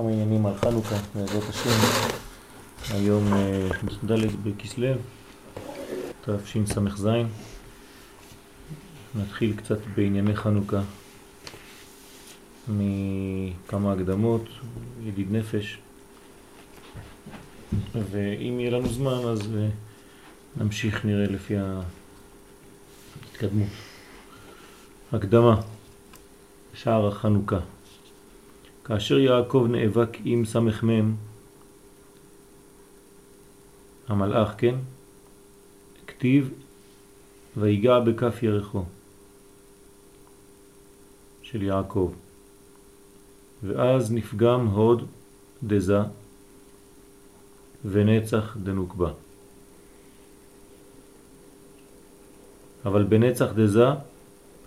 [0.00, 1.70] כמה עניינים על חנוכה, בעזרת השם,
[2.90, 3.68] היום אה,
[4.04, 4.86] ד' בכסלו,
[6.24, 7.08] תשס"ז.
[9.14, 10.82] נתחיל קצת בענייני חנוכה
[12.68, 14.44] מכמה הקדמות,
[15.02, 15.78] ידיד נפש,
[17.94, 19.68] ואם יהיה לנו זמן אז אה,
[20.56, 21.54] נמשיך נראה לפי
[23.32, 23.68] ההתקדמות.
[25.12, 25.60] הקדמה,
[26.74, 27.60] שער החנוכה.
[28.90, 31.14] כאשר יעקב נאבק עם סמ"ם,
[34.08, 34.74] המלאך, כן?
[36.06, 36.50] כתיב
[37.56, 38.84] ויגע בכף ירחו
[41.42, 42.12] של יעקב.
[43.62, 45.06] ואז נפגם הוד
[45.62, 46.00] דזה
[47.84, 49.12] ונצח דנוקבה.
[52.84, 53.86] אבל בנצח דזה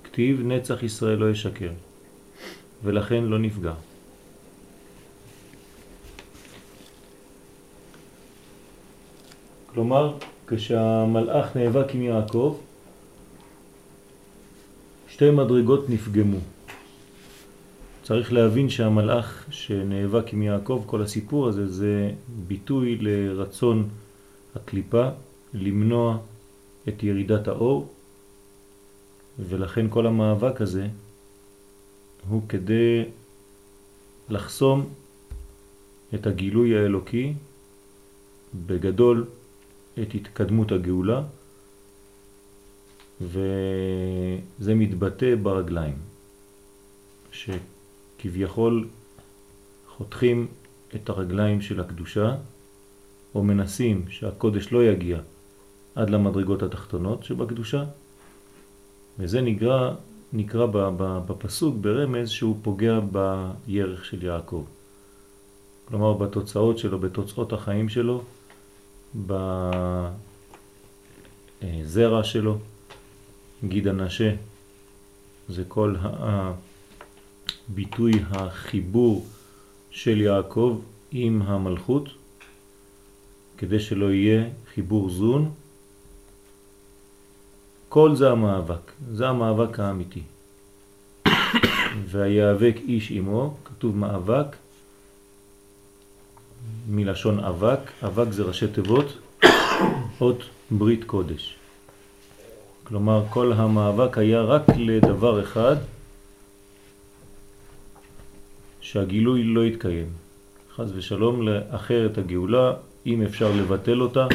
[0.04, 1.72] כתיב נצח ישראל לא ישקר,
[2.84, 3.74] ולכן לא נפגע.
[9.74, 12.58] כלומר, כשהמלאך נאבק עם יעקב,
[15.08, 16.38] שתי מדרגות נפגמו.
[18.04, 22.12] צריך להבין שהמלאך שנאבק עם יעקב, כל הסיפור הזה זה
[22.48, 23.90] ביטוי לרצון
[24.56, 25.10] הקליפה
[25.54, 26.18] למנוע
[26.88, 27.94] את ירידת האור,
[29.40, 30.88] ולכן כל המאבק הזה
[32.30, 33.04] הוא כדי
[34.30, 34.90] לחסום
[36.14, 37.34] את הגילוי האלוקי
[38.66, 39.26] בגדול
[40.02, 41.24] את התקדמות הגאולה,
[43.22, 45.98] וזה מתבטא ברגליים,
[47.32, 48.88] שכביכול
[49.88, 50.48] חותכים
[50.96, 52.36] את הרגליים של הקדושה,
[53.36, 55.20] או מנסים שהקודש לא יגיע
[55.96, 57.84] עד למדרגות התחתונות שבקדושה,
[59.20, 59.94] וזה נקרא,
[60.34, 60.66] נקרא
[61.28, 64.66] בפסוק ברמז שהוא פוגע בירך של יעקב.
[65.86, 68.24] כלומר בתוצאות שלו, בתוצאות החיים שלו,
[71.62, 72.58] בזרע שלו,
[73.64, 74.36] גיד הנשה,
[75.50, 75.96] זה כל
[77.70, 79.26] הביטוי החיבור
[79.92, 82.10] של יעקב עם המלכות,
[83.58, 85.52] כדי שלא יהיה חיבור זון.
[87.90, 90.22] כל זה המאבק, זה המאבק האמיתי.
[92.10, 94.56] והיאבק איש עמו, כתוב מאבק,
[96.90, 99.18] מלשון אבק, אבק זה ראשי תיבות,
[100.22, 101.56] אות ברית קודש.
[102.84, 105.76] כלומר כל המאבק היה רק לדבר אחד,
[108.82, 110.08] שהגילוי לא יתקיים.
[110.76, 112.74] חז ושלום לאחר את הגאולה,
[113.06, 114.28] אם אפשר לבטל אותה,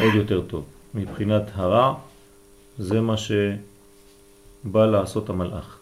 [0.00, 0.64] עוד יותר טוב.
[0.94, 1.94] מבחינת הרע,
[2.78, 5.78] זה מה שבא לעשות המלאך.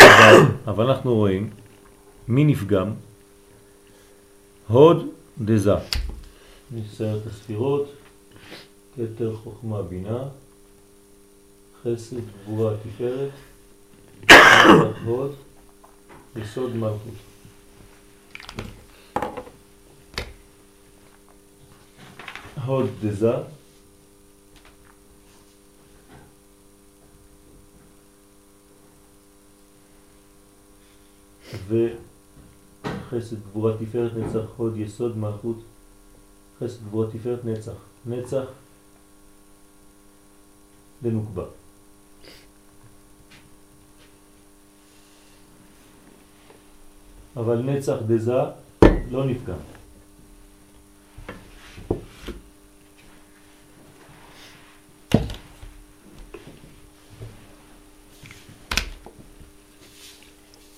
[0.00, 1.50] אבל, אבל אנחנו רואים
[2.28, 2.92] מי נפגם?
[4.68, 5.06] הוד
[5.38, 5.74] דזה.
[6.72, 7.92] נסייר את הספירות,
[8.96, 10.28] כתר חוכמה בינה,
[11.82, 13.30] חסד גבורה תפארת,
[15.04, 15.34] הוד,
[16.36, 17.14] יסוד מלכות.
[22.66, 23.32] הוד דזה
[31.68, 31.88] ו...
[33.10, 35.56] חסד גבורה תפארת נצח הוד יסוד מלכות.
[36.60, 37.72] חסד גבורה תפארת נצח.
[38.06, 38.44] נצח
[41.02, 41.44] בנוקבה
[47.36, 48.32] אבל נצח דזה
[49.10, 49.54] לא נפגע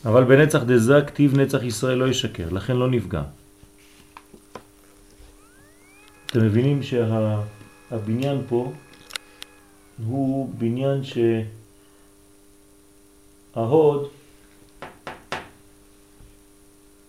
[0.05, 3.23] אבל בנצח דזה כתיב נצח ישראל לא ישקר, לכן לא נפגע.
[6.27, 8.73] אתם מבינים שהבניין שה, פה
[10.07, 11.01] הוא בניין
[13.55, 14.09] שההוד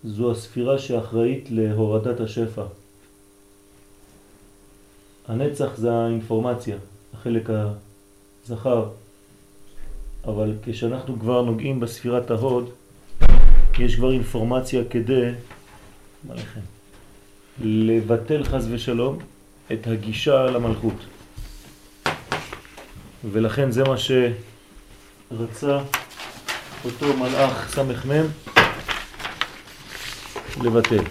[0.04, 2.64] זו הספירה שאחראית להורדת השפע.
[5.28, 6.78] הנצח זה האינפורמציה,
[7.14, 7.50] החלק
[8.46, 8.90] הזכר,
[10.26, 12.70] אבל כשאנחנו כבר נוגעים בספירת ההוד,
[13.82, 15.30] יש כבר אינפורמציה כדי
[16.28, 16.60] מלכם,
[17.62, 19.20] לבטל חז ושלום
[19.74, 21.06] את הגישה למלכות.
[23.32, 25.80] ולכן זה מה שרצה
[26.86, 28.26] אותו מלאך סמ"ם
[30.64, 31.04] לבטל.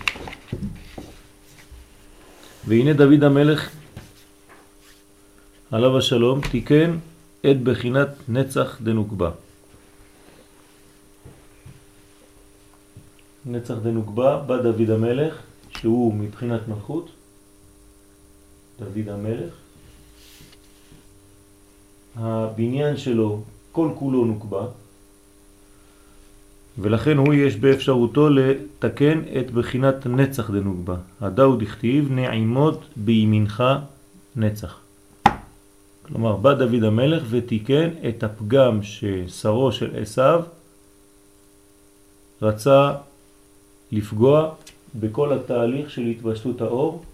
[2.66, 3.70] והנה דוד המלך
[5.70, 6.98] עליו השלום תיקן
[7.50, 9.30] את בחינת נצח דנוקבה.
[13.46, 15.42] נצח דנוגבה, בא דוד המלך,
[15.78, 17.10] שהוא מבחינת מלכות,
[18.78, 19.54] דוד המלך.
[22.16, 23.42] הבניין שלו
[23.72, 24.66] כל כולו נוקבה,
[26.78, 30.96] ולכן הוא יש באפשרותו לתקן את בחינת נצח דנוגבה.
[31.20, 33.64] הדאו דכתיב נעימות בימינך
[34.36, 34.80] נצח.
[36.02, 40.42] כלומר, בא דוד המלך ותיקן את הפגם ששרו של עשיו
[42.42, 42.92] רצה
[43.92, 44.54] לפגוע
[44.94, 47.04] בכל התהליך של התפשטות האור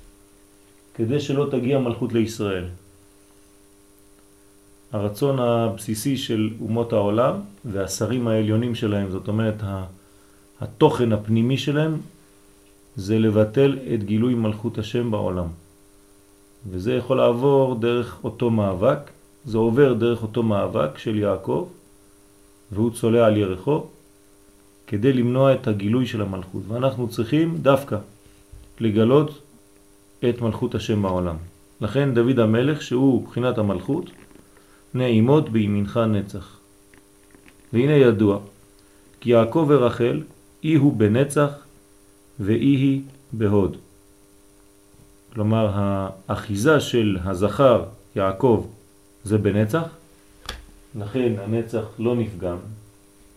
[0.94, 2.64] כדי שלא תגיע מלכות לישראל.
[4.92, 9.62] הרצון הבסיסי של אומות העולם והשרים העליונים שלהם, זאת אומרת
[10.60, 12.00] התוכן הפנימי שלהם,
[12.96, 15.46] זה לבטל את גילוי מלכות השם בעולם.
[16.70, 18.98] וזה יכול לעבור דרך אותו מאבק,
[19.44, 21.68] זה עובר דרך אותו מאבק של יעקב,
[22.72, 23.84] והוא צולע על ירחו,
[24.86, 26.62] כדי למנוע את הגילוי של המלכות.
[26.68, 27.96] ואנחנו צריכים דווקא
[28.80, 29.42] לגלות
[30.28, 31.36] את מלכות השם בעולם.
[31.80, 34.10] לכן דוד המלך, שהוא בחינת המלכות,
[34.94, 36.58] נעימות בימינך נצח.
[37.72, 38.38] והנה ידוע,
[39.20, 40.22] כי יעקב ורחל,
[40.64, 41.50] אי הוא בנצח
[42.40, 43.02] ואי היא
[43.32, 43.76] בהוד.
[45.34, 47.84] כלומר, האחיזה של הזכר
[48.16, 48.66] יעקב
[49.24, 49.82] זה בנצח,
[50.94, 52.56] לכן הנצח לא נפגם,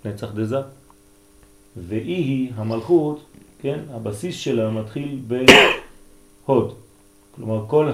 [0.06, 0.60] נצח דזה,
[1.78, 3.26] ואי היא המלכות,
[3.62, 6.74] כן, הבסיס שלה מתחיל בהוד.
[7.36, 7.92] כלומר, כל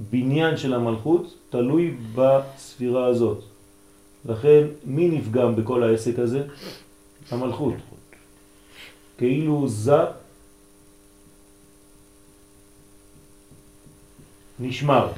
[0.00, 3.38] הבניין של המלכות תלוי בספירה הזאת.
[4.24, 6.46] לכן, מי נפגם בכל העסק הזה?
[7.30, 7.74] המלכות.
[9.18, 10.00] כאילו זה
[14.60, 15.08] נשמר.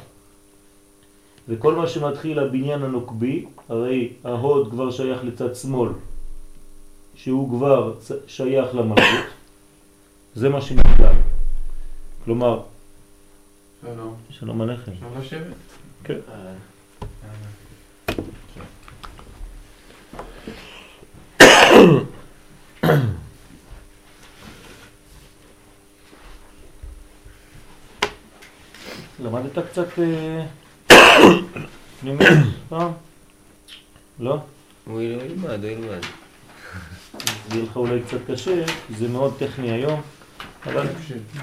[1.48, 5.90] וכל מה שמתחיל הבניין הנוקבי, הרי ההוד כבר שייך לצד שמאל,
[7.22, 7.94] שהוא כבר
[8.26, 9.24] שייך למלכות,
[10.34, 11.14] זה מה שנפגם.
[12.24, 12.62] כלומר,
[13.80, 14.14] שלום.
[14.30, 14.92] שלום עליכם.
[14.92, 15.56] אפשר לשבת?
[16.04, 16.19] כן.
[29.20, 30.46] למדת קצת אה,
[32.00, 32.28] פנימית
[32.69, 32.92] פעם?
[34.20, 34.38] לא?
[34.84, 36.21] הוא ילמד, הוא ילמד.
[37.49, 38.65] זה יהיה לך אולי קצת קשה,
[38.99, 40.00] זה מאוד טכני היום,
[40.67, 40.87] אבל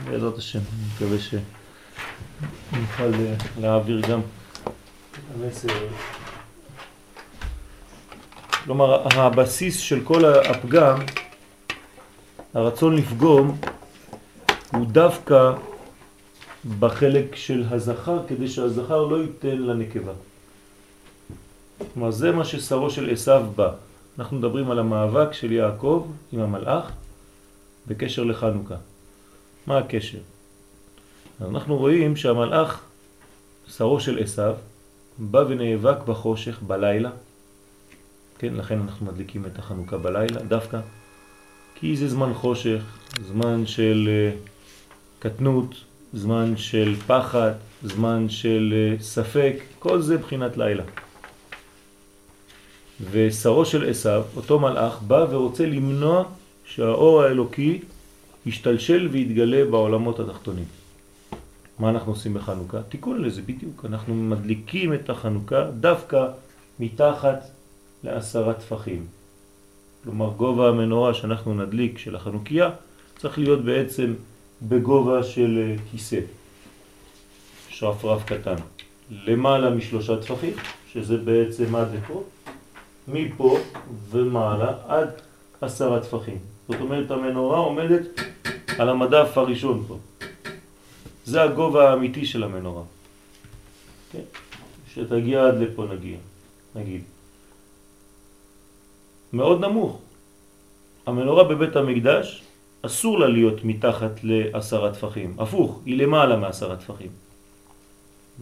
[0.06, 4.22] בעזרת השם, אני מקווה שנוכל אה, להעביר גם.
[8.63, 11.00] כלומר, הבסיס של כל הפגם,
[12.54, 13.57] הרצון לפגום,
[14.74, 15.51] הוא דווקא
[16.80, 20.12] בחלק של הזכר, כדי שהזכר לא ייתן לנקבה.
[21.94, 23.88] כלומר, זה מה ששרו של עשיו בא.
[24.19, 26.92] אנחנו מדברים על המאבק של יעקב עם המלאך
[27.88, 28.75] בקשר לחנוכה.
[29.68, 30.18] מה הקשר?
[31.42, 32.81] אנחנו רואים שהמלאך,
[33.68, 34.56] שרו של עשיו,
[35.18, 37.10] בא ונאבק בחושך בלילה.
[38.38, 40.80] כן, לכן אנחנו מדליקים את החנוכה בלילה דווקא,
[41.75, 42.81] כי זה זמן חושך,
[43.27, 44.50] זמן של uh,
[45.19, 45.75] קטנות,
[46.13, 47.51] זמן של פחד,
[47.83, 50.83] זמן של uh, ספק, כל זה בחינת לילה.
[53.12, 56.24] ושרו של עשיו, אותו מלאך, בא ורוצה למנוע
[56.66, 57.79] שהאור האלוקי
[58.46, 60.65] ישתלשל ויתגלה בעולמות התחתונים.
[61.79, 62.82] מה אנחנו עושים בחנוכה?
[62.82, 63.86] תיקון לזה בדיוק.
[63.86, 66.27] אנחנו מדליקים את החנוכה דווקא
[66.79, 67.50] מתחת
[68.03, 69.06] לעשרה טפחים.
[70.03, 72.70] כלומר, גובה המנורה שאנחנו נדליק של החנוכיה
[73.18, 74.13] צריך להיות בעצם
[74.62, 76.20] בגובה של כיסא,
[77.70, 78.56] שרפרף קטן.
[79.12, 80.53] למעלה משלושה טפחים,
[80.94, 82.24] שזה בעצם עד לפה,
[83.12, 83.58] מפה
[84.10, 85.10] ומעלה עד
[85.62, 86.38] עשרה טפחים.
[86.68, 88.01] זאת אומרת, המנורה עומדת
[88.78, 89.98] על המדף הראשון פה.
[91.25, 92.84] זה הגובה האמיתי של המנורה.
[94.12, 94.24] כן?
[94.94, 96.18] שתגיע עד לפה נגיע,
[96.75, 97.01] נגיד.
[99.34, 100.00] מאוד נמוך.
[101.06, 102.44] המנורה בבית המקדש
[102.82, 107.12] אסור לה להיות מתחת לעשרה טפחים, הפוך, היא למעלה מעשרה טפחים.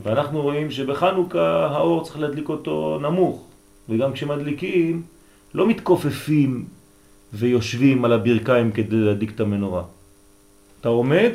[0.03, 3.46] ואנחנו רואים שבחנוכה האור צריך להדליק אותו נמוך,
[3.89, 5.01] וגם כשמדליקים
[5.53, 6.65] לא מתכופפים
[7.33, 9.83] ויושבים על הברכיים כדי להדליק את המנורה.
[10.81, 11.31] אתה עומד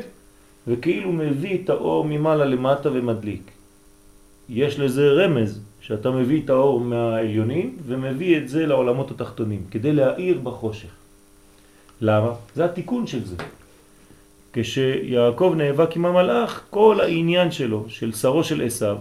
[0.67, 3.51] וכאילו מביא את האור ממעלה למטה ומדליק.
[4.49, 10.39] יש לזה רמז, שאתה מביא את האור מהעליונים ומביא את זה לעולמות התחתונים, כדי להאיר
[10.39, 10.89] בחושך.
[12.01, 12.33] למה?
[12.55, 13.35] זה התיקון של זה.
[14.53, 18.97] כשיעקב נאבק עם המלאך, כל העניין שלו, של שרו של עשיו,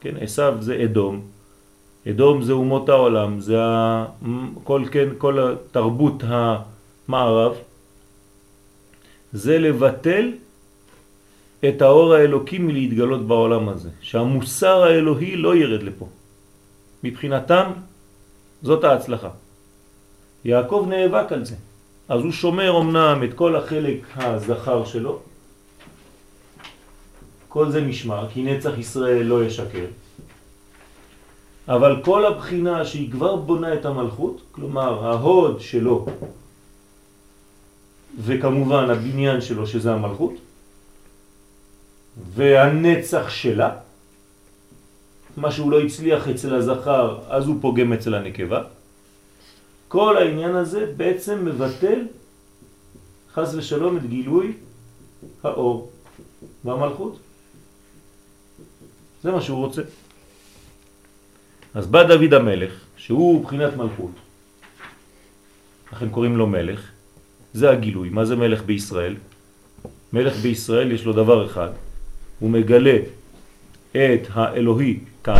[0.00, 1.20] כן, עשיו זה אדום,
[2.10, 3.56] אדום זה אומות העולם, זה.
[4.64, 6.22] כל, כן, כל התרבות
[7.08, 7.54] מערב,
[9.32, 10.32] זה לבטל
[11.68, 16.08] את האור האלוקי מלהתגלות בעולם הזה, שהמוסר האלוהי לא ירד לפה.
[17.04, 17.70] מבחינתם
[18.62, 19.30] זאת ההצלחה.
[20.44, 21.54] יעקב נאבק על זה.
[22.08, 25.18] אז הוא שומר אמנם את כל החלק הזכר שלו,
[27.48, 29.86] כל זה נשמר, כי נצח ישראל לא ישקר.
[31.68, 36.06] אבל כל הבחינה שהיא כבר בונה את המלכות, כלומר ההוד שלו,
[38.20, 40.34] וכמובן הבניין שלו שזה המלכות,
[42.34, 43.76] והנצח שלה,
[45.36, 48.62] מה שהוא לא הצליח אצל הזכר אז הוא פוגם אצל הנקבה,
[49.88, 52.00] כל העניין הזה בעצם מבטל
[53.34, 54.52] חס ושלום את גילוי
[55.42, 55.90] האור
[56.64, 57.18] והמלכות.
[59.22, 59.82] זה מה שהוא רוצה.
[61.76, 64.10] אז בא דוד המלך, שהוא בחינת מלכות,
[65.92, 66.80] לכן קוראים לו מלך,
[67.54, 68.08] זה הגילוי.
[68.08, 69.14] מה זה מלך בישראל?
[70.12, 71.68] מלך בישראל יש לו דבר אחד,
[72.38, 72.98] הוא מגלה
[73.92, 75.38] את האלוהי כאן,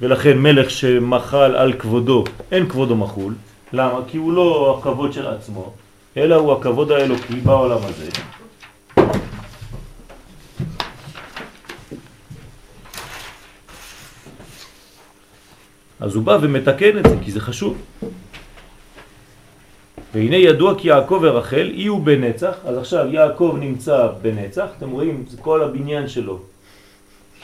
[0.00, 3.34] ולכן מלך שמחל על כבודו, אין כבודו מחול.
[3.72, 4.00] למה?
[4.08, 5.74] כי הוא לא הכבוד של עצמו,
[6.16, 8.10] אלא הוא הכבוד האלוקי בעולם הזה.
[16.04, 17.76] אז הוא בא ומתקן את זה, כי זה חשוב.
[20.14, 25.36] והנה ידוע כי יעקב ורחל יהיו בנצח, אז עכשיו יעקב נמצא בנצח, אתם רואים, זה
[25.36, 26.38] כל הבניין שלו,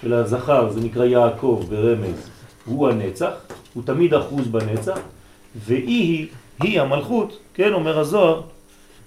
[0.01, 2.31] של הזכר, זה נקרא יעקב ברמז,
[2.65, 3.33] הוא הנצח,
[3.75, 4.99] הוא תמיד אחוז בנצח,
[5.67, 6.27] והיא היא,
[6.63, 8.41] היא המלכות, כן, אומר הזוהר,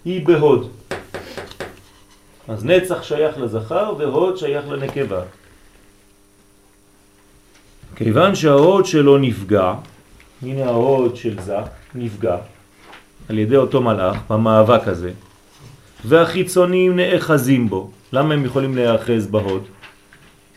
[0.06, 0.70] היא בהוד.
[2.48, 5.22] אז נצח שייך לזכר והוד שייך לנקבה.
[7.96, 9.74] כיוון שההוד שלו נפגע,
[10.42, 12.38] הנה ההוד של זק נפגע
[13.30, 15.12] על ידי אותו מלאך במאבק הזה,
[16.06, 17.90] והחיצונים נאחזים בו.
[18.14, 19.64] למה הם יכולים להאחז בהוד?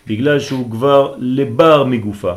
[0.07, 2.33] בגלל שהוא כבר לבר מגופה.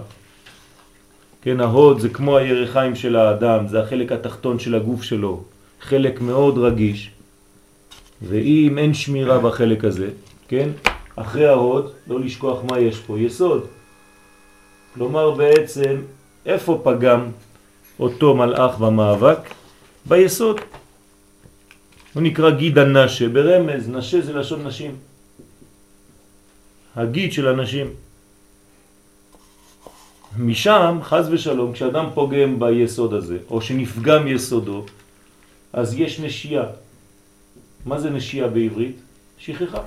[1.41, 5.44] כן, ההוד זה כמו הירחיים של האדם, זה החלק התחתון של הגוף שלו,
[5.82, 7.12] חלק מאוד רגיש,
[8.22, 10.10] ואם אין שמירה בחלק הזה,
[10.48, 10.70] כן,
[11.15, 13.78] אחרי ההוד, לא לשכוח מה יש פה, יסוד.
[15.00, 16.01] כלומר בעצם,
[16.46, 17.32] איפה פגם
[18.00, 19.39] אותו מלאך במאבק?
[20.06, 20.60] ביסוד.
[22.13, 24.96] הוא נקרא גיד הנשה, ברמז, נשה זה לשון נשים.
[26.96, 27.88] הגיד של הנשים.
[30.38, 34.86] משם, חז ושלום, כשאדם פוגם ביסוד הזה, או שנפגם יסודו,
[35.74, 36.63] אז יש נשייה.
[37.86, 38.96] מה זה נשייה בעברית?
[39.38, 39.82] שכחה.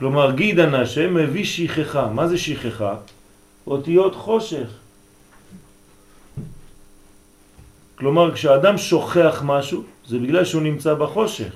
[0.00, 2.08] כלומר, גיד הנשה מביא שכחה.
[2.08, 2.94] מה זה שכחה?
[3.66, 4.68] אותיות חושך.
[7.94, 11.52] כלומר, כשאדם שוכח משהו, זה בגלל שהוא נמצא בחושך.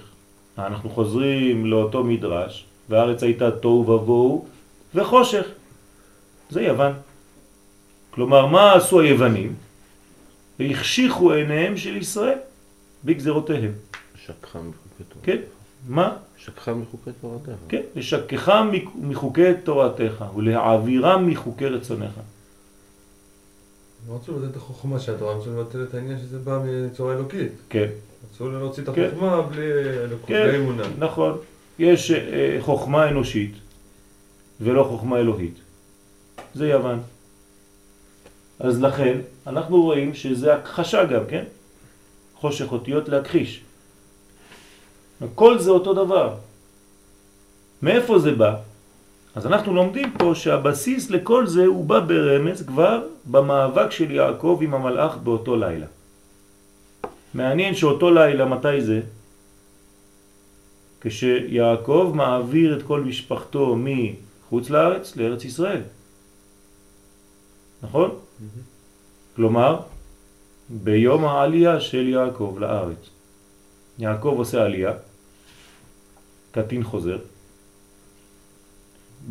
[0.59, 4.47] אנחנו חוזרים לאותו מדרש, והארץ הייתה תוהו ובוהו
[4.95, 5.47] וחושך.
[6.51, 6.93] זה יוון.
[8.11, 9.55] כלומר, מה עשו היוונים?
[10.61, 12.39] והחשיכו עיניהם של ישראל
[13.05, 13.73] בגזרותיהם.
[14.69, 15.27] מחוקי תורתך.
[15.27, 15.39] כן,
[15.89, 16.17] מה?
[16.45, 17.53] שקחה מחוקי תורתך.
[17.69, 22.13] כן, לשכחה מחוקי תורתך ולהעבירם מחוקי רצונך.
[24.09, 27.53] רצו לבטל את החוכמה של התורה, רצו לבטל את העניין שזה בא מצורה אלוקית.
[27.69, 27.89] כן.
[28.25, 29.05] רצו להוציא את כן.
[29.05, 29.73] החוכמה בלי
[30.05, 30.83] אלוקות, כן, בלי אמונה.
[30.99, 31.39] נכון.
[31.79, 33.53] יש אה, חוכמה אנושית
[34.61, 35.55] ולא חוכמה אלוהית.
[36.55, 37.01] זה יוון.
[38.59, 41.45] אז לכן אנחנו רואים שזה הכחשה גם, כן?
[42.35, 43.64] חושך אותיות להכחיש.
[45.35, 46.35] כל זה אותו דבר.
[47.83, 48.57] מאיפה זה בא?
[49.35, 54.75] אז אנחנו לומדים פה שהבסיס לכל זה הוא בא ברמז כבר במאבק של יעקב עם
[54.75, 55.87] המלאך באותו לילה.
[57.35, 59.01] מעניין שאותו לילה, מתי זה?
[61.01, 65.83] כשיעקב מעביר את כל משפחתו מחוץ לארץ לארץ ישראל.
[67.83, 68.11] נכון?
[69.37, 69.81] כלומר,
[70.71, 73.11] ביום העלייה של יעקב לארץ.
[73.99, 74.93] יעקב עושה עלייה,
[76.55, 77.19] קטין חוזר.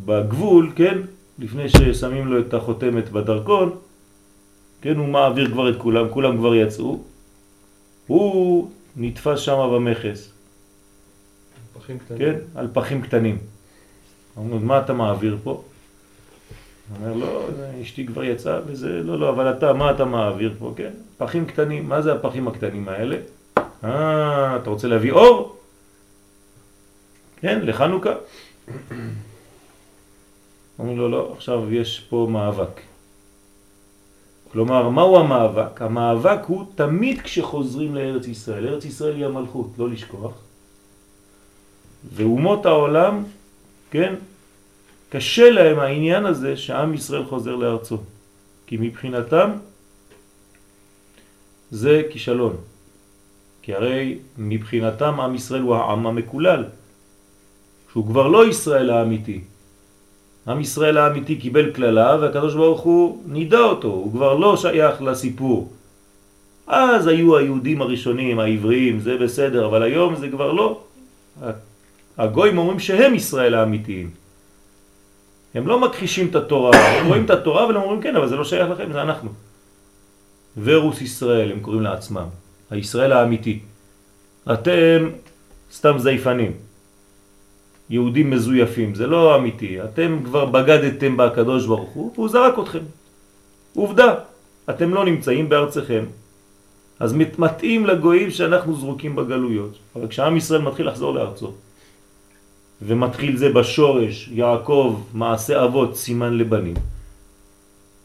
[0.05, 0.97] בגבול, כן,
[1.39, 3.75] לפני ששמים לו את החותמת בדרכון,
[4.81, 6.99] כן, הוא מעביר כבר את כולם, כולם כבר יצאו,
[8.07, 10.31] הוא נתפס שם במכס,
[11.73, 12.19] פחים קטנים.
[12.19, 13.37] כן, על פחים קטנים.
[14.37, 15.63] אומרים, מה אתה מעביר פה?
[16.95, 17.47] אומר, לא,
[17.81, 20.91] אשתי כבר יצאה וזה, לא, לא, אבל אתה, מה אתה מעביר פה, כן?
[21.17, 23.17] פחים קטנים, מה זה הפחים הקטנים האלה?
[23.83, 25.62] אה, אתה רוצה להביא אור?
[27.43, 28.13] כן, לחנוכה.
[30.79, 32.81] אומרים לו, לא, עכשיו יש פה מאבק.
[34.51, 35.81] כלומר, מהו המאבק?
[35.81, 38.67] המאבק הוא תמיד כשחוזרים לארץ ישראל.
[38.67, 40.31] ארץ ישראל היא המלכות, לא לשכוח.
[42.13, 43.23] ואומות העולם,
[43.91, 44.15] כן,
[45.09, 47.97] קשה להם העניין הזה שעם ישראל חוזר לארצו.
[48.67, 49.51] כי מבחינתם
[51.71, 52.55] זה כישלון.
[53.61, 56.63] כי הרי מבחינתם עם ישראל הוא העם המקולל,
[57.93, 59.41] שהוא כבר לא ישראל האמיתי.
[60.47, 65.71] עם ישראל האמיתי קיבל כללה והקדוש ברוך הוא נידע אותו, הוא כבר לא שייך לסיפור.
[66.67, 70.81] אז היו היהודים הראשונים, העבריים, זה בסדר, אבל היום זה כבר לא.
[72.17, 74.09] הגויים אומרים שהם ישראל האמיתיים.
[75.53, 78.35] הם לא מכחישים את התורה, הם רואים את התורה אבל הם אומרים כן, אבל זה
[78.35, 79.29] לא שייך לכם, זה אנחנו.
[80.63, 82.27] ורוס ישראל הם קוראים לעצמם,
[82.71, 83.59] הישראל האמיתי.
[84.53, 85.09] אתם
[85.71, 86.51] סתם זייפנים,
[87.89, 89.83] יהודים מזויפים, זה לא אמיתי.
[89.83, 92.83] אתם כבר בגדתם בקדוש ברוך הוא והוא זרק אתכם.
[93.75, 94.15] עובדה,
[94.69, 96.05] אתם לא נמצאים בארצכם.
[96.99, 99.77] אז מתאים לגויים שאנחנו זרוקים בגלויות.
[99.95, 101.51] אבל כשעם ישראל מתחיל לחזור לארצו,
[102.81, 106.75] ומתחיל זה בשורש, יעקב, מעשה אבות, סימן לבנים.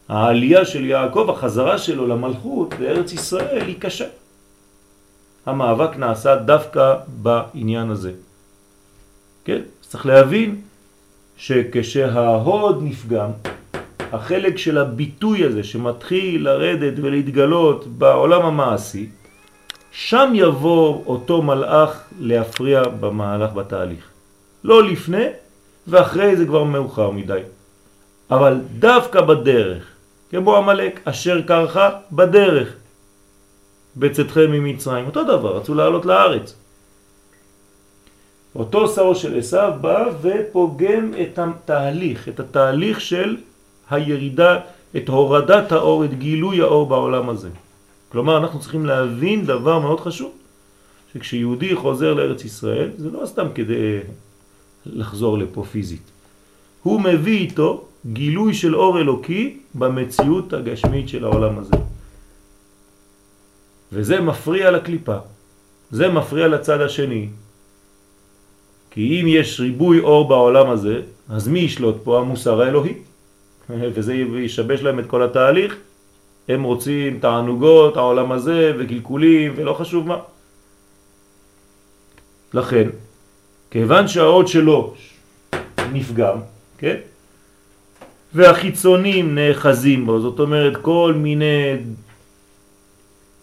[0.09, 4.07] העלייה של יעקב, החזרה שלו למלכות, לארץ ישראל, היא קשה.
[5.47, 8.13] המאבק נעשה דווקא בעניין הזה.
[9.49, 9.61] כן?
[9.81, 10.61] צריך להבין
[11.37, 13.31] שכשההוד נפגם,
[14.13, 19.09] החלק של הביטוי הזה שמתחיל לרדת ולהתגלות בעולם המעשי,
[19.93, 24.09] שם יבוא אותו מלאך להפריע במהלך בתהליך.
[24.65, 25.27] לא לפני
[25.87, 27.41] ואחרי זה כבר מאוחר מדי.
[28.31, 29.85] אבל דווקא בדרך,
[30.31, 32.69] כמו המלאק, אשר קרחה בדרך,
[33.97, 35.07] בצאתכם ממצרים.
[35.07, 36.55] אותו דבר, רצו לעלות לארץ.
[38.59, 43.37] אותו שעור של עשיו בא ופוגם את התהליך, את התהליך של
[43.91, 44.61] הירידה,
[44.97, 47.49] את הורדת האור, את גילוי האור בעולם הזה.
[48.09, 50.33] כלומר, אנחנו צריכים להבין דבר מאוד חשוב,
[51.13, 53.99] שכשיהודי חוזר לארץ ישראל, זה לא סתם כדי
[54.87, 56.11] לחזור לפה פיזית.
[56.83, 61.77] הוא מביא איתו גילוי של אור אלוקי במציאות הגשמית של העולם הזה.
[63.93, 65.17] וזה מפריע לקליפה,
[65.91, 67.29] זה מפריע לצד השני.
[68.99, 72.19] כי אם יש ריבוי אור בעולם הזה, אז מי ישלוט פה?
[72.19, 72.93] המוסר האלוהי.
[73.95, 75.77] וזה ישבש להם את כל התהליך.
[76.49, 80.19] הם רוצים תענוגות, העולם הזה, וקלקולים, ולא חשוב מה.
[82.55, 82.89] לכן,
[83.71, 84.95] כיוון שהעוד שלו
[85.93, 86.39] נפגם,
[86.79, 86.97] כן?
[88.35, 91.77] והחיצונים נאחזים בו, זאת אומרת כל מיני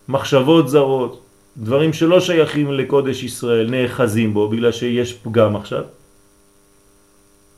[0.07, 1.24] מחשבות זרות,
[1.57, 5.83] דברים שלא שייכים לקודש ישראל נאחזים בו בגלל שיש פגם עכשיו.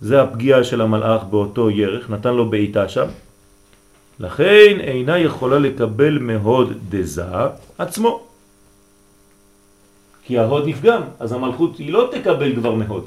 [0.01, 3.07] זה הפגיעה של המלאך באותו ירך, נתן לו בעיטה שם.
[4.19, 7.23] לכן אינה יכולה לקבל מהוד דזה
[7.77, 8.23] עצמו.
[10.23, 13.05] כי ההוד נפגם, אז המלכות היא לא תקבל כבר מהוד.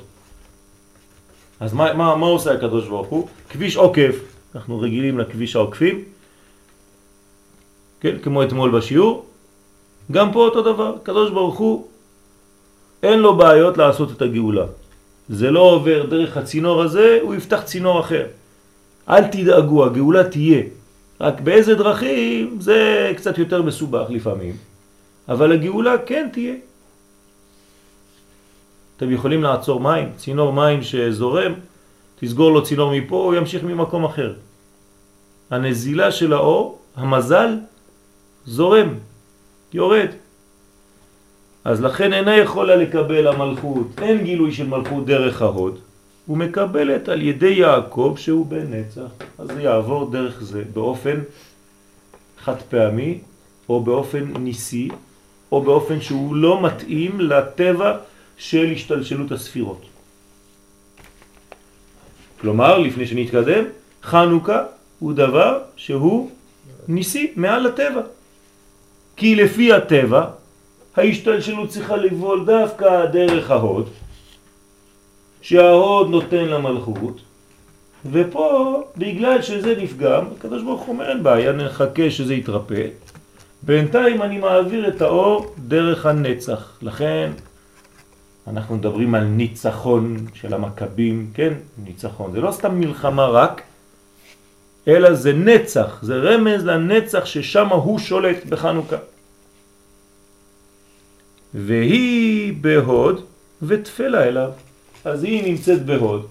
[1.60, 3.28] אז מה, מה, מה עושה הקדוש ברוך הוא?
[3.48, 4.16] כביש עוקף,
[4.54, 6.04] אנחנו רגילים לכביש העוקפים,
[8.00, 9.29] כן, כמו אתמול בשיעור,
[10.10, 11.86] גם פה אותו דבר, קדוש ברוך הוא
[13.02, 14.66] אין לו בעיות לעשות את הגאולה.
[15.28, 18.26] זה לא עובר דרך הצינור הזה, הוא יפתח צינור אחר.
[19.08, 20.62] אל תדאגו, הגאולה תהיה.
[21.20, 24.56] רק באיזה דרכים זה קצת יותר מסובך לפעמים,
[25.28, 26.54] אבל הגאולה כן תהיה.
[28.96, 31.52] אתם יכולים לעצור מים, צינור מים שזורם,
[32.20, 34.34] תסגור לו צינור מפה, הוא ימשיך ממקום אחר.
[35.50, 37.58] הנזילה של האור, המזל,
[38.46, 38.94] זורם,
[39.72, 40.08] יורד.
[41.64, 45.78] אז לכן אינה יכולה לקבל המלכות, אין גילוי של מלכות דרך ההוד,
[46.26, 51.20] הוא מקבלת על ידי יעקב שהוא בן נצח, אז זה יעבור דרך זה באופן
[52.38, 53.18] חד פעמי,
[53.68, 54.88] או באופן ניסי,
[55.52, 57.96] או באופן שהוא לא מתאים לטבע
[58.36, 59.82] של השתלשלות הספירות.
[62.40, 63.64] כלומר, לפני שנתקדם,
[64.02, 64.64] חנוכה
[64.98, 66.30] הוא דבר שהוא
[66.88, 68.02] ניסי מעל הטבע.
[69.20, 70.24] כי לפי הטבע,
[70.96, 73.88] ההשתלשלות צריכה לבול דווקא דרך ההוד,
[75.42, 77.20] שההוד נותן למלכות,
[78.10, 82.86] ופה, בגלל שזה נפגם, הקדוש ברוך הוא אומר, אין בעיה, נחכה שזה יתרפא.
[83.62, 86.78] בינתיים אני מעביר את האור דרך הנצח.
[86.82, 87.32] לכן
[88.46, 91.52] אנחנו מדברים על ניצחון של המכבים, כן?
[91.84, 92.32] ניצחון.
[92.32, 93.62] זה לא סתם מלחמה רק,
[94.88, 98.96] אלא זה נצח, זה רמז לנצח ששם הוא שולט בחנוכה.
[101.54, 103.24] והיא בהוד
[103.62, 104.50] ותפלה אליו.
[105.04, 106.26] אז היא נמצאת בהוד,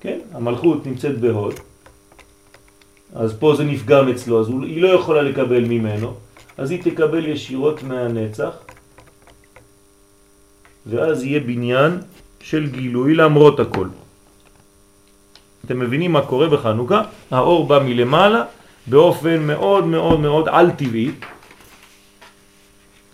[0.00, 0.18] כן?
[0.32, 1.54] המלכות נמצאת בהוד.
[3.14, 6.14] אז פה זה נפגם אצלו, אז היא לא יכולה לקבל ממנו,
[6.58, 8.50] אז היא תקבל ישירות מהנצח,
[10.86, 11.98] ואז יהיה בניין
[12.40, 13.88] של גילוי למרות הכל.
[15.64, 17.02] אתם מבינים מה קורה בחנוכה?
[17.30, 18.44] האור בא מלמעלה
[18.86, 21.10] באופן מאוד מאוד מאוד על טבעי,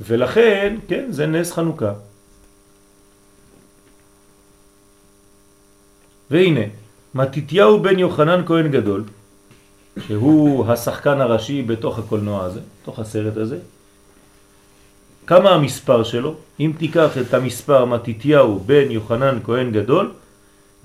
[0.06, 1.92] ולכן, כן, זה נס חנוכה.
[6.30, 6.60] והנה,
[7.14, 9.04] מתיתיהו בן יוחנן כהן גדול,
[10.06, 13.58] שהוא השחקן הראשי בתוך הקולנוע הזה, בתוך הסרט הזה.
[15.26, 16.34] כמה המספר שלו?
[16.60, 20.12] אם תיקח את המספר מתיתיהו בן יוחנן כהן גדול,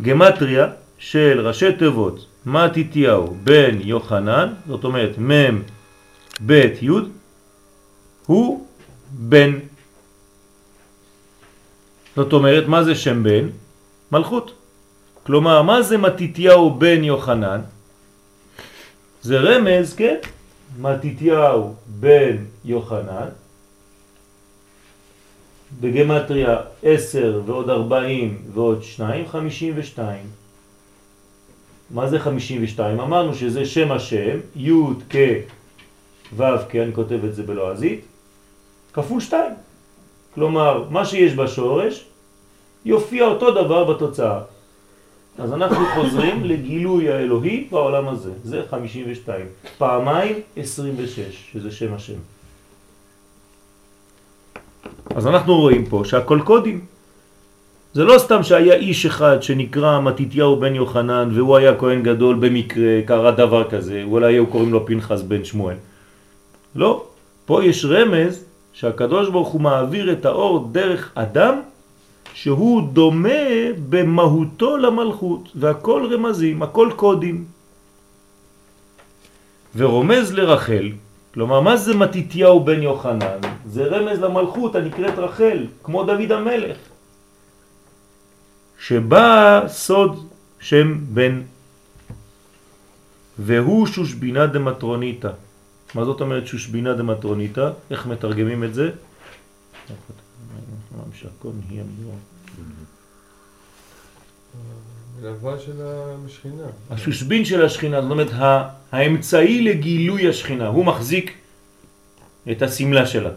[0.02, 5.62] גמטריה של ראשי תיבות מתיתיהו בן יוחנן, זאת אומרת מם
[6.40, 6.90] בית י',
[8.26, 8.67] הוא
[9.12, 9.60] בן.
[12.16, 13.48] זאת אומרת, מה זה שם בן?
[14.12, 14.54] מלכות.
[15.24, 17.62] כלומר, מה זה מתיתיהו בן יוחנן?
[19.22, 20.16] זה רמז, כן?
[20.80, 23.30] מתיתיהו בן יוחנן,
[25.80, 30.26] בגמטריה 10 ועוד 40 ועוד 2, 52.
[31.92, 33.00] מה זה 52?
[33.00, 34.72] אמרנו שזה שם השם, י'
[35.10, 35.16] כ'
[36.36, 38.02] ו' כ', אני כותב את זה בלועזית,
[38.98, 39.52] כפול 2.
[40.36, 42.06] כלומר, מה שיש בשורש
[42.86, 44.40] יופיע אותו דבר בתוצאה.
[45.38, 49.46] אז אנחנו חוזרים לגילוי האלוהי בעולם הזה, זה 52.
[49.78, 52.20] פעמיים 26, שזה שם השם.
[55.16, 56.86] אז אנחנו רואים פה שהכל קודים.
[57.94, 63.02] זה לא סתם שהיה איש אחד שנקרא מתיתיהו בן יוחנן והוא היה כהן גדול במקרה,
[63.06, 65.76] קרה דבר כזה, אולי היו קוראים לו פנחס בן שמואל.
[66.76, 67.06] לא,
[67.46, 68.47] פה יש רמז
[68.78, 71.62] שהקדוש ברוך הוא מעביר את האור דרך אדם
[72.34, 77.46] שהוא דומה במהותו למלכות, והכל רמזים, הכל קודים.
[79.76, 80.92] ורומז לרחל,
[81.34, 83.42] כלומר מה זה מתיתיהו בן יוחנן?
[83.66, 86.78] זה רמז למלכות הנקראת רחל, כמו דוד המלך,
[88.80, 91.42] שבא סוד שם בן,
[93.40, 95.47] והוא שושבינה דמטרוניתא.
[95.96, 97.70] מה זאת אומרת שושבינה דמטרוניתא?
[97.92, 98.92] איך מתרגמים את זה?
[106.90, 108.32] השושבין של השכינה, זאת אומרת
[108.92, 111.34] האמצעי לגילוי השכינה, הוא מחזיק
[112.52, 113.32] את הסמלה שלה.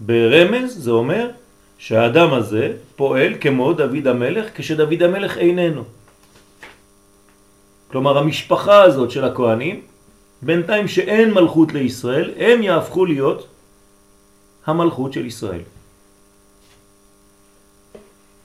[0.00, 1.30] ברמז זה אומר
[1.78, 5.84] שהאדם הזה פועל כמו דוד המלך כשדוד המלך איננו.
[7.92, 9.80] כלומר המשפחה הזאת של הכהנים,
[10.42, 13.46] בינתיים שאין מלכות לישראל, הם יהפכו להיות
[14.66, 15.60] המלכות של ישראל.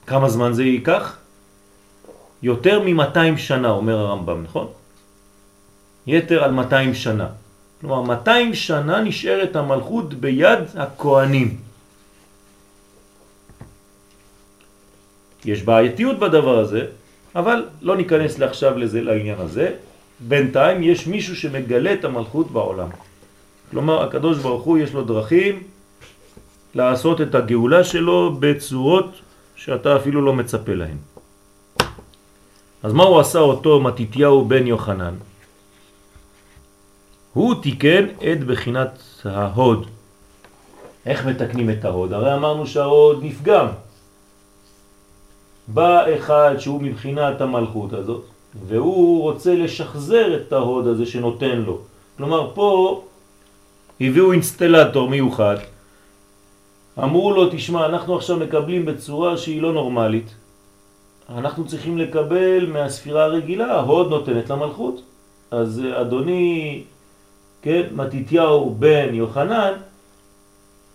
[0.08, 1.18] כמה זמן זה ייקח?
[2.44, 4.68] יותר מ-200 שנה, אומר הרמב"ם, נכון?
[6.08, 7.28] יתר על 200 שנה.
[7.82, 11.58] כלומר, 200 שנה נשארת המלכות ביד הכהנים.
[15.46, 16.86] יש בעייתיות בדבר הזה,
[17.38, 19.72] אבל לא ניכנס לעכשיו לזה, לעניין הזה.
[20.20, 22.90] בינתיים יש מישהו שמגלה את המלכות בעולם.
[23.72, 25.64] כלומר, הקדוש ברוך הוא יש לו דרכים
[26.76, 29.12] לעשות את הגאולה שלו בצורות
[29.56, 30.98] שאתה אפילו לא מצפה להן.
[32.84, 35.14] אז מה הוא עשה אותו מתיתיהו בן יוחנן?
[37.34, 39.86] הוא תיקן את בחינת ההוד.
[41.06, 42.14] איך מתקנים את ההוד?
[42.14, 43.68] הרי אמרנו שההוד נפגם.
[45.68, 48.24] בא אחד שהוא מבחינת המלכות הזאת,
[48.68, 51.80] והוא רוצה לשחזר את ההוד הזה שנותן לו.
[52.18, 53.02] כלומר, פה
[54.02, 55.58] הביאו אינסטלטור מיוחד,
[57.00, 60.36] אמרו לו, תשמע, אנחנו עכשיו מקבלים בצורה שהיא לא נורמלית.
[61.30, 65.02] אנחנו צריכים לקבל מהספירה הרגילה, ההוד נותנת למלכות.
[65.52, 66.84] אז אדוני,
[67.62, 69.74] כן, מתיתיהו בן יוחנן,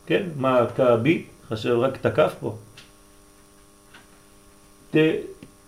[0.06, 2.54] כן, מה קאבי, חשב רק תקף פה.
[4.92, 4.96] ת,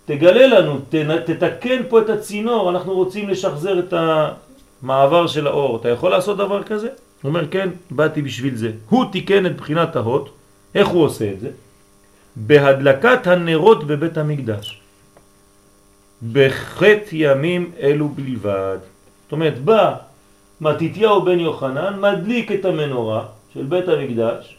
[0.05, 0.95] תגלה לנו, ת,
[1.27, 3.95] תתקן פה את הצינור, אנחנו רוצים לשחזר את
[4.83, 5.77] המעבר של האור.
[5.77, 6.89] אתה יכול לעשות דבר כזה?
[7.23, 8.71] הוא אומר, כן, באתי בשביל זה.
[8.89, 10.29] הוא תיקן את בחינת ההוד.
[10.75, 11.51] איך הוא עושה את זה?
[12.37, 14.81] בהדלקת הנרות בבית המקדש.
[16.33, 18.79] בחטא ימים אלו בלבד.
[19.25, 19.95] זאת אומרת, בא
[20.61, 24.57] מתיתיהו בן יוחנן, מדליק את המנורה של בית המקדש.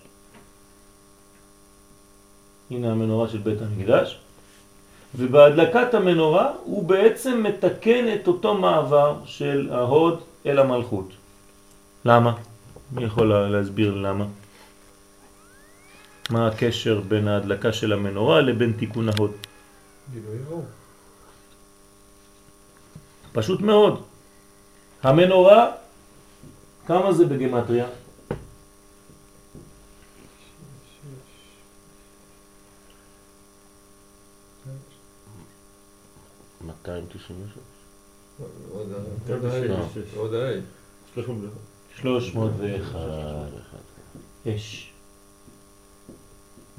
[2.71, 4.19] הנה המנורה של בית המקדש.
[5.17, 11.09] ובהדלקת המנורה הוא בעצם מתקן את אותו מעבר של ההוד אל המלכות.
[12.05, 12.33] למה?
[12.91, 14.25] מי יכול להסביר למה?
[16.29, 19.31] מה הקשר בין ההדלקה של המנורה לבין תיקון ההוד?
[23.33, 24.01] פשוט מאוד.
[25.03, 25.71] המנורה,
[26.87, 27.85] כמה זה בגמטריה?
[36.65, 37.57] מאתיים תשעים ושש.
[38.71, 40.13] עוד ה- עוד ה- בשש.
[40.15, 40.51] עוד ה-
[41.13, 41.51] 301.
[42.01, 42.95] 301.
[44.47, 44.91] אש.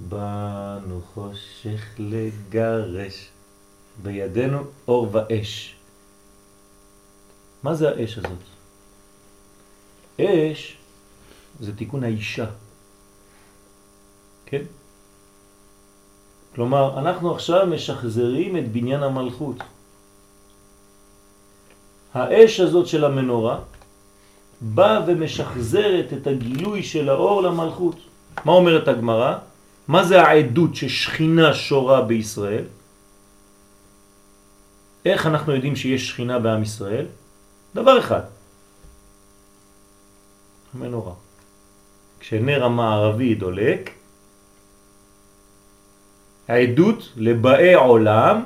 [0.08, 3.28] באנו חושך לגרש,
[4.02, 5.76] בידינו אור ואש.
[7.62, 8.38] מה זה האש הזאת?
[10.20, 10.76] אש
[11.60, 12.46] זה תיקון האישה.
[14.46, 14.62] כן?
[16.54, 19.56] כלומר, אנחנו עכשיו משחזרים את בניין המלכות.
[22.16, 23.58] האש הזאת של המנורה
[24.60, 27.96] באה ומשחזרת את הגילוי של האור למלכות.
[28.44, 29.38] מה אומרת הגמרא?
[29.88, 32.64] מה זה העדות ששכינה שורה בישראל?
[35.04, 37.06] איך אנחנו יודעים שיש שכינה בעם ישראל?
[37.74, 38.20] דבר אחד,
[40.74, 41.12] המנורה.
[42.20, 43.90] כשנר המערבי דולק,
[46.48, 48.44] העדות לבאי עולם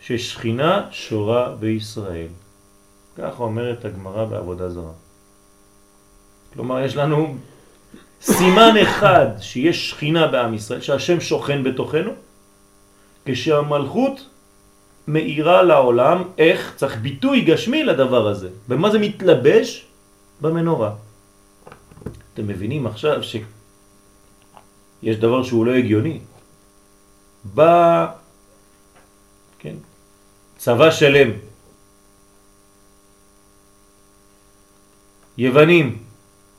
[0.00, 2.28] ששכינה שורה בישראל.
[3.18, 4.92] ככה אומרת הגמרא בעבודה זרה.
[6.52, 7.36] כלומר, יש לנו
[8.22, 12.10] סימן אחד שיש שכינה בעם ישראל, שהשם שוכן בתוכנו,
[13.24, 14.26] כשהמלכות
[15.08, 18.48] מאירה לעולם, איך צריך ביטוי גשמי לדבר הזה.
[18.68, 19.84] ומה זה מתלבש?
[20.40, 20.94] במנורה.
[22.34, 26.20] אתם מבינים עכשיו שיש דבר שהוא לא הגיוני.
[27.44, 28.06] בא,
[29.58, 29.74] כן,
[30.56, 31.30] צבא שלם,
[35.38, 35.98] יוונים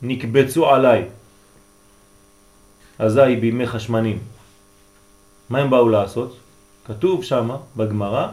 [0.01, 1.05] נקבצו עליי,
[2.99, 4.19] אזי בימי חשמנים.
[5.49, 6.37] מה הם באו לעשות?
[6.85, 8.27] כתוב שם בגמרא,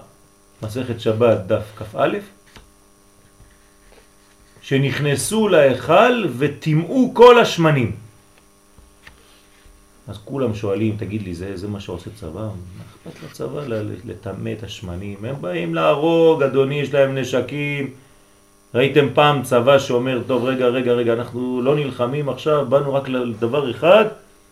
[0.62, 2.18] מסכת שבת דף כ"א,
[4.62, 7.96] שנכנסו להיכל וטימאו כל השמנים.
[10.08, 12.40] אז כולם שואלים, תגיד לי, זה, זה מה שעושה צבא?
[12.40, 13.62] מה אכפת לצבא
[14.04, 15.24] לטמא את השמנים?
[15.24, 18.05] הם באים להרוג, אדוני, יש להם נשקים.
[18.74, 23.70] ראיתם פעם צבא שאומר, טוב, רגע, רגע, רגע, אנחנו לא נלחמים עכשיו, באנו רק לדבר
[23.70, 24.04] אחד,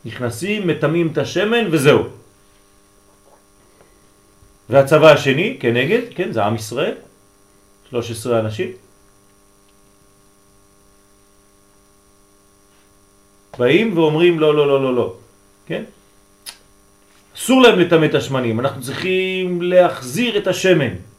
[0.05, 2.03] נכנסים, מטמאים את השמן וזהו.
[4.71, 6.95] והצבא השני, כנגד, כן, זה עם ישראל,
[7.91, 8.69] 13 אנשים.
[13.59, 15.15] באים ואומרים לא, לא, לא, לא, לא,
[15.67, 15.85] כן?
[17.37, 21.14] אסור להם לטמא את השמנים, אנחנו צריכים להחזיר את השמן.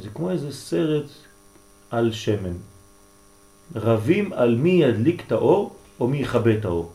[0.00, 1.04] זה כמו איזה סרט
[1.90, 2.56] על שמן.
[3.74, 6.92] רבים על מי ידליק את האור או מי יכבה את האור.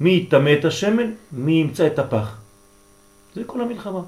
[0.00, 2.36] מי יטמא את השמן, מי ימצא את הפח.
[3.34, 4.00] זה כל המלחמה.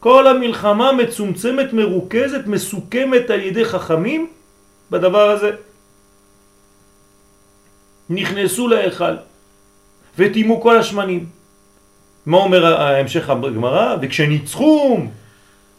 [0.00, 4.30] כל המלחמה מצומצמת, מרוכזת, מסוכמת על ידי חכמים
[4.90, 5.50] בדבר הזה.
[8.10, 9.14] נכנסו להיכל
[10.18, 11.26] ותימו כל השמנים.
[12.26, 13.96] מה אומר ההמשך הגמרא?
[14.02, 15.10] וכשניצחום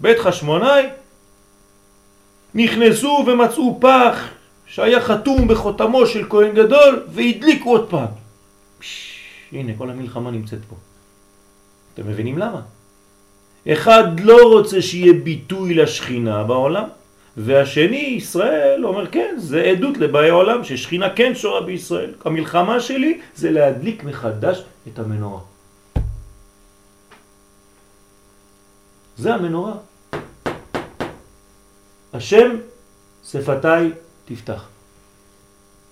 [0.03, 0.83] בית חשמונאי
[2.55, 4.29] נכנסו ומצאו פח
[4.65, 8.07] שהיה חתום בחותמו של כהן גדול והדליקו עוד פעם.
[8.79, 9.19] פש,
[9.51, 10.75] הנה כל המלחמה נמצאת פה.
[11.93, 12.61] אתם מבינים למה?
[13.71, 16.87] אחד לא רוצה שיהיה ביטוי לשכינה בעולם,
[17.37, 22.13] והשני, ישראל, אומר כן, זה עדות לבאי עולם ששכינה כן שורה בישראל.
[22.25, 25.39] המלחמה שלי זה להדליק מחדש את המנורה.
[29.17, 29.92] זה המנורה.
[32.13, 32.56] השם
[33.26, 33.91] שפתיי
[34.26, 34.67] תפתח.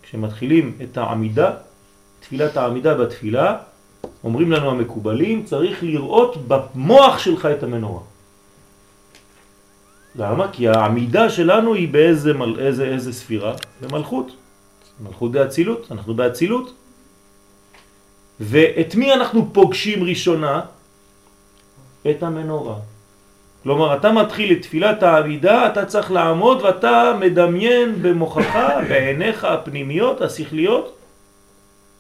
[0.02, 1.54] כשמתחילים את העמידה,
[2.20, 3.58] תפילת העמידה בתפילה,
[4.24, 8.02] אומרים לנו המקובלים, צריך לראות במוח שלך את המנורה.
[10.16, 10.52] למה?
[10.52, 13.56] כי העמידה שלנו היא באיזה מל, איזה, איזה ספירה?
[13.82, 14.32] במלכות.
[15.04, 16.74] מלכות באצילות, אנחנו באצילות.
[18.40, 20.62] ואת מי אנחנו פוגשים ראשונה?
[22.10, 22.76] את המנורה.
[23.64, 28.56] כלומר, אתה מתחיל את תפילת העמידה, אתה צריך לעמוד ואתה מדמיין במוחך,
[28.90, 30.98] בעיניך הפנימיות, השכליות,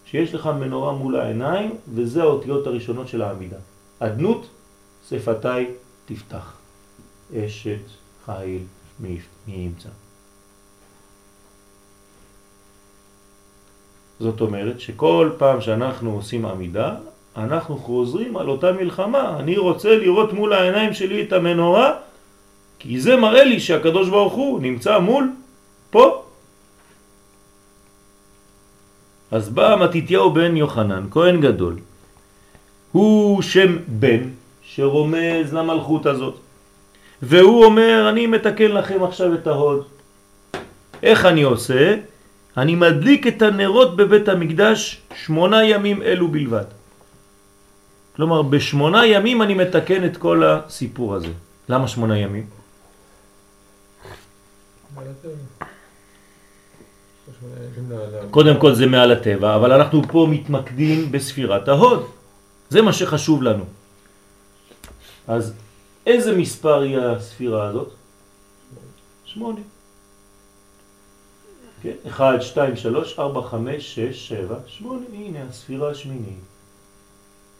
[0.05, 3.57] שיש לך מנורה מול העיניים, וזה האותיות הראשונות של העמידה.
[3.99, 4.47] אדנות,
[5.09, 5.67] שפתיי
[6.05, 6.57] תפתח.
[7.35, 7.79] אשת
[8.25, 8.63] חיל
[8.99, 9.89] מי ימצא.
[14.19, 16.95] זאת אומרת שכל פעם שאנחנו עושים עמידה,
[17.37, 19.35] אנחנו חוזרים על אותה מלחמה.
[19.39, 21.93] אני רוצה לראות מול העיניים שלי את המנורה,
[22.79, 25.31] כי זה מראה לי שהקדוש ברוך הוא נמצא מול,
[25.89, 26.23] פה.
[29.31, 31.75] אז בא מתיתיהו בן יוחנן, כהן גדול.
[32.91, 34.23] הוא שם בן
[34.63, 36.35] שרומז למלכות הזאת.
[37.21, 39.83] והוא אומר, אני מתקן לכם עכשיו את ההוד.
[41.03, 41.95] איך אני עושה?
[42.57, 46.80] אני מדליק את הנרות בבית המקדש שמונה ימים אלו בלבד.
[48.21, 51.33] כלומר, בשמונה ימים אני מתקן את כל הסיפור הזה.
[51.69, 52.45] למה שמונה ימים?
[58.31, 62.05] קודם כל זה מעל הטבע, אבל אנחנו פה מתמקדים בספירת ההוד.
[62.69, 63.65] זה מה שחשוב לנו.
[65.27, 65.53] אז
[66.05, 67.89] איזה מספר היא הספירה הזאת?
[69.25, 69.61] שמונה.
[71.81, 71.95] כן?
[72.07, 76.50] 1, 2, 3, 4, 5, 6, 7, 8, הנה הספירה השמינית.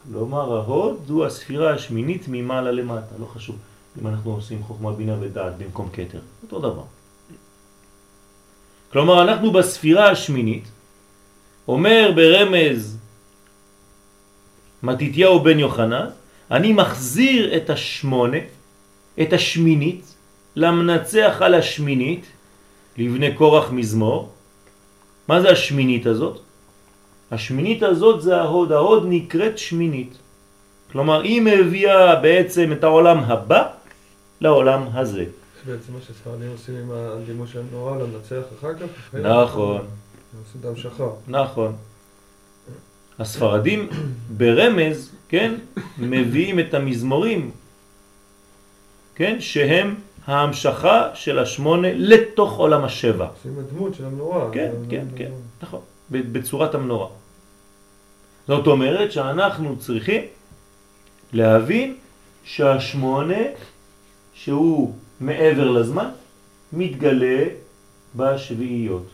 [0.04, 3.56] כלומר ההוד זו הספירה השמינית ממעלה למטה, לא חשוב
[4.00, 6.84] אם אנחנו עושים חוכמה בינה ודעת במקום קטר, אותו דבר.
[8.92, 10.64] כלומר אנחנו בספירה השמינית,
[11.68, 12.98] אומר ברמז
[14.82, 16.06] מתיתיהו בן יוחנן,
[16.50, 18.38] אני מחזיר את השמונה,
[19.22, 20.14] את השמינית,
[20.56, 22.26] למנצח על השמינית,
[22.96, 24.32] לבני קורח מזמור.
[25.28, 26.40] מה זה השמינית הזאת?
[27.32, 30.14] השמינית הזאת זה ההוד, ההוד נקראת שמינית.
[30.92, 33.68] כלומר, היא מביאה בעצם את העולם הבא
[34.40, 35.24] לעולם הזה.
[35.66, 39.14] זה בעצם מה שספרדים עושים עם הדימוי של הנורא לנצח אחר כך?
[39.14, 39.76] נכון.
[40.46, 41.10] עושים דם שחר.
[41.28, 41.76] נכון.
[43.18, 43.88] הספרדים
[44.36, 45.54] ברמז, כן,
[45.98, 47.50] מביאים את המזמורים,
[49.14, 49.94] כן, שהם
[50.26, 53.26] ההמשכה של השמונה לתוך עולם השבע.
[53.26, 54.50] עושים הדמות של המנורה.
[54.52, 55.30] כן, כן, כן,
[55.62, 57.08] נכון, בצורת המנורה.
[58.46, 60.22] זאת אומרת שאנחנו צריכים
[61.32, 61.96] להבין
[62.44, 63.42] שהשמונה,
[64.34, 66.08] שהוא מעבר לזמן,
[66.72, 67.44] מתגלה
[68.16, 69.06] בשביעיות.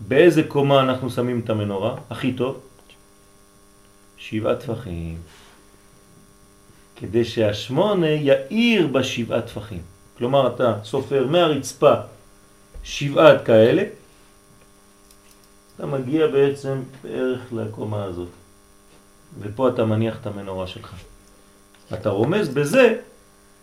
[0.00, 1.96] באיזה קומה אנחנו שמים את המנורה?
[2.10, 2.60] הכי טוב?
[4.16, 5.18] שבעה טפחים.
[6.96, 9.82] כדי שהשמונה יאיר בשבעה טפחים.
[10.18, 11.94] כלומר, אתה סופר מהרצפה
[12.84, 13.82] שבעת כאלה,
[15.76, 18.28] אתה מגיע בעצם בערך לקומה הזאת.
[19.40, 20.94] ופה אתה מניח את המנורה שלך.
[21.92, 22.96] אתה רומז בזה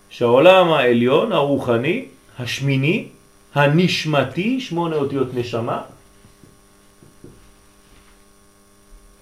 [0.10, 2.06] שהעולם העליון, הרוחני,
[2.40, 3.08] השמיני,
[3.56, 5.82] הנשמתי, שמונה אותיות נשמה,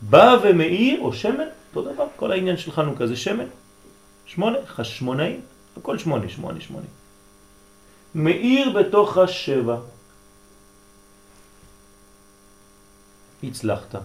[0.02, 3.45] בא ומאיר, או שמן, אותו דבר, כל העניין של חנוכה זה שמן,
[4.25, 5.41] שמונה, חשמונאים,
[5.78, 6.86] הכל שמונה, שמונה, שמונה.
[8.15, 9.78] מאיר בתוך השבע.
[13.43, 13.95] הצלחת.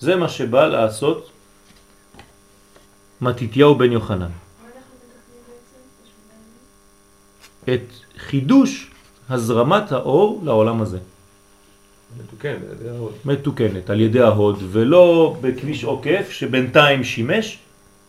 [0.00, 1.30] זה מה שבא לעשות
[3.20, 4.30] מתיתיהו בן יוחנן.
[7.64, 7.86] את
[8.18, 8.90] חידוש
[9.28, 10.98] הזרמת האור לעולם הזה.
[12.20, 13.12] מתוקן, על ידי ההוד.
[13.24, 17.58] מתוקנת על ידי ההוד ולא בכביש עוקף שבינתיים שימש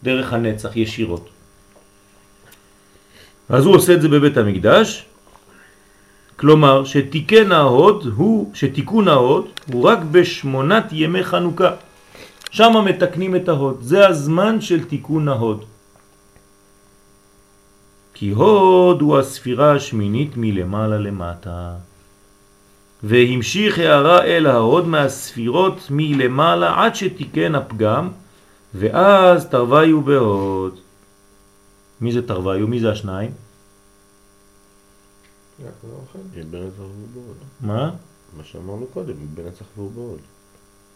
[0.03, 1.29] דרך הנצח ישירות.
[3.49, 5.05] אז הוא עושה את זה בבית המקדש,
[6.35, 11.71] כלומר שתיקן ההוד הוא, שתיקון ההוד הוא רק בשמונת ימי חנוכה.
[12.51, 15.65] שם מתקנים את ההוד, זה הזמן של תיקון ההוד.
[18.13, 21.73] כי הוד הוא הספירה השמינית מלמעלה למטה.
[23.03, 28.09] והמשיך הערה אל ההוד מהספירות מלמעלה עד שתיקן הפגם,
[28.75, 30.79] ואז תרוויו בהוד.
[32.01, 32.67] מי זה תרוויו?
[32.67, 33.31] מי זה השניים?
[33.31, 33.41] יעקב אוכל.
[33.41, 33.51] היא
[34.33, 35.42] בנצח ובעוד.
[37.61, 37.91] מה?
[38.37, 40.19] מה שאמרנו קודם, היא בנצח ובעוד.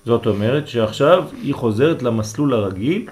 [0.05, 3.09] זאת אומרת שעכשיו היא חוזרת למסלול הרגיל,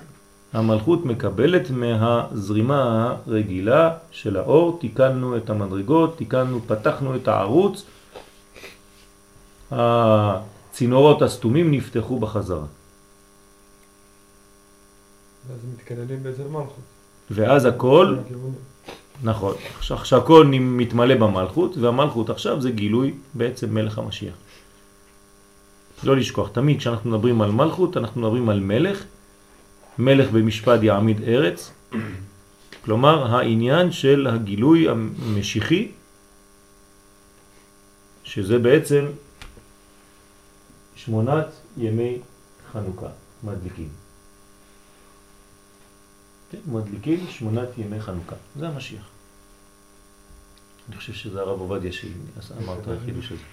[0.53, 7.83] המלכות מקבלת מהזרימה הרגילה של האור, תיקנו את המדרגות, תיקנו, פתחנו את הערוץ,
[9.71, 12.65] הצינורות הסתומים נפתחו בחזרה.
[15.47, 16.83] ואז מתקללים בעצם מלכות.
[17.31, 18.15] ואז הכל.
[19.23, 24.33] נכון, עכשיו שהכל מתמלא במלכות, והמלכות עכשיו זה גילוי בעצם מלך המשיח.
[26.03, 29.03] לא לשכוח, תמיד כשאנחנו מדברים על מלכות, אנחנו מדברים על מלך,
[29.99, 31.71] מלך במשפט יעמיד ארץ,
[32.85, 35.91] כלומר העניין של הגילוי המשיחי,
[38.23, 39.05] שזה בעצם
[40.95, 41.47] שמונת
[41.77, 42.17] ימי
[42.73, 43.09] חנוכה,
[43.43, 44.04] מדליקים.
[46.55, 49.09] כן, מדליקים שמונת ימי חנוכה, זה המשיח.
[50.89, 53.43] אני חושב שזה הרב עובדיה שאמר את החידוש הזה.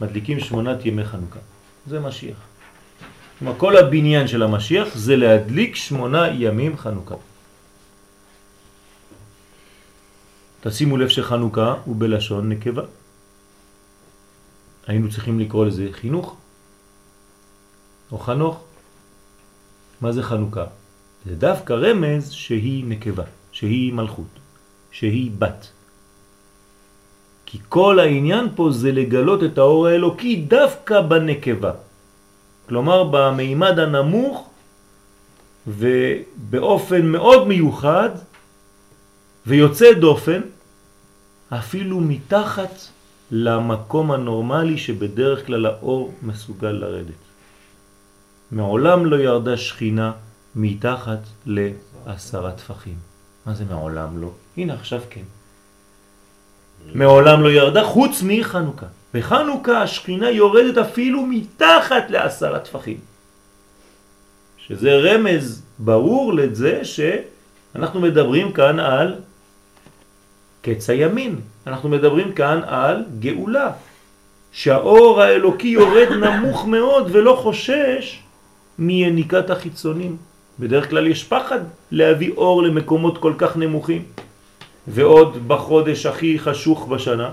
[0.00, 1.38] מדליקים שמונת ימי חנוכה,
[1.86, 2.36] זה משיח.
[3.38, 7.14] כלומר, כל הבניין של המשיח זה להדליק שמונה ימים חנוכה.
[10.60, 12.82] תשימו לב שחנוכה הוא בלשון נקבה.
[14.86, 16.36] היינו צריכים לקרוא לזה חינוך
[18.12, 18.64] או חנוך.
[20.00, 20.64] מה זה חנוכה?
[21.26, 24.38] זה דווקא רמז שהיא נקבה, שהיא מלכות,
[24.90, 25.68] שהיא בת.
[27.46, 31.72] כי כל העניין פה זה לגלות את האור האלוקי דווקא בנקבה.
[32.68, 34.50] כלומר במימד הנמוך
[35.66, 38.10] ובאופן מאוד מיוחד
[39.46, 40.40] ויוצא דופן
[41.48, 42.74] אפילו מתחת
[43.30, 47.22] למקום הנורמלי שבדרך כלל האור מסוגל לרדת.
[48.50, 50.12] מעולם לא ירדה שכינה
[50.56, 52.94] מתחת לעשרה טפחים.
[53.46, 54.30] מה זה מעולם לא?
[54.56, 55.22] הנה עכשיו כן.
[56.94, 58.86] מעולם לא ירדה חוץ מחנוכה.
[59.14, 62.96] בחנוכה השכינה יורדת אפילו מתחת לעשרה טפחים.
[64.58, 69.14] שזה רמז ברור לזה שאנחנו מדברים כאן על
[70.62, 71.40] קץ הימין.
[71.66, 73.72] אנחנו מדברים כאן על גאולה.
[74.52, 78.22] שהאור האלוקי יורד נמוך מאוד ולא חושש
[78.78, 80.16] מיניקת החיצונים.
[80.60, 84.02] בדרך כלל יש פחד להביא אור למקומות כל כך נמוכים.
[84.88, 87.30] ועוד בחודש הכי חשוך בשנה,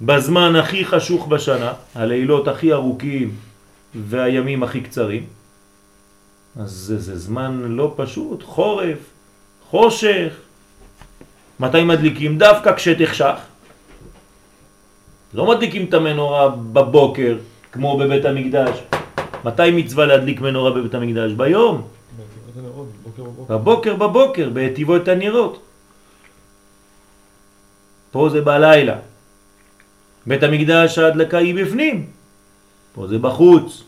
[0.00, 3.34] בזמן הכי חשוך בשנה, הלילות הכי ארוכים
[3.94, 5.26] והימים הכי קצרים,
[6.56, 8.98] אז זה, זה זמן לא פשוט, חורף,
[9.70, 10.32] חושך.
[11.60, 12.38] מתי מדליקים?
[12.38, 13.36] דווקא כשתחשך.
[15.34, 17.38] לא מדליקים את המנורה בבוקר,
[17.72, 18.78] כמו בבית המקדש.
[19.44, 21.32] מתי מצווה להדליק מנורה בבית המקדש?
[21.32, 21.82] ביום.
[23.48, 25.62] בבוקר בבוקר, בהטיבו את הנרות.
[28.10, 28.96] פה זה בלילה.
[30.26, 32.06] בית המקדש ההדלקה היא בפנים,
[32.92, 33.82] פה זה בחוץ.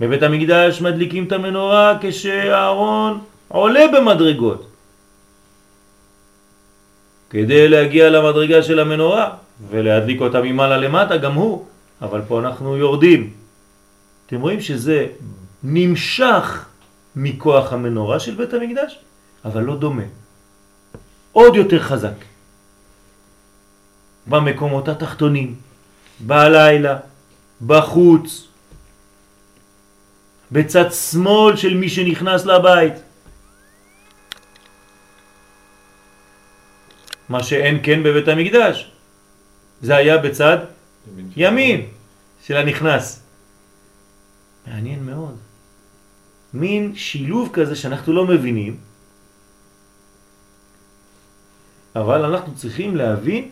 [0.00, 4.66] בבית המקדש מדליקים את המנורה כשהארון עולה במדרגות.
[7.30, 9.30] כדי להגיע למדרגה של המנורה
[9.70, 11.66] ולהדליק אותה ממעלה למטה גם הוא,
[12.02, 13.32] אבל פה אנחנו יורדים.
[14.26, 15.06] אתם רואים שזה
[15.62, 16.64] נמשך
[17.16, 18.98] מכוח המנורה של בית המקדש,
[19.44, 20.02] אבל לא דומה.
[21.32, 22.18] עוד יותר חזק.
[24.26, 25.54] במקומות התחתונים,
[26.20, 26.98] בלילה,
[27.66, 28.48] בחוץ,
[30.52, 32.94] בצד שמאל של מי שנכנס לבית.
[37.28, 38.90] מה שאין כן בבית המקדש.
[39.82, 40.58] זה היה בצד
[41.36, 41.86] ימין
[42.42, 43.22] של הנכנס.
[44.66, 45.36] מעניין מאוד.
[46.54, 48.76] מין שילוב כזה שאנחנו לא מבינים,
[51.96, 53.50] אבל אנחנו צריכים להבין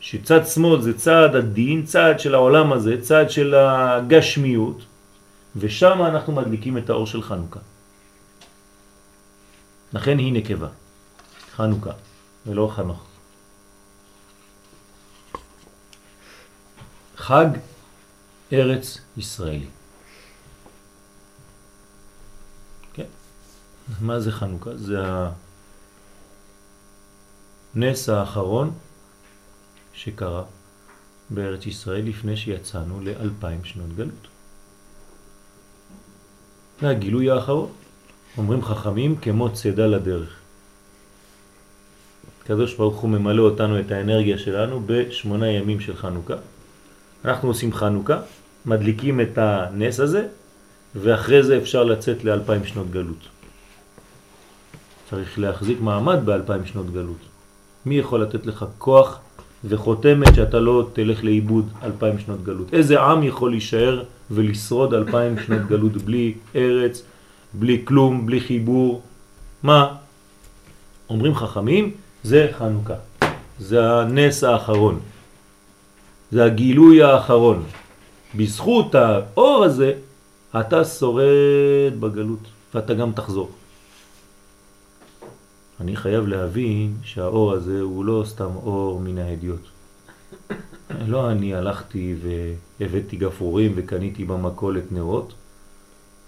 [0.00, 4.84] שצד שמאל זה צד הדין, צד של העולם הזה, צד של הגשמיות,
[5.56, 7.60] ושם אנחנו מדליקים את האור של חנוכה.
[9.92, 10.68] לכן היא נקבה,
[11.56, 11.92] חנוכה,
[12.46, 13.11] ולא חנוך.
[17.22, 17.46] חג
[18.52, 19.66] ארץ ישראלי.
[22.92, 23.04] כן.
[24.00, 24.76] מה זה חנוכה?
[24.76, 24.98] זה
[27.74, 28.70] הנס האחרון
[29.94, 30.44] שקרה
[31.30, 34.26] בארץ ישראל לפני שיצאנו לאלפיים שנות גלות.
[36.80, 37.72] זה הגילוי האחרון.
[38.38, 40.38] אומרים חכמים כמו צדה לדרך.
[42.44, 46.36] קדוש ברוך הוא ממלא אותנו את האנרגיה שלנו בשמונה ימים של חנוכה.
[47.24, 48.18] אנחנו עושים חנוכה,
[48.66, 50.26] מדליקים את הנס הזה,
[50.94, 53.28] ואחרי זה אפשר לצאת לאלפיים שנות גלות.
[55.10, 57.18] צריך להחזיק מעמד באלפיים שנות גלות.
[57.86, 59.18] מי יכול לתת לך כוח
[59.64, 62.74] וחותמת שאתה לא תלך לאיבוד אלפיים שנות גלות?
[62.74, 67.02] איזה עם יכול להישאר ולשרוד אלפיים שנות גלות בלי ארץ,
[67.54, 69.02] בלי כלום, בלי חיבור?
[69.62, 69.94] מה?
[71.08, 71.90] אומרים חכמים,
[72.22, 72.94] זה חנוכה.
[73.58, 75.00] זה הנס האחרון.
[76.32, 77.62] זה הגילוי האחרון.
[78.36, 79.92] בזכות האור הזה
[80.60, 82.38] אתה שורד בגלות
[82.74, 83.50] ואתה גם תחזור.
[85.80, 89.60] אני חייב להבין שהאור הזה הוא לא סתם אור מן ההדיוט.
[91.06, 92.14] לא אני הלכתי
[92.80, 95.32] והבאתי גפרורים וקניתי במקולת נרות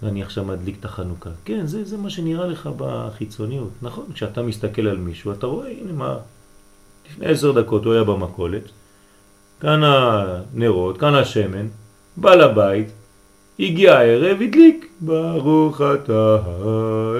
[0.02, 1.30] ואני עכשיו מדליק את החנוכה.
[1.44, 3.70] כן, זה, זה מה שנראה לך בחיצוניות.
[3.82, 6.18] נכון, כשאתה מסתכל על מישהו אתה רואה, הנה מה,
[7.10, 8.62] לפני עשר דקות הוא היה במקולת,
[9.64, 11.66] כאן הנרות, כאן השמן,
[12.16, 12.86] בא לבית,
[13.60, 16.38] הגיע הערב, הדליק, ברוך אתה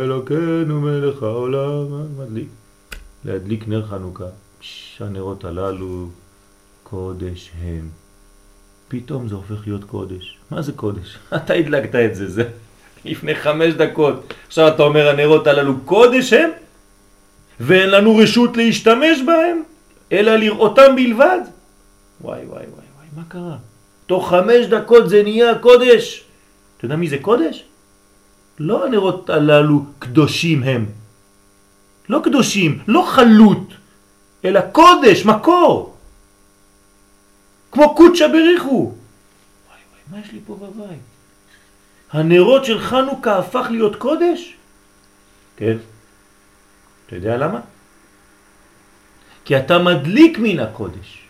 [0.03, 1.86] אלוקינו מלך העולם,
[2.18, 2.49] מדליק.
[3.24, 4.24] להדליק נר חנוכה,
[4.61, 6.09] שהנרות הללו
[6.82, 7.88] קודש הם.
[8.88, 10.38] פתאום זה הופך להיות קודש.
[10.51, 11.18] מה זה קודש?
[11.36, 12.49] אתה הדלקת את זה, זה
[13.05, 14.34] לפני חמש דקות.
[14.47, 16.51] עכשיו אתה אומר הנרות הללו קודש הם,
[17.61, 19.62] ואין לנו רשות להשתמש בהם,
[20.12, 21.40] אלא לראותם בלבד.
[22.20, 23.56] וואי וואי וואי וואי, מה קרה?
[24.06, 26.24] תוך חמש דקות זה נהיה קודש.
[26.76, 27.64] אתה יודע מי זה קודש?
[28.58, 30.86] לא הנרות הללו קדושים הם.
[32.08, 33.72] לא קדושים, לא חלוט,
[34.44, 35.96] אלא קודש, מקור.
[37.72, 38.68] כמו קודשא בריחו.
[38.68, 38.92] וואי
[39.90, 40.98] וואי, מה יש לי פה בבית?
[42.12, 44.56] הנרות של חנוכה הפך להיות קודש?
[45.56, 45.76] כן.
[47.06, 47.60] אתה יודע למה?
[49.44, 51.23] כי אתה מדליק מן הקודש.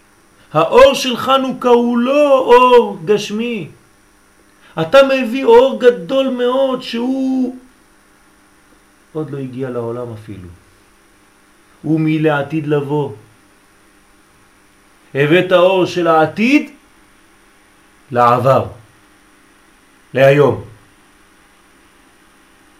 [0.55, 3.69] האור של חנוכה הוא לא אור גשמי.
[4.81, 7.57] אתה מביא אור גדול מאוד שהוא
[9.13, 10.49] עוד לא הגיע לעולם אפילו.
[11.83, 13.13] הוא מלעתיד לבוא.
[15.15, 16.71] הבאת האור של העתיד
[18.11, 18.65] לעבר,
[20.15, 20.65] להיום.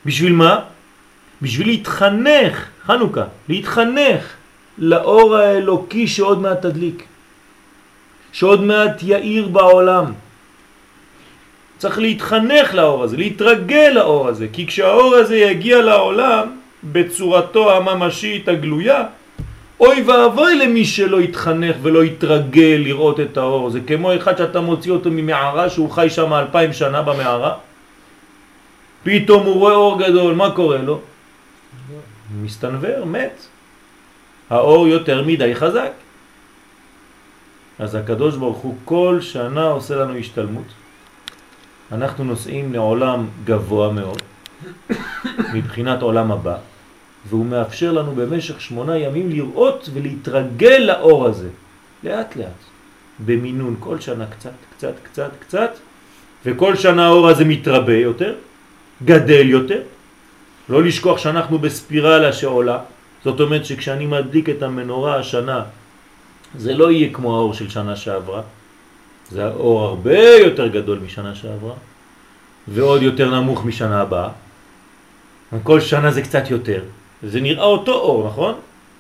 [0.07, 0.61] בשביל מה?
[1.43, 4.23] בשביל להתחנך, חנוכה, להתחנך
[4.79, 7.05] לאור האלוקי שעוד מעט תדליק,
[8.35, 10.13] שעוד מעט יאיר בעולם.
[11.79, 19.03] צריך להתחנך לאור הזה, להתרגל לאור הזה, כי כשהאור הזה יגיע לעולם בצורתו הממשית הגלויה,
[19.81, 23.71] אוי ואבוי למי שלא יתחנך ולא יתרגל לראות את האור.
[23.71, 27.55] זה כמו אחד שאתה מוציא אותו ממערה שהוא חי שם אלפיים שנה במערה,
[29.03, 31.01] פתאום הוא רואה אור גדול, מה קורה לו?
[32.43, 33.47] מסתנבר, מת.
[34.51, 36.04] האור יותר מדי חזק.
[37.79, 40.67] אז הקדוש ברוך הוא כל שנה עושה לנו השתלמות.
[41.93, 44.23] אנחנו נוסעים לעולם גבוה מאוד,
[45.55, 46.57] מבחינת עולם הבא,
[47.29, 51.49] והוא מאפשר לנו במשך שמונה ימים לראות ולהתרגל לאור הזה,
[52.05, 52.61] לאט לאט,
[53.27, 55.71] במינון, כל שנה קצת, קצת, קצת, קצת,
[56.47, 58.35] וכל שנה האור הזה מתרבה יותר,
[59.05, 59.81] גדל יותר,
[60.69, 62.79] לא לשכוח שאנחנו בספירלה שעולה,
[63.25, 65.63] זאת אומרת שכשאני מדליק את המנורה השנה,
[66.59, 68.43] זה לא יהיה כמו האור של שנה שעברה,
[69.31, 71.75] זה האור הרבה יותר גדול משנה שעברה,
[72.69, 74.29] ועוד יותר נמוך משנה הבאה.
[75.63, 76.83] כל שנה זה קצת יותר.
[77.23, 78.55] זה נראה אותו אור, נכון?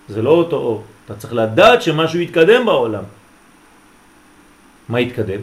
[0.09, 0.85] זה לא אותו אור.
[1.05, 3.05] אתה צריך לדעת שמשהו יתקדם בעולם.
[4.89, 5.41] מה יתקדם?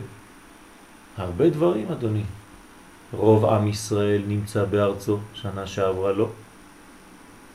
[1.17, 2.23] הרבה דברים, אדוני.
[3.13, 6.27] רוב עם ישראל נמצא בארצו, שנה שעברה לא.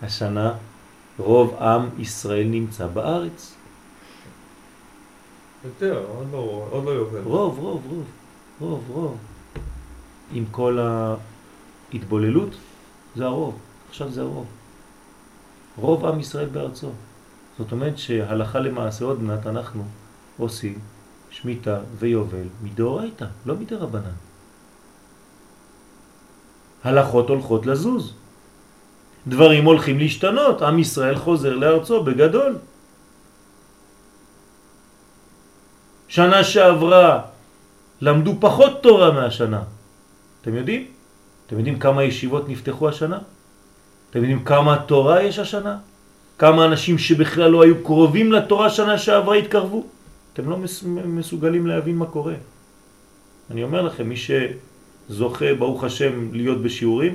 [0.02, 0.52] השנה
[1.18, 3.55] רוב עם ישראל נמצא בארץ.
[5.66, 7.20] יותר, עוד לא, עוד לא יובל.
[7.24, 8.04] רוב, רוב, רוב,
[8.60, 9.16] רוב, רוב.
[10.32, 10.78] עם כל
[11.92, 12.50] ההתבוללות,
[13.16, 13.58] זה הרוב.
[13.88, 14.46] עכשיו זה הרוב.
[15.76, 16.90] רוב עם ישראל בארצו.
[17.58, 19.84] זאת אומרת שהלכה למעשה עוד מעט אנחנו
[20.38, 20.78] עושים
[21.30, 24.16] שמיטה ויובל מדאורייתא, לא מדרבנן.
[26.84, 28.14] הלכות הולכות לזוז.
[29.26, 32.56] דברים הולכים להשתנות, עם ישראל חוזר לארצו בגדול.
[36.08, 37.20] שנה שעברה
[38.00, 39.62] למדו פחות תורה מהשנה.
[40.42, 40.86] אתם יודעים?
[41.46, 43.18] אתם יודעים כמה ישיבות נפתחו השנה?
[44.10, 45.78] אתם יודעים כמה תורה יש השנה?
[46.38, 49.84] כמה אנשים שבכלל לא היו קרובים לתורה שנה שעברה התקרבו?
[50.32, 50.56] אתם לא
[51.04, 52.34] מסוגלים להבין מה קורה.
[53.50, 57.14] אני אומר לכם, מי שזוכה, ברוך השם, להיות בשיעורים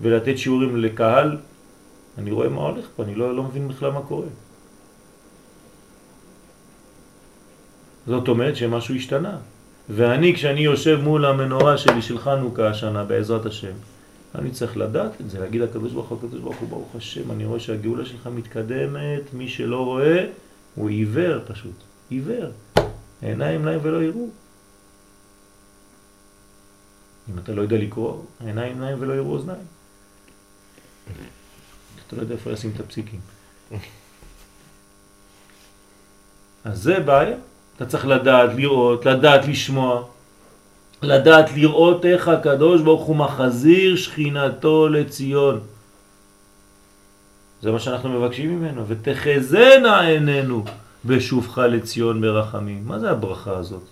[0.00, 1.36] ולתת שיעורים לקהל,
[2.18, 4.26] אני רואה מה הולך פה, אני לא, לא מבין בכלל מה קורה.
[8.06, 9.36] זאת אומרת שמשהו השתנה.
[9.88, 13.72] ואני, כשאני יושב מול המנורה שלי של חנוכה השנה, בעזרת השם,
[14.34, 17.44] אני צריך לדעת את זה, להגיד לקדוש ברוך הוא, הקדוש ברוך הוא, ברוך השם, אני
[17.44, 20.26] רואה שהגאולה שלך מתקדמת, מי שלא רואה,
[20.74, 21.74] הוא עיוור פשוט,
[22.10, 22.50] עיוור.
[23.22, 24.28] עיניים להם ולא יראו.
[27.30, 29.66] אם אתה לא יודע לקרוא, עיניים להם ולא יראו אוזניים.
[32.06, 33.20] אתה לא יודע איפה לשים את הפסיקים.
[36.64, 37.36] אז זה בעיה.
[37.76, 40.02] אתה צריך לדעת לראות, לדעת לשמוע,
[41.02, 45.60] לדעת לראות איך הקדוש ברוך הוא מחזיר שכינתו לציון.
[47.62, 50.64] זה מה שאנחנו מבקשים ממנו, ותחזנה עינינו
[51.04, 52.82] בשובך לציון ברחמים.
[52.84, 53.82] מה זה הברכה הזאת?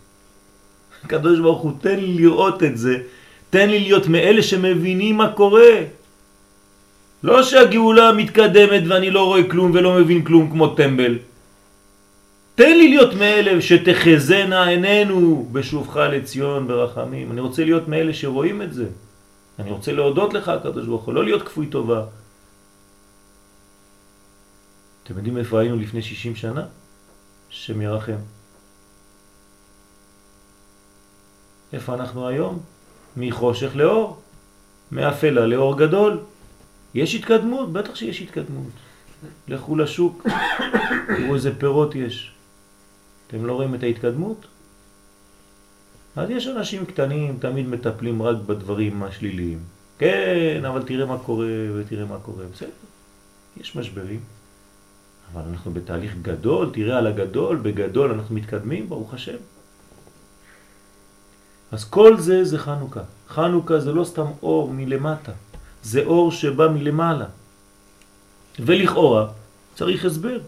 [1.05, 2.97] הקדוש ברוך הוא, תן לי לראות את זה,
[3.51, 5.74] תן לי להיות מאלה שמבינים מה קורה.
[7.22, 11.18] לא שהגאולה מתקדמת ואני לא רואה כלום ולא מבין כלום כמו טמבל.
[12.63, 17.33] תן לי להיות מאלה שתחזנה עינינו בשובך לציון ברחמים.
[17.33, 18.87] אני רוצה להיות מאלה שרואים את זה.
[19.59, 22.05] אני רוצה להודות לך, הקדוש ברוך הוא, לא להיות כפוי טובה.
[25.05, 26.67] אתם יודעים איפה היינו לפני 60 שנה?
[27.51, 28.23] שם ירחם.
[31.73, 32.59] איפה אנחנו היום?
[33.17, 34.23] מחושך לאור,
[34.93, 36.21] מאפלה לאור גדול.
[36.95, 37.73] יש התקדמות?
[37.73, 38.73] בטח שיש התקדמות.
[39.49, 40.27] לכו לשוק,
[41.17, 42.32] תראו איזה פירות יש.
[43.33, 44.47] אתם לא רואים את ההתקדמות?
[46.16, 49.59] אז יש אנשים קטנים, תמיד מטפלים רק בדברים השליליים.
[49.99, 52.45] כן, אבל תראה מה קורה ותראה מה קורה.
[52.55, 52.68] בסדר,
[53.61, 54.20] יש משברים,
[55.33, 59.37] אבל אנחנו בתהליך גדול, תראה על הגדול, בגדול אנחנו מתקדמים, ברוך השם.
[61.72, 63.03] אז כל זה זה חנוכה.
[63.28, 65.33] חנוכה זה לא סתם אור מלמטה,
[65.83, 67.26] זה אור שבא מלמעלה.
[68.61, 69.26] ולכאורה
[69.74, 70.39] צריך הסבר.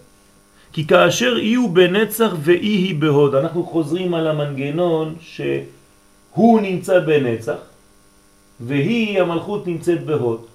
[0.74, 7.58] כי כאשר אי הוא בנצח ואי היא בהוד, אנחנו חוזרים על המנגנון שהוא נמצא בנצח
[8.60, 10.46] והיא המלכות נמצאת בהוד.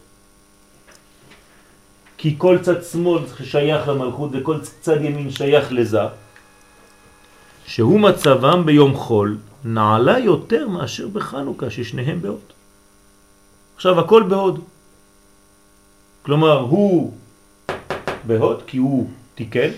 [2.17, 6.11] כי כל צד שמאל שייך למלכות וכל צד ימין שייך לזה,
[7.65, 12.49] שהוא מצבם ביום חול נעלה יותר מאשר בחנוכה ששניהם בהוד.
[13.75, 14.59] עכשיו הכל בהוד.
[16.21, 17.13] כלומר הוא
[18.27, 19.69] בהוד כי הוא תיקן,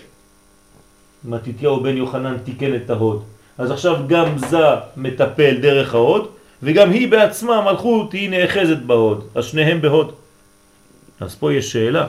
[1.26, 3.24] מתיתיהו בן יוחנן תיקן את ההוד.
[3.58, 4.66] אז עכשיו גם זה
[4.98, 6.28] מטפל דרך ההוד,
[6.64, 9.24] וגם היא בעצמה, המלכות, היא נאחזת בהוד.
[9.36, 10.12] אז שניהם בהוד.
[11.20, 12.08] אז פה יש שאלה.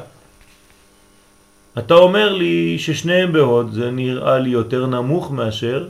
[1.79, 5.89] אתה אומר לי ששניהם בהוד, זה נראה לי יותר נמוך מאשר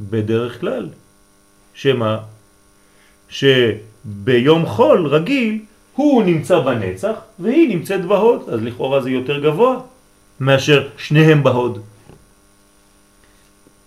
[0.00, 0.88] בדרך כלל.
[1.74, 2.18] שמה?
[3.28, 5.58] שביום חול רגיל
[5.96, 9.80] הוא נמצא בנצח והיא נמצאת בהוד, אז לכאורה זה יותר גבוה
[10.40, 11.78] מאשר שניהם בהוד.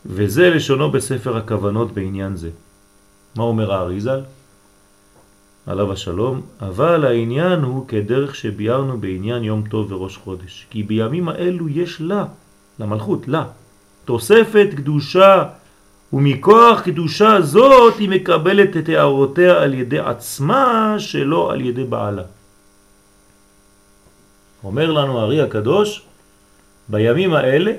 [0.08, 2.50] וזה לשונו בספר הכוונות בעניין זה.
[3.36, 4.22] מה אומר האריזל?
[5.68, 11.70] עליו השלום, אבל העניין הוא כדרך שביארנו בעניין יום טוב וראש חודש, כי בימים האלו
[11.70, 12.26] יש לה,
[12.80, 13.46] למלכות, לה,
[14.06, 15.44] תוספת קדושה,
[16.14, 22.24] ומכוח קדושה זאת היא מקבלת את הערותיה על ידי עצמה, שלא על ידי בעלה.
[24.64, 26.02] אומר לנו הארי הקדוש,
[26.90, 27.72] בימים האלה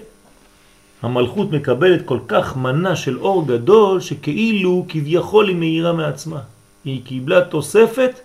[1.03, 6.41] המלכות מקבלת כל כך מנה של אור גדול שכאילו כביכול היא מהירה מעצמה.
[6.85, 8.21] היא קיבלה תוספת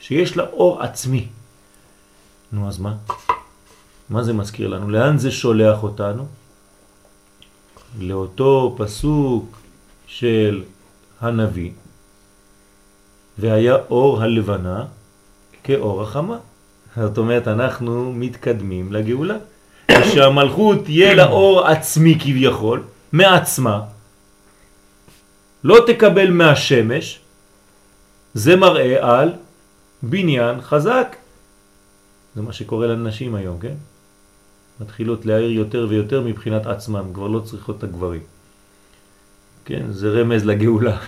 [0.00, 1.26] שיש לה אור עצמי.
[2.52, 2.94] נו אז מה?
[4.10, 4.90] מה זה מזכיר לנו?
[4.90, 6.26] לאן זה שולח אותנו?
[7.98, 9.58] לאותו פסוק
[10.06, 10.62] של
[11.20, 11.70] הנביא,
[13.38, 14.84] והיה אור הלבנה
[15.64, 16.38] כאור החמה.
[16.96, 19.36] זאת אומרת, אנחנו מתקדמים לגאולה.
[20.14, 22.82] שהמלכות תהיה לה אור עצמי כביכול,
[23.12, 23.80] מעצמה,
[25.64, 27.20] לא תקבל מהשמש,
[28.34, 29.32] זה מראה על
[30.02, 31.16] בניין חזק.
[32.34, 33.74] זה מה שקורה לנשים היום, כן?
[34.80, 38.22] מתחילות להעיר יותר ויותר מבחינת עצמם, כבר לא צריכות את הגברים.
[39.64, 40.98] כן, זה רמז לגאולה.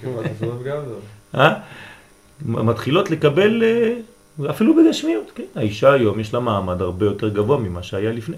[0.00, 0.08] כן,
[1.34, 1.54] אה?
[2.42, 3.94] מתחילות לקבל אה,
[4.50, 5.44] אפילו בגשמיות, כן.
[5.54, 8.36] האישה היום יש לה מעמד הרבה יותר גבוה ממה שהיה לפני.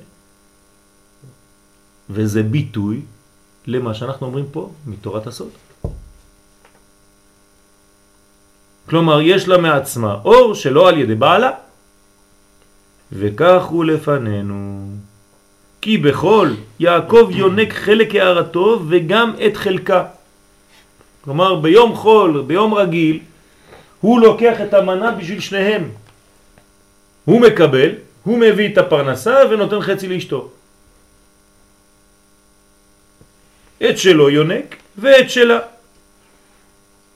[2.11, 3.01] וזה ביטוי
[3.67, 5.51] למה שאנחנו אומרים פה מתורת הסוד.
[8.89, 11.51] כלומר, יש לה מעצמה אור שלא על ידי בעלה.
[13.13, 14.91] וכך הוא לפנינו.
[15.81, 20.05] כי בכל יעקב יונק חלק הערתו וגם את חלקה.
[21.21, 23.19] כלומר, ביום חול, ביום רגיל,
[24.01, 25.91] הוא לוקח את המנה בשביל שניהם.
[27.25, 27.91] הוא מקבל,
[28.23, 30.51] הוא מביא את הפרנסה ונותן חצי לאשתו.
[33.91, 35.59] את שלו יונק ואת שלה.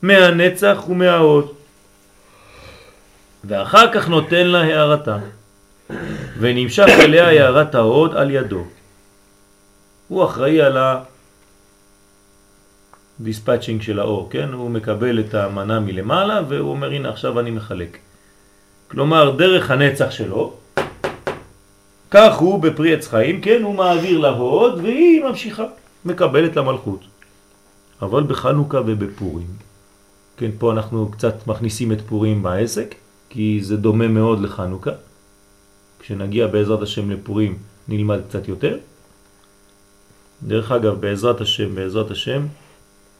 [0.03, 1.53] מהנצח ומההוד.
[3.45, 5.19] ואחר כך נותן לה הערתה.
[6.39, 8.65] ונמשך אליה הערת ההוד על ידו.
[10.09, 10.77] הוא אחראי על
[13.23, 14.49] dispatching של האור, כן?
[14.53, 17.99] הוא מקבל את המנה מלמעלה והוא אומר הנה עכשיו אני מחלק.
[18.89, 20.55] כלומר דרך הנצח שלו,
[22.11, 23.63] כך הוא בפרי עץ חיים, כן?
[23.63, 25.65] הוא מעביר להוד והיא ממשיכה,
[26.05, 27.01] מקבלת למלכות.
[28.03, 29.47] אבל בחנוכה ובפורים,
[30.37, 32.95] כן, פה אנחנו קצת מכניסים את פורים בעסק,
[33.29, 34.91] כי זה דומה מאוד לחנוכה.
[35.99, 37.59] כשנגיע בעזרת השם לפורים
[37.89, 38.79] נלמד קצת יותר.
[40.43, 42.47] דרך אגב, בעזרת השם, בעזרת השם,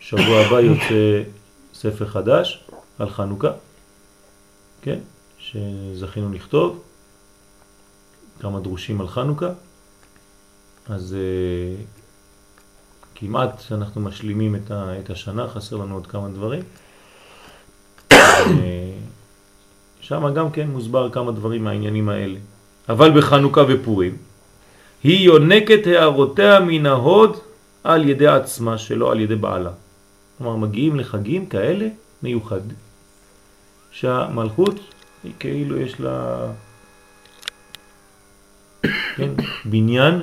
[0.01, 1.23] שבוע הבא יוצא
[1.75, 2.65] ספר חדש
[2.99, 3.51] על חנוכה,
[4.83, 4.99] כן,
[5.39, 6.83] שזכינו לכתוב,
[8.41, 9.51] כמה דרושים על חנוכה,
[10.89, 12.01] אז uh,
[13.15, 16.63] כמעט אנחנו משלימים את, ה, את השנה, חסר לנו עוד כמה דברים.
[18.13, 18.93] אה,
[20.01, 22.39] שם גם כן מוסבר כמה דברים מהעניינים האלה.
[22.89, 24.17] אבל בחנוכה ופורים
[25.03, 27.37] היא יונקת הערותיה מן ההוד
[27.85, 29.71] על ידי עצמה שלא על ידי בעלה.
[30.41, 31.89] כלומר, מגיעים לחגים כאלה
[32.23, 32.61] מיוחד,
[33.91, 34.75] שהמלכות
[35.25, 36.47] היא כאילו יש לה
[39.17, 39.31] כן,
[39.65, 40.23] בניין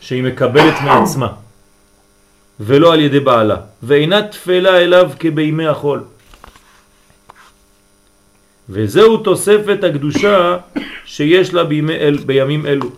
[0.00, 1.32] שהיא מקבלת מעצמה.
[2.60, 6.04] ולא על ידי בעלה, ואינה תפלה אליו כבימי החול.
[8.68, 10.56] וזהו תוספת הקדושה
[11.04, 12.90] שיש לה בימי אל, בימים אלו.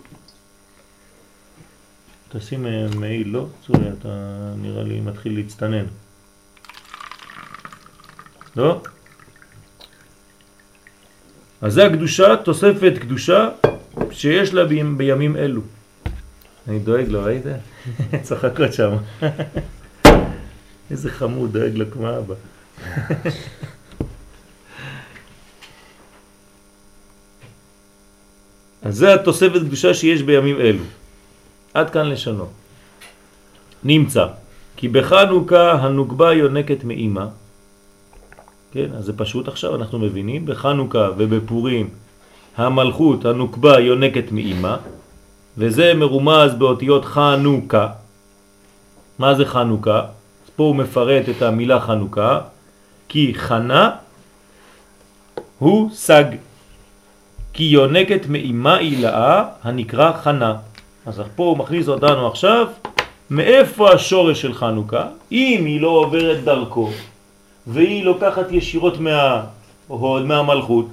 [2.39, 3.47] תשים אה, מעיל, לא?
[3.66, 4.09] צורי, אתה
[4.57, 5.85] נראה לי מתחיל להצטנן.
[8.57, 8.80] לא?
[11.61, 13.49] אז זה הקדושה, תוספת קדושה
[14.11, 15.61] שיש לה ב- בימים אלו.
[16.68, 17.43] אני דואג לו, ראית?
[18.26, 18.97] צחקות שם.
[20.91, 22.35] איזה חמוד, דואג לו כמו אבא.
[28.82, 30.85] אז זה התוספת קדושה שיש בימים אלו.
[31.74, 32.46] עד כאן לשונו.
[33.84, 34.26] נמצא,
[34.76, 37.26] כי בחנוכה הנוגבה יונקת מאימא,
[38.72, 41.88] כן, אז זה פשוט עכשיו, אנחנו מבינים, בחנוכה ובפורים
[42.56, 44.76] המלכות הנוקבה יונקת מאימא,
[45.58, 47.88] וזה מרומז באותיות חנוכה.
[49.18, 50.00] מה זה חנוכה?
[50.44, 52.40] אז פה הוא מפרט את המילה חנוכה,
[53.08, 53.90] כי חנה
[55.58, 56.24] הוא סג,
[57.52, 60.54] כי יונקת מאימה אילאה הנקרא חנה.
[61.07, 62.66] אז פה הוא מכניס אותנו עכשיו,
[63.30, 65.09] מאיפה השורש של חנוכה?
[65.32, 66.90] אם היא לא עוברת דרכו,
[67.66, 69.44] והיא לוקחת ישירות מה,
[70.24, 70.86] מהמלכות,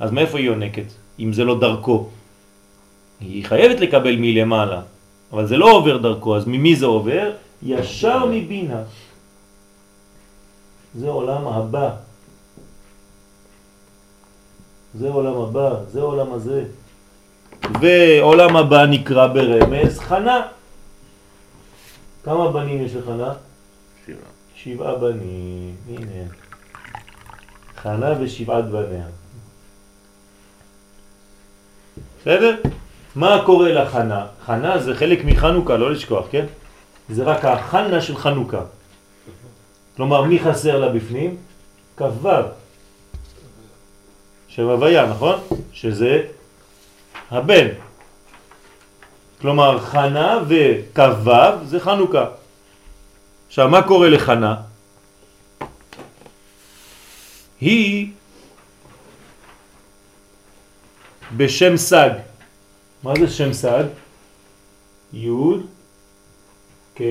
[0.00, 0.84] אז מאיפה היא יונקת,
[1.20, 2.08] אם זה לא דרכו?
[3.20, 4.80] היא חייבת לקבל מלמעלה,
[5.32, 7.32] אבל זה לא עובר דרכו, אז ממי זה עובר?
[7.62, 8.82] ישר מבינה.
[10.94, 11.90] זה עולם הבא.
[14.94, 16.64] זה עולם הבא, זה עולם הזה.
[17.80, 20.46] ועולם הבא נקרא ברמז חנה.
[22.24, 23.32] כמה בנים יש לחנה?
[24.06, 24.18] שבעה.
[24.56, 26.28] שבעה בנים, הנה.
[27.82, 29.06] חנה ושבעת בניה.
[32.20, 32.56] בסדר?
[33.14, 34.26] מה קורה לחנה?
[34.46, 36.46] חנה זה חלק מחנוכה, לא לשכוח, כן?
[37.08, 38.62] זה רק החנה של חנוכה.
[39.96, 41.36] כלומר, מי חסר לה בפנים?
[41.96, 42.28] כ"ו.
[44.48, 45.40] שם הוויה, נכון?
[45.72, 46.22] שזה
[47.30, 47.68] הבן.
[49.40, 52.26] כלומר, חנה וכ"ו זה חנוכה.
[53.48, 54.56] עכשיו, מה קורה לחנה?
[57.60, 58.12] היא
[61.36, 62.10] בשם סג.
[63.02, 63.84] מה זה שם סג?
[65.12, 65.28] י'
[66.94, 67.02] כ...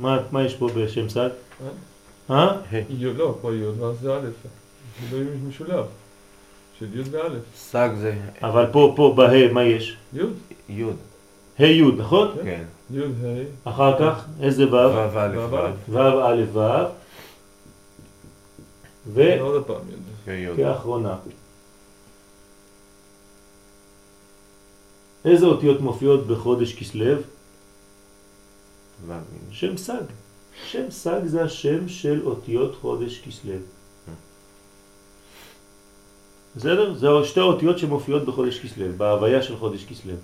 [0.00, 1.28] מה, מה יש פה בשם סג?
[2.30, 2.56] אה?
[2.90, 4.28] י' לא, פה י' ואז זה א'.
[5.10, 5.84] זה משולב.
[6.80, 7.28] של י' וא'.
[7.56, 9.96] סג זה אבל פה, פה, בה, מה יש?
[10.14, 10.20] י',
[10.68, 10.84] י',
[11.58, 12.28] ה' י', נכון?
[12.44, 12.64] כן.
[12.90, 14.70] י', ה', אחר כך, איזה ו'?
[14.70, 15.54] ו' א' ו'
[15.88, 16.60] ו', ו' א' ו'
[19.06, 19.20] ו...
[19.38, 20.30] ועוד פעם י'.
[20.30, 20.56] וי'.
[20.56, 21.16] כאחרונה.
[25.24, 27.14] איזה אותיות מופיעות בחודש כסלו?
[29.06, 29.12] ו'.
[29.50, 30.02] שם סג.
[30.66, 33.54] שם סג זה השם של אותיות חודש כסלו.
[36.56, 36.94] בסדר?
[36.94, 40.14] זה שתי האותיות שמופיעות בחודש כסלו, בהוויה של חודש כסלו.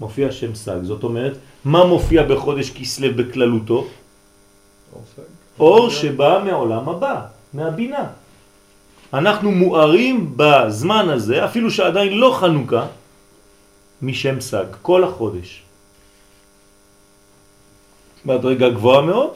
[0.00, 0.82] מופיע שם סג.
[0.82, 1.32] זאת אומרת,
[1.64, 3.86] מה מופיע בחודש כסלו בכללותו?
[4.92, 5.04] אור
[5.60, 7.20] אור שבא מעולם הבא,
[7.54, 8.06] מהבינה.
[9.12, 12.86] אנחנו מוארים בזמן הזה, אפילו שעדיין לא חנוכה,
[14.02, 15.62] משם סג, כל החודש.
[18.24, 19.30] מדרגה גבוהה מאוד.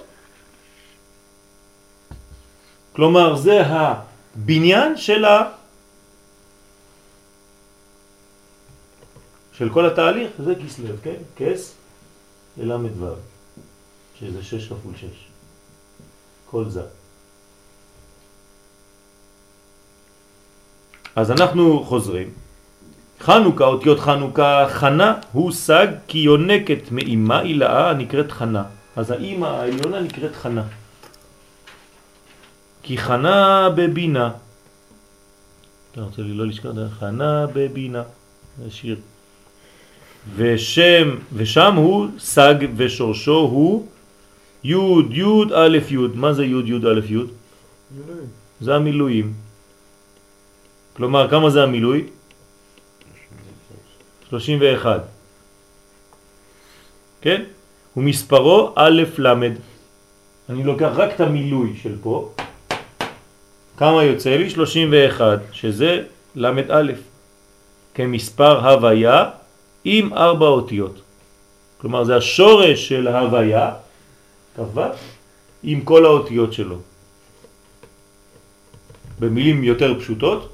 [2.93, 5.64] כלומר, זה הבניין של ה...
[9.59, 11.15] של כל התהליך, זה כסלו, כן?
[11.37, 11.75] כס
[12.59, 13.07] לל"ו,
[14.19, 15.27] שזה שש כפול שש.
[16.51, 16.83] כל זה.
[21.17, 22.31] אז אנחנו חוזרים.
[23.21, 28.65] חנוכה, אותיות חנוכה, חנה הוא סג כי יונקת מאימה אילאה הנקראת חנה.
[28.97, 30.63] אז האימא העליונה נקראת חנה.
[32.83, 34.31] כי חנה בבינה.
[35.93, 36.73] אתה רוצה לי לא לשכוח?
[36.99, 38.03] חנה בבינה.
[38.59, 38.97] זה שיר.
[40.37, 43.87] ושם, ושם הוא סג ושורשו הוא
[44.65, 44.75] י'
[45.11, 45.97] י' א' י'.
[46.15, 47.17] מה זה י' י' א' י'?
[47.91, 48.27] מילואים.
[48.61, 49.33] זה המילואים.
[50.97, 52.07] כלומר, כמה זה המילוי?
[54.29, 55.05] 31.
[57.21, 57.43] כן?
[57.97, 59.53] ומספרו א' למד.
[60.49, 62.33] אני לוקח רק את המילוי של פה.
[63.77, 64.51] כמה יוצא לי?
[64.51, 66.03] 31, שזה
[66.71, 66.93] א',
[67.95, 69.31] כמספר הוויה
[69.85, 71.01] עם ארבע אותיות.
[71.79, 73.73] כלומר, זה השורש של ההוויה,
[74.57, 74.81] כ"ו,
[75.63, 76.77] עם כל האותיות שלו.
[79.19, 80.49] במילים יותר פשוטות,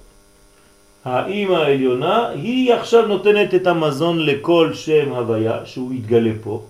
[1.05, 6.66] האימא העליונה היא עכשיו נותנת את המזון לכל שם הוויה שהוא יתגלה פה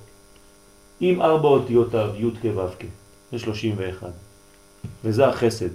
[1.01, 2.85] עם ארבע אותיותיו, י' כ' ו' כ',
[3.33, 4.09] זה 31.
[5.05, 5.69] וזה החסד,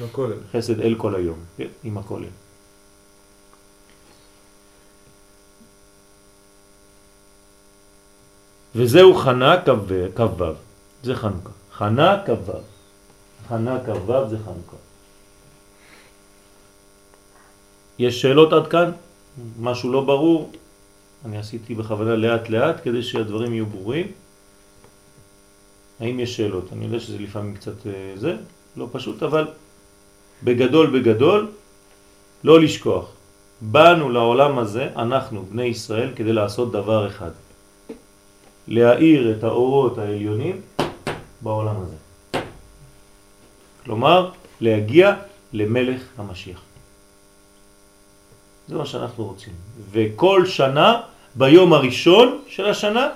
[0.00, 0.36] בכולל.
[0.52, 1.66] חסד אל כל היום, כן?
[1.84, 2.47] עם הכולל.
[8.74, 10.44] וזהו חנה כ"ו,
[11.02, 11.50] זה חנוכה.
[11.72, 12.52] חנה כ"ו.
[13.48, 14.76] חנה כ"ו זה חנוכה.
[17.98, 18.90] יש שאלות עד כאן?
[19.60, 20.52] משהו לא ברור?
[21.24, 24.06] אני עשיתי בכוונה לאט לאט כדי שהדברים יהיו ברורים.
[26.00, 26.72] האם יש שאלות?
[26.72, 28.36] אני יודע שזה לפעמים קצת אה, זה,
[28.76, 29.46] לא פשוט, אבל
[30.44, 31.50] בגדול בגדול,
[32.44, 33.06] לא לשכוח.
[33.60, 37.30] באנו לעולם הזה, אנחנו, בני ישראל, כדי לעשות דבר אחד.
[38.68, 40.60] להאיר את האורות העליונים
[41.40, 41.96] בעולם הזה.
[43.84, 45.14] כלומר, להגיע
[45.52, 46.60] למלך המשיח.
[48.68, 49.52] זה מה שאנחנו רוצים.
[49.90, 51.00] וכל שנה,
[51.34, 53.08] ביום הראשון של השנה,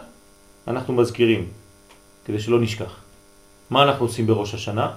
[0.69, 1.49] אנחנו מזכירים,
[2.25, 2.97] כדי שלא נשכח.
[3.71, 4.91] מה אנחנו עושים בראש השנה?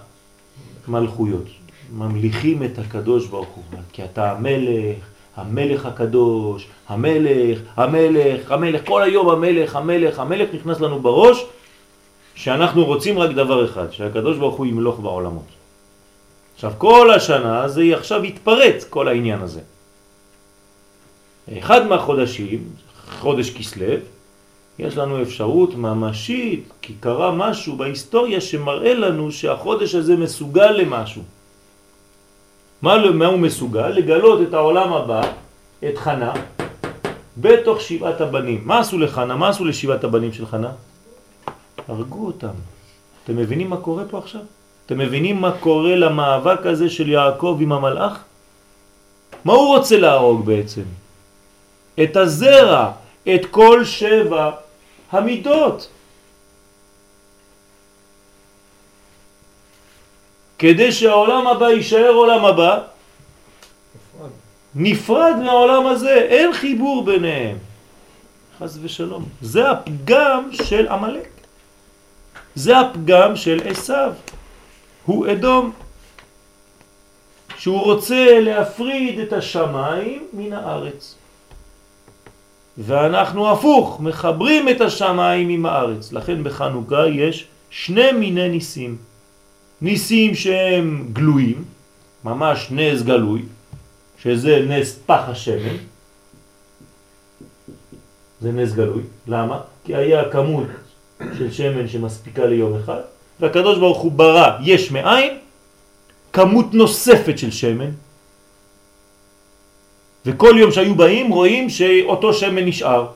[0.87, 1.45] מלכויות.
[1.91, 4.97] ממליכים את הקדוש ברוך הוא, כי אתה המלך,
[5.36, 11.45] המלך הקדוש, המלך, המלך, המלך, כל היום המלך, המלך, המלך נכנס לנו בראש,
[12.36, 15.47] שאנחנו רוצים רק דבר אחד, שהקדוש ברוך הוא ימלוך בעולמות.
[16.55, 19.61] עכשיו כל השנה זה עכשיו יתפרץ כל העניין הזה.
[21.57, 22.63] אחד מהחודשים,
[23.19, 23.99] חודש כסלב,
[24.79, 31.21] יש לנו אפשרות ממשית, כי קרה משהו בהיסטוריה שמראה לנו שהחודש הזה מסוגל למשהו.
[32.82, 33.88] מה, מה הוא מסוגל?
[33.88, 35.21] לגלות את העולם הבא,
[35.88, 36.34] את חנה,
[37.38, 38.61] בתוך שבעת הבנים.
[38.65, 39.36] מה עשו לחנה?
[39.36, 40.71] מה עשו לשבעת הבנים של חנה?
[41.88, 42.55] הרגו אותם.
[43.23, 44.41] אתם מבינים מה קורה פה עכשיו?
[44.86, 48.23] אתם מבינים מה קורה למאבק הזה של יעקב עם המלאך?
[49.45, 50.82] מה הוא רוצה להרוג בעצם?
[52.03, 52.91] את הזרע,
[53.36, 54.51] את כל שבע
[55.11, 55.88] המידות.
[60.59, 62.79] כדי שהעולם הבא יישאר עולם הבא,
[64.75, 65.35] נפרד.
[65.43, 67.57] מהעולם הזה, אין חיבור ביניהם.
[68.59, 69.23] חס ושלום.
[69.41, 71.29] זה הפגם של עמלק.
[72.55, 74.13] זה הפגם של עשיו.
[75.05, 75.71] הוא אדום.
[77.57, 81.15] שהוא רוצה להפריד את השמיים מן הארץ.
[82.77, 86.13] ואנחנו הפוך, מחברים את השמיים עם הארץ.
[86.13, 88.97] לכן בחנוכה יש שני מיני ניסים.
[89.82, 91.63] ניסים שהם גלויים,
[92.23, 93.41] ממש נס גלוי,
[94.19, 95.78] שזה נס פח השמן.
[98.41, 99.03] זה נס גלוי.
[99.28, 99.61] למה?
[99.86, 100.67] כי היה כמות
[101.38, 103.01] של שמן שמספיקה ליום אחד,
[103.39, 105.38] והקדוש ברוך הוא ברא יש מאין
[106.34, 107.91] כמות נוספת של שמן,
[110.26, 113.07] וכל יום שהיו באים רואים שאותו שמן נשאר.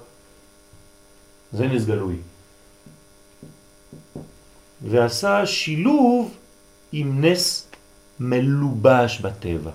[1.52, 2.16] זה נס גלוי.
[4.82, 6.39] ועשה שילוב
[6.92, 7.68] עם נס
[8.20, 9.72] מלובש בטבע,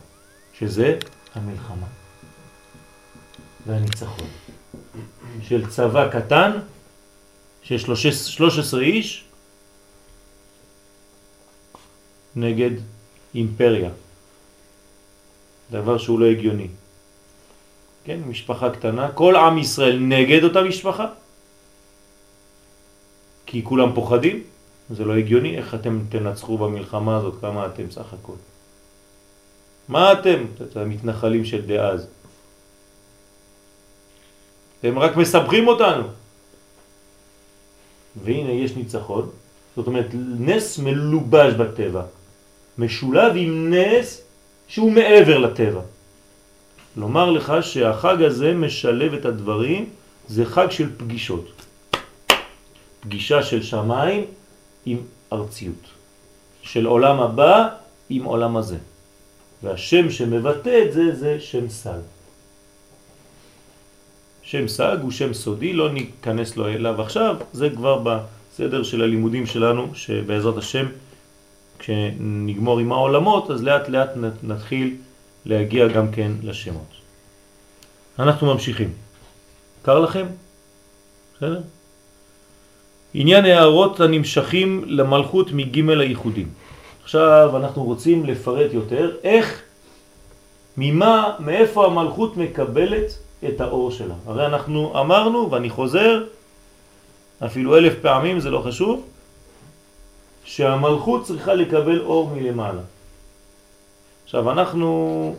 [0.58, 0.98] שזה
[1.34, 1.86] המלחמה
[3.66, 4.28] והניצחון.
[5.42, 6.50] של צבא קטן,
[7.62, 9.24] של 13 איש,
[12.36, 12.70] נגד
[13.34, 13.90] אימפריה.
[15.70, 16.68] דבר שהוא לא הגיוני.
[18.04, 21.06] כן, משפחה קטנה, כל עם ישראל נגד אותה משפחה,
[23.46, 24.42] כי כולם פוחדים,
[24.90, 28.36] זה לא הגיוני, איך אתם תנצחו במלחמה הזאת, כמה אתם סך הכל.
[29.88, 30.44] מה אתם?
[30.62, 32.06] אתם המתנחלים של דאז.
[34.82, 36.02] הם רק מסבכים אותנו.
[38.24, 39.30] והנה יש ניצחון,
[39.76, 40.06] זאת אומרת
[40.38, 42.02] נס מלובש בטבע,
[42.78, 44.22] משולב עם נס
[44.68, 45.80] שהוא מעבר לטבע.
[46.96, 49.88] לומר לך שהחג הזה משלב את הדברים,
[50.28, 51.62] זה חג של פגישות.
[53.00, 54.24] פגישה של שמיים
[54.86, 54.98] עם
[55.32, 55.86] ארציות,
[56.62, 57.68] של עולם הבא
[58.10, 58.76] עם עולם הזה.
[59.62, 61.98] והשם שמבטא את זה זה שם סג.
[64.42, 69.46] שם סג הוא שם סודי, לא ניכנס לו אליו עכשיו, זה כבר בסדר של הלימודים
[69.46, 70.86] שלנו, שבעזרת השם,
[71.78, 74.10] כשנגמור עם העולמות, אז לאט לאט
[74.42, 74.96] נתחיל
[75.44, 76.94] להגיע גם כן לשמות.
[78.18, 78.92] אנחנו ממשיכים.
[79.82, 80.26] קר לכם?
[81.36, 81.60] בסדר?
[83.14, 86.48] עניין הערות הנמשכים למלכות מג' הייחודים.
[87.02, 89.62] עכשיו אנחנו רוצים לפרט יותר איך,
[90.76, 94.14] ממה, מאיפה המלכות מקבלת את האור שלה.
[94.26, 96.24] הרי אנחנו אמרנו, ואני חוזר,
[97.46, 99.06] אפילו אלף פעמים, זה לא חשוב,
[100.44, 102.82] שהמלכות צריכה לקבל אור מלמעלה.
[104.24, 105.36] עכשיו אנחנו,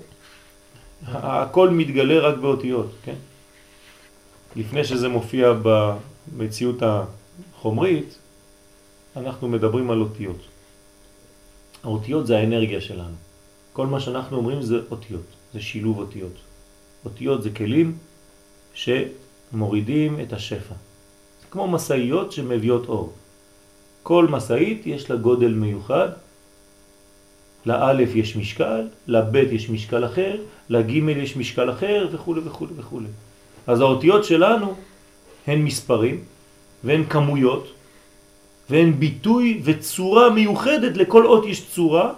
[1.08, 3.16] הכל מתגלה רק באותיות, כן?
[4.56, 6.84] לפני שזה מופיע במציאות
[7.66, 8.18] חומרית,
[9.18, 10.38] אנחנו מדברים על אותיות.
[11.84, 13.18] האותיות זה האנרגיה שלנו.
[13.74, 16.38] כל מה שאנחנו אומרים זה אותיות, זה שילוב אותיות.
[17.06, 17.98] אותיות זה כלים
[18.74, 20.74] שמורידים את השפע.
[21.42, 23.14] זה כמו מסעיות שמביאות אור.
[24.04, 26.10] כל מסעית יש לה גודל מיוחד,
[27.66, 30.38] לאלף יש משקל, לבית יש משקל אחר,
[30.70, 33.02] לגימל יש משקל אחר וכו' וכו' וכו'.
[33.68, 34.74] אז האותיות שלנו
[35.48, 36.35] הן מספרים
[36.86, 37.68] והן כמויות
[38.70, 42.14] והן ביטוי וצורה מיוחדת, לכל אות יש צורה,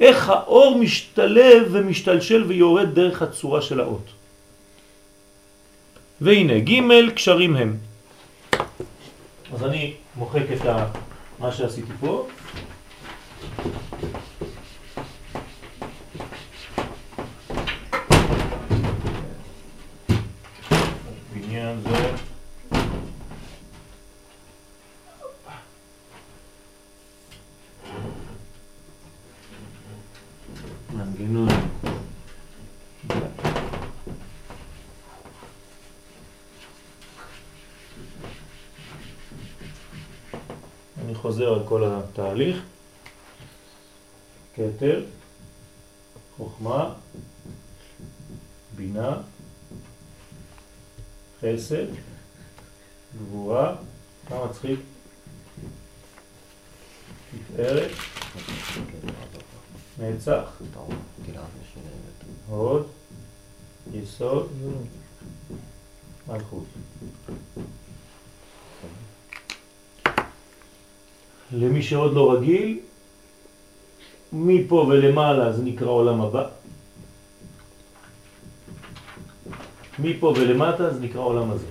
[0.00, 4.06] איך האור משתלב ומשתלשל ויורד דרך הצורה של האות.
[6.20, 7.76] והנה, ג' קשרים הם.
[9.52, 10.86] אז אני מוחק את ה...
[11.38, 12.26] מה שעשיתי פה.
[21.34, 22.14] בניין זה...
[30.92, 31.48] מנגנון.
[41.04, 42.62] אני חוזר על כל התהליך.
[44.54, 45.04] כתר,
[46.36, 46.94] חוכמה,
[48.76, 49.16] בינה,
[51.68, 51.86] חסד,
[53.18, 53.76] גבורה,
[54.30, 54.80] מה מצחיק?
[57.30, 57.90] תפארת,
[59.98, 60.60] נצח,
[62.48, 62.86] הוד,
[63.92, 64.48] יסוד,
[66.28, 66.64] מלכות.
[71.52, 72.80] למי שעוד לא רגיל,
[74.32, 76.48] מפה ולמעלה זה נקרא עולם הבא.
[79.98, 81.66] מפה ולמטה זה נקרא עולם הזה.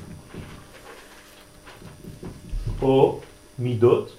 [2.82, 3.20] או
[3.60, 4.16] מידות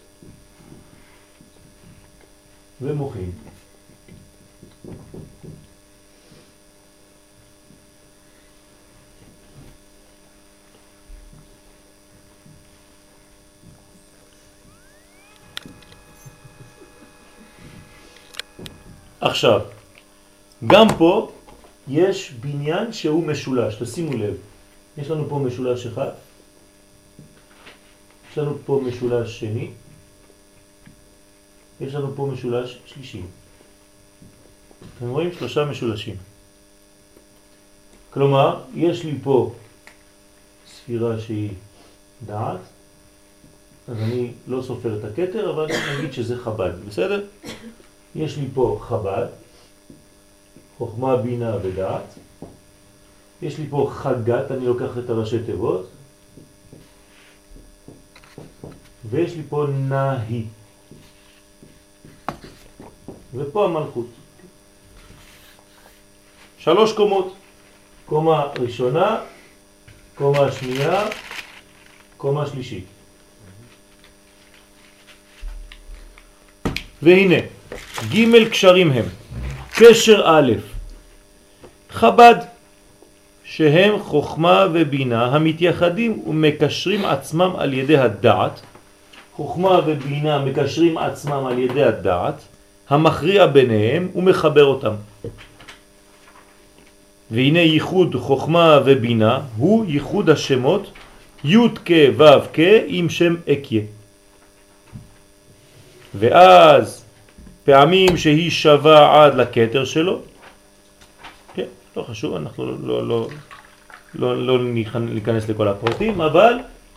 [2.80, 3.32] ומוחים.
[19.20, 19.60] עכשיו,
[20.66, 21.30] גם פה
[21.88, 24.34] יש בניין שהוא משולש, תשימו לב.
[24.98, 26.10] יש לנו פה משולש אחד,
[28.30, 29.70] יש לנו פה משולש שני,
[31.80, 33.22] יש לנו פה משולש שלישי.
[34.98, 35.32] אתם רואים?
[35.32, 36.16] שלושה משולשים.
[38.10, 39.54] כלומר, יש לי פה
[40.74, 41.50] ספירה שהיא
[42.26, 42.60] דעת,
[43.88, 45.66] אז אני לא סופר את הקטר, אבל
[45.96, 47.24] נגיד שזה חב"ד, בסדר?
[48.14, 49.26] יש לי פה חב"ד,
[50.78, 52.14] חוכמה, בינה ודעת.
[53.42, 55.90] יש לי פה חגת, אני לוקח את הראשי תיבות.
[59.10, 60.44] ויש לי פה נהי.
[63.34, 64.06] ופה המלכות.
[66.58, 67.34] שלוש קומות.
[68.06, 69.20] קומה ראשונה,
[70.14, 71.06] קומה שנייה,
[72.16, 72.84] קומה שלישית.
[77.02, 77.36] והנה,
[78.10, 79.04] ג' קשרים הם.
[79.80, 80.52] קשר א',
[81.90, 82.34] חב"ד,
[83.44, 88.60] שהם חוכמה ובינה המתייחדים ומקשרים עצמם על ידי הדעת,
[89.36, 92.34] חוכמה ובינה מקשרים עצמם על ידי הדעת,
[92.88, 94.94] המכריע ביניהם ומחבר אותם.
[97.30, 100.90] והנה ייחוד חוכמה ובינה הוא ייחוד השמות
[101.44, 103.82] י' כ' ו' כ' עם שם אקיה.
[106.14, 107.07] ואז
[107.68, 110.20] פעמים שהיא שווה עד לקטר שלו,
[111.54, 111.64] כן,
[111.96, 113.28] לא חשוב, אנחנו לא, לא, לא,
[114.14, 114.64] לא, לא
[115.00, 116.54] ניכנס לכל הפרטים, אבל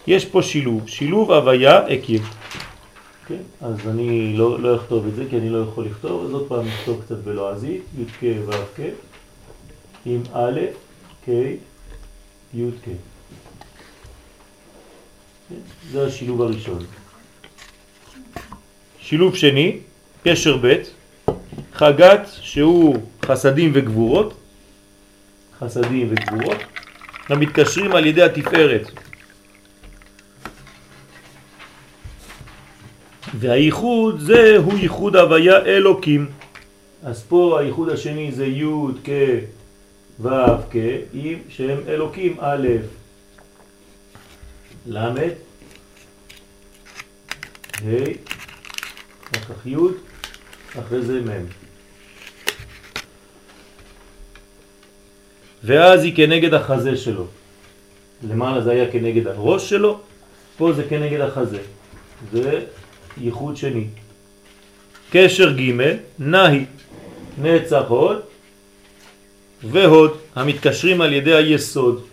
[0.07, 2.23] יש פה שילוב, שילוב הוויה עקב.
[3.27, 6.47] כן, אז אני לא, לא אכתוב את זה כי אני לא יכול לכתוב, אז עוד
[6.47, 8.81] פעם נכתוב קצת בלועזית, י' כ' ו' כ',
[10.05, 10.59] עם א',
[11.25, 11.29] כ',
[12.53, 12.89] י' כ'.
[15.49, 15.55] כן,
[15.91, 16.79] זה השילוב הראשון.
[18.99, 19.77] שילוב שני,
[20.23, 20.75] קשר ב',
[21.73, 22.95] חגת שהוא
[23.25, 24.33] חסדים וגבורות,
[25.59, 26.57] חסדים וגבורות,
[27.29, 28.87] המתקשרים על ידי התפארת.
[33.39, 36.27] והייחוד זה הוא ייחוד הוויה אלוקים.
[37.03, 38.65] אז פה הייחוד השני זה י'
[39.03, 39.09] כ'
[40.19, 40.29] ו'
[40.71, 40.75] כ'
[41.13, 42.67] עם שהם אלוקים א'
[44.87, 45.17] ל' ה'
[49.31, 50.10] אחר כך י'
[50.79, 51.45] אחרי זה מ'.
[55.63, 57.25] ואז היא כנגד החזה שלו.
[58.23, 59.99] למעלה זה היה כנגד הראש שלו,
[60.57, 61.59] פה זה כנגד החזה.
[62.31, 62.65] זה
[63.17, 63.85] ייחוד שני.
[65.11, 65.71] קשר ג'
[66.19, 66.65] נהי,
[67.41, 68.19] נצח הוד
[69.63, 72.05] והוד המתקשרים על ידי היסוד.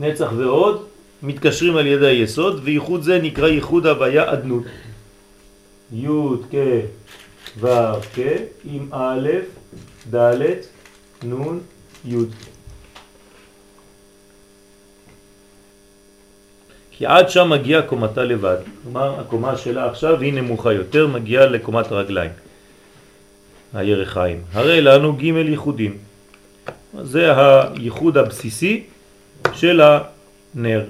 [0.00, 0.86] נצח והוד
[1.22, 4.64] מתקשרים על ידי היסוד וייחוד זה נקרא ייחוד הוויה אדנות.
[5.92, 6.06] י'
[6.50, 6.56] כ'
[7.60, 7.68] ו'
[8.14, 8.18] כ'
[8.64, 9.28] עם א',
[10.14, 10.42] ד',
[11.24, 11.58] נ',
[12.04, 12.16] י'.
[16.90, 18.56] כי עד שם מגיעה קומתה לבד.
[18.82, 22.30] כלומר, הקומה שלה עכשיו היא נמוכה יותר, מגיעה לקומת הרגליים.
[23.74, 24.42] הירחיים.
[24.52, 25.98] הרי לנו ג' ייחודים.
[27.02, 28.84] זה הייחוד הבסיסי
[29.52, 30.84] של הנר.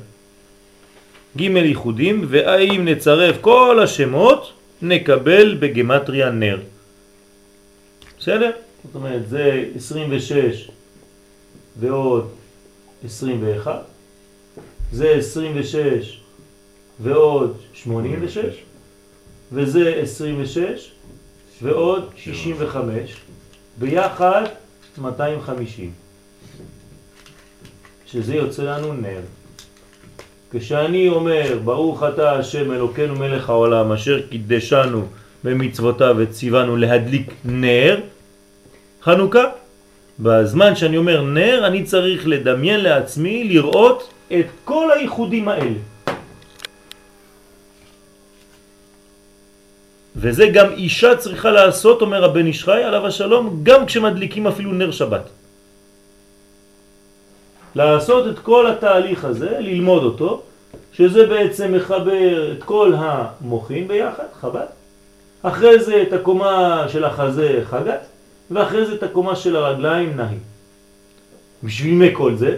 [1.36, 4.52] ג' ייחודים, והאם נצרף כל השמות,
[4.82, 6.60] נקבל בגמטריה נר.
[8.18, 8.50] בסדר?
[8.84, 10.70] זאת אומרת, זה 26
[11.80, 12.30] ועוד
[13.04, 13.82] 21,
[14.92, 16.20] זה 26
[17.00, 18.62] ועוד 86,
[19.52, 20.90] וזה 26
[21.62, 23.16] ועוד 65,
[23.78, 24.44] ביחד
[24.98, 25.92] 250,
[28.06, 29.20] שזה יוצא לנו נר.
[30.52, 35.06] כשאני אומר, ברוך אתה השם אלוקינו מלך העולם, אשר קידשנו
[35.44, 38.00] במצוותיו וציוונו להדליק נר,
[39.02, 39.44] חנוכה,
[40.20, 45.80] בזמן שאני אומר נר, אני צריך לדמיין לעצמי, לראות את כל הייחודים האלה.
[50.16, 55.41] וזה גם אישה צריכה לעשות, אומר הבן ישחי עליו השלום, גם כשמדליקים אפילו נר שבת.
[57.74, 60.42] לעשות את כל התהליך הזה, ללמוד אותו,
[60.92, 64.66] שזה בעצם מחבר את כל המוחים ביחד, חב"ד,
[65.42, 68.00] אחרי זה את הקומה של החזה חגת,
[68.50, 70.36] ואחרי זה את הקומה של הרגליים נהי.
[71.64, 72.56] בשביל מי כל זה?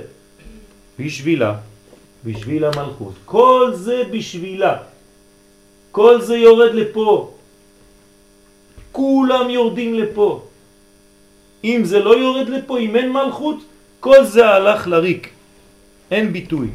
[0.98, 1.54] בשבילה,
[2.24, 3.14] בשביל המלכות.
[3.24, 4.76] כל זה בשבילה.
[5.90, 7.34] כל זה יורד לפה.
[8.92, 10.42] כולם יורדים לפה.
[11.64, 13.56] אם זה לא יורד לפה, אם אין מלכות,
[14.04, 15.28] כל זה הלך לריק.
[16.10, 16.68] אין ביטוי.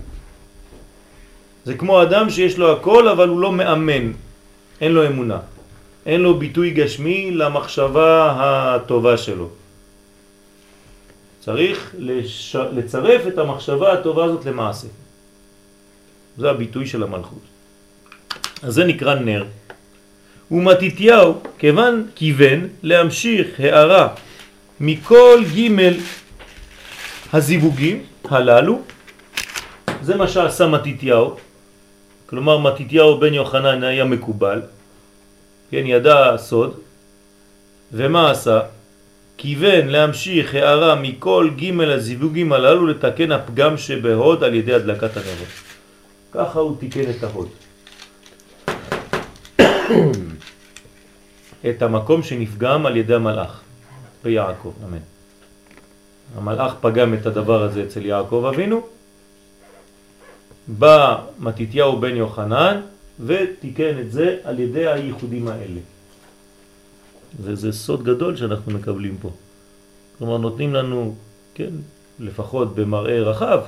[1.66, 4.12] זה כמו אדם שיש לו הכל אבל הוא לא מאמן,
[4.82, 5.40] אין לו אמונה.
[6.06, 9.50] אין לו ביטוי גשמי למחשבה הטובה שלו.
[11.40, 12.56] צריך לש...
[12.56, 14.88] לצרף את המחשבה הטובה הזאת למעשה.
[16.38, 17.46] זה הביטוי של המלכות.
[18.64, 19.46] אז זה נקרא נר.
[20.52, 24.08] ומתיתיהו כיוון כיוון להמשיך הערה
[24.80, 25.70] מכל ג'
[27.34, 28.82] הזיווגים הללו,
[30.02, 31.38] זה מה שעשה מתיתיהו,
[32.26, 34.62] כלומר מתיתיהו בן יוחנן היה מקובל,
[35.72, 36.80] כן, ידע סוד,
[37.92, 38.60] ומה עשה?
[39.38, 45.54] כיוון להמשיך הערה מכל ג' הזיווגים הללו לתקן הפגם שבהוד על ידי הדלקת הנרות.
[46.32, 47.50] ככה הוא תיקן את ההוד.
[51.70, 53.62] את המקום שנפגם על ידי המלאך
[54.24, 55.19] ביעקב, אמן.
[56.36, 58.82] המלאך פגם את הדבר הזה אצל יעקב אבינו,
[60.68, 62.82] בא מתיתיהו בן יוחנן
[63.20, 65.80] ותיקן את זה על ידי הייחודים האלה.
[67.42, 69.32] וזה סוד גדול שאנחנו מקבלים פה.
[70.18, 71.16] כלומר נותנים לנו,
[71.54, 71.70] כן,
[72.20, 73.62] לפחות במראה רחב,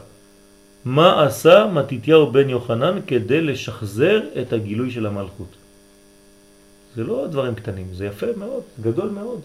[0.85, 5.55] מה עשה מתיתיהו בן יוחנן כדי לשחזר את הגילוי של המלכות.
[6.95, 9.41] זה לא דברים קטנים, זה יפה מאוד, גדול מאוד.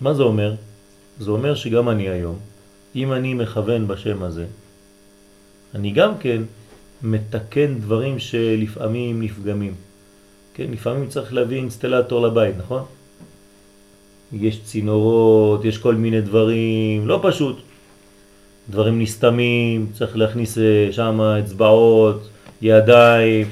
[0.00, 0.54] מה זה אומר?
[1.20, 2.38] זה אומר שגם אני היום,
[2.96, 4.46] אם אני מכוון בשם הזה,
[5.74, 6.42] אני גם כן
[7.02, 9.74] מתקן דברים שלפעמים נפגמים.
[10.54, 12.82] כן, לפעמים צריך להביא אינסטלטור לבית, נכון?
[14.32, 17.56] יש צינורות, יש כל מיני דברים, לא פשוט.
[18.70, 22.28] דברים נסתמים, צריך להכניס אה, שם אצבעות,
[22.62, 23.48] ידיים.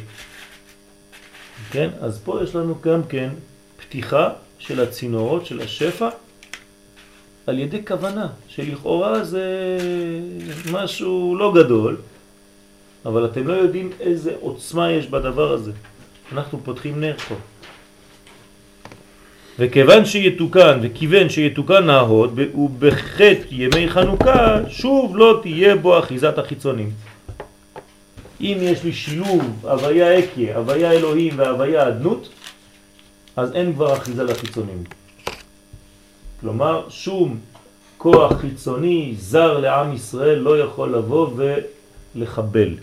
[1.71, 1.91] כן?
[2.01, 3.29] אז פה יש לנו גם כן
[3.77, 6.09] פתיחה של הצינורות, של השפע,
[7.47, 9.47] על ידי כוונה, שלכאורה זה
[10.73, 11.97] משהו לא גדול,
[13.07, 15.73] אבל אתם לא יודעים איזה עוצמה יש בדבר הזה.
[16.33, 17.35] אנחנו פותחים נר פה.
[19.59, 26.91] וכיוון שיתוקן וכיוון שיתוקן ההוד ובחטא ימי חנוכה שוב לא תהיה בו אחיזת החיצונים.
[28.41, 32.29] אם יש לי שילוב הוויה אקיה, הוויה אלוהים והוויה אדנות,
[33.37, 34.85] אז אין כבר אחיזה לחיצונים.
[36.43, 37.41] כלומר, שום
[37.99, 41.31] כוח חיצוני זר לעם ישראל לא יכול לבוא
[42.17, 42.75] ולחבל.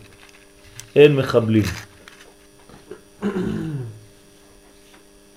[0.96, 1.64] אין מחבלים.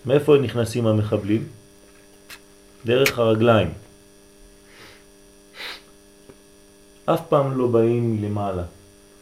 [0.07, 1.49] מאיפה נכנסים המחבלים?
[2.87, 3.71] דרך הרגליים.
[7.05, 8.63] אף פעם לא באים למעלה.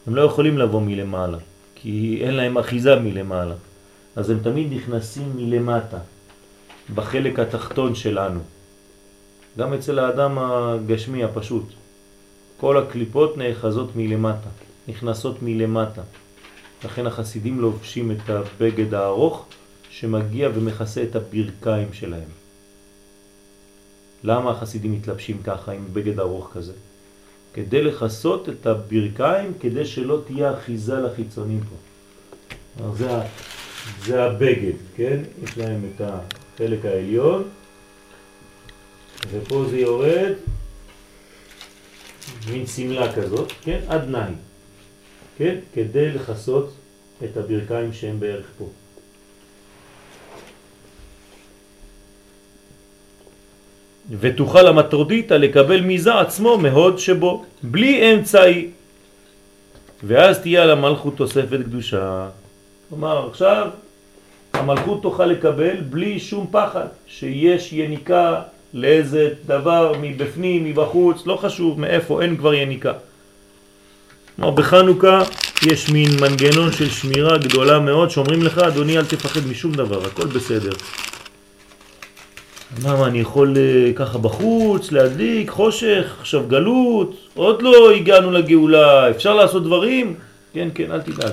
[0.07, 1.39] הם לא יכולים לבוא מלמעלה,
[1.75, 3.55] כי אין להם אחיזה מלמעלה.
[4.17, 5.99] אז הם תמיד נכנסים מלמטה,
[6.95, 8.41] בחלק התחתון שלנו.
[9.59, 11.65] גם אצל האדם הגשמי הפשוט.
[12.57, 14.49] כל הקליפות נאחזות מלמטה,
[14.89, 16.03] נכנסות מלמטה.
[16.85, 19.47] לכן החסידים לובשים את הבגד הארוך
[19.91, 22.29] שמגיע ומכסה את הברכיים שלהם.
[24.25, 26.73] למה החסידים מתלבשים ככה עם בגד ארוך כזה?
[27.55, 31.77] כדי לחסות את הברכיים, כדי שלא תהיה אחיזה לחיצונים פה.
[32.97, 33.09] זה,
[34.05, 35.21] זה הבגד, כן?
[35.43, 37.45] יש להם את החלק העליון,
[39.31, 40.33] ופה זה יורד,
[42.51, 43.81] מין סמלה כזאת, כן?
[43.89, 44.37] עד ניים,
[45.39, 45.55] כן?
[45.75, 46.73] כדי לחסות
[47.25, 48.69] את הברכיים שהם בערך פה.
[54.21, 58.71] ותוכל המטרודיתא לקבל מזה עצמו מהוד שבו, בלי אמצעי.
[60.05, 62.29] ואז תהיה על המלכות תוספת קדושה.
[62.89, 63.71] כלומר, עכשיו
[64.53, 68.43] המלכות תוכל לקבל בלי שום פחד, שיש יניקה
[68.75, 72.93] לאיזה דבר מבפנים, מבחוץ, לא חשוב מאיפה, אין כבר יניקה.
[74.37, 75.23] כלומר, בחנוכה
[75.67, 80.27] יש מין מנגנון של שמירה גדולה מאוד שאומרים לך, אדוני אל תפחד משום דבר, הכל
[80.27, 80.71] בסדר.
[82.85, 89.35] למה אני יכול אה, ככה בחוץ, להדליק, חושך, עכשיו גלות, עוד לא הגענו לגאולה, אפשר
[89.35, 90.15] לעשות דברים?
[90.55, 91.33] כן, כן, אל תדאג.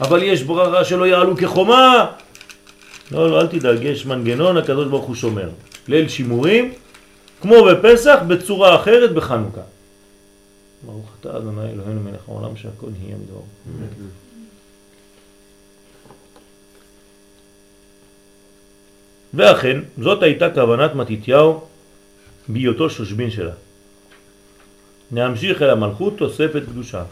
[0.00, 2.06] אבל יש ברירה שלא יעלו כחומה.
[3.12, 5.48] לא, לא, אל תדאג, יש מנגנון, הקדוש ברוך הוא שומר.
[5.88, 6.72] ליל שימורים,
[7.40, 9.60] כמו בפסח, בצורה אחרת בחנוכה.
[10.86, 13.46] ברוך אתה אדוני אלוהינו מלך העולם שהכל יהיה מדור.
[19.34, 21.64] ואכן, זאת הייתה כוונת מתיתיהו
[22.48, 23.52] בהיותו שושבין שלה.
[25.10, 27.04] נמשיך אל המלכות תוספת קדושה.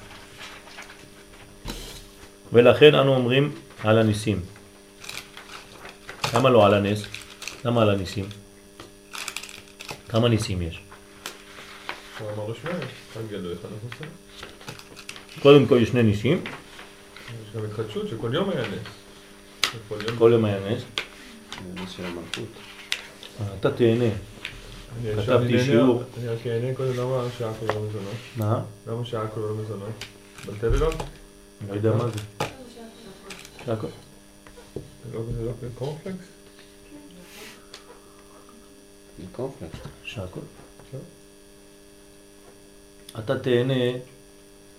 [2.53, 3.53] ולכן אנו אומרים
[3.85, 4.41] על הניסים.
[6.35, 7.03] למה לא על הנס?
[7.65, 8.40] למה על הניסים?
[10.11, 10.81] כמה ניסים יש?
[13.77, 14.05] מחוסר.
[15.43, 18.89] קודם כל יש שני ניסים, יש גם התחדשות שכל יום היה נס.
[19.89, 20.19] כל יום.
[20.45, 20.83] היה נס.
[21.77, 22.49] זה נס של המלכות.
[23.61, 24.11] אתה תהנה.
[25.17, 26.03] כתבתי שיעור.
[26.19, 28.15] אני רק אענה קודם למה שעה כולה לא מזונות.
[28.37, 28.63] מה?
[28.87, 30.05] למה שעה כולה לא מזונות?
[30.47, 30.93] בטלגרם?
[31.69, 32.45] לא יודע מה זה.
[33.65, 33.87] שהכל.
[34.75, 36.40] זה לא זה לא קורנפלקס?
[39.21, 39.79] זה קורנפלקס.
[40.05, 40.41] שהכל.
[40.93, 40.99] כן.
[43.19, 43.75] אתה תהנה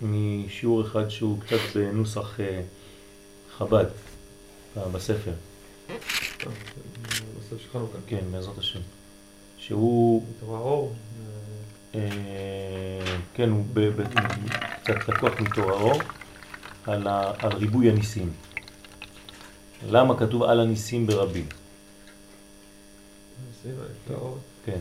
[0.02, 2.62] משיעור אחד שהוא קצת בנוסח אה,
[3.58, 3.86] חב"ד
[4.92, 5.32] בספר,
[5.90, 5.96] אה,
[7.40, 7.98] בסוף של חנוכה.
[8.08, 8.80] כן, בעזרת השם.
[9.58, 10.96] שהוא, תורה אור.
[11.96, 12.00] אה,
[13.34, 13.66] כן, הוא
[14.84, 16.02] קצת לקוח מתור האור
[16.86, 18.32] על, ה- על ריבוי הניסים.
[19.90, 21.46] למה כתוב על הניסים ברבים?
[23.66, 24.16] אה.
[24.66, 24.80] כן.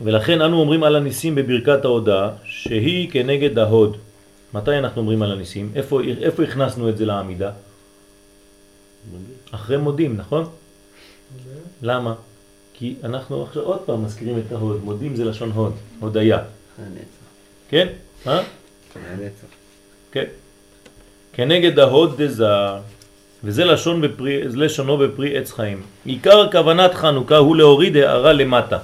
[0.00, 3.96] ולכן אנו אומרים על הניסים בברכת ההודעה שהיא כנגד ההוד.
[4.54, 5.72] מתי אנחנו אומרים על הניסים?
[5.74, 7.52] איפה, איפה הכנסנו את זה לעמידה?
[9.50, 10.48] אחרי מודים, נכון?
[11.82, 12.14] למה?
[12.74, 14.84] כי אנחנו עכשיו עוד פעם מזכירים את ההוד.
[14.84, 16.38] מודים זה לשון הוד, הודיה.
[17.68, 17.88] כן?
[18.94, 19.46] הנצח.
[20.12, 20.24] כן.
[21.32, 22.44] כנגד ההוד דזה,
[23.44, 25.82] וזה לשון בפרי, לשונו בפרי עץ חיים.
[26.04, 28.78] עיקר כוונת חנוכה הוא להוריד הערה למטה.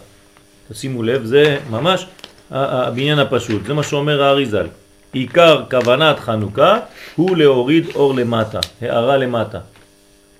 [0.72, 2.06] תשימו לב, זה ממש
[2.50, 4.66] הבניין הפשוט, זה מה שאומר האריזל.
[5.12, 6.78] עיקר כוונת חנוכה
[7.16, 9.58] הוא להוריד אור למטה, הערה למטה.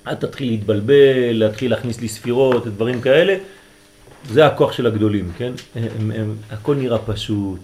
[0.07, 3.37] אל תתחיל להתבלבל, להתחיל להכניס לי ספירות, דברים כאלה.
[4.31, 5.53] זה הכוח של הגדולים, כן?
[5.75, 7.61] הם, הם, הכל נראה פשוט.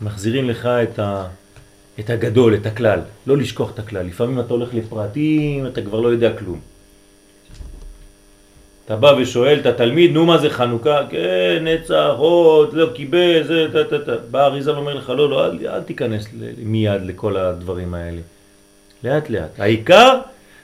[0.00, 1.26] מחזירים לך את, ה,
[1.98, 3.00] את הגדול, את הכלל.
[3.26, 4.06] לא לשכוח את הכלל.
[4.06, 6.60] לפעמים אתה הולך לפרטים, אתה כבר לא יודע כלום.
[8.84, 11.00] אתה בא ושואל את התלמיד, נו מה זה חנוכה?
[11.10, 14.16] כן, נצח, עוד, לא קיבל, זה, תה, תה, תה.
[14.30, 16.26] בא אריזה ואומר לך, לא, לא, אל, אל תיכנס
[16.58, 18.20] מיד לכל הדברים האלה.
[19.04, 19.60] לאט לאט.
[19.60, 20.18] העיקר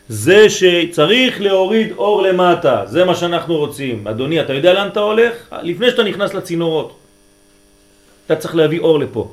[0.08, 4.08] זה שצריך להוריד אור למטה, זה מה שאנחנו רוצים.
[4.08, 5.54] אדוני, אתה יודע לאן אתה הולך?
[5.62, 6.96] לפני שאתה נכנס לצינורות.
[8.26, 9.32] אתה צריך להביא אור לפה.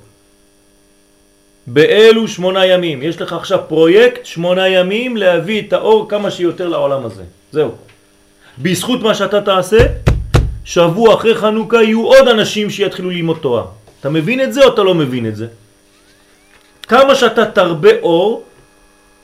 [1.68, 3.02] באלו שמונה ימים.
[3.02, 7.24] יש לך עכשיו פרויקט שמונה ימים להביא את האור כמה שיותר לעולם הזה.
[7.52, 7.72] זהו.
[8.62, 9.78] בזכות מה שאתה תעשה,
[10.66, 13.64] שבוע אחרי חנוכה יהיו עוד אנשים שיתחילו ללמוד תורה.
[14.00, 15.48] אתה מבין את זה או אתה לא מבין את זה?
[16.88, 18.44] כמה שאתה תרבה אור,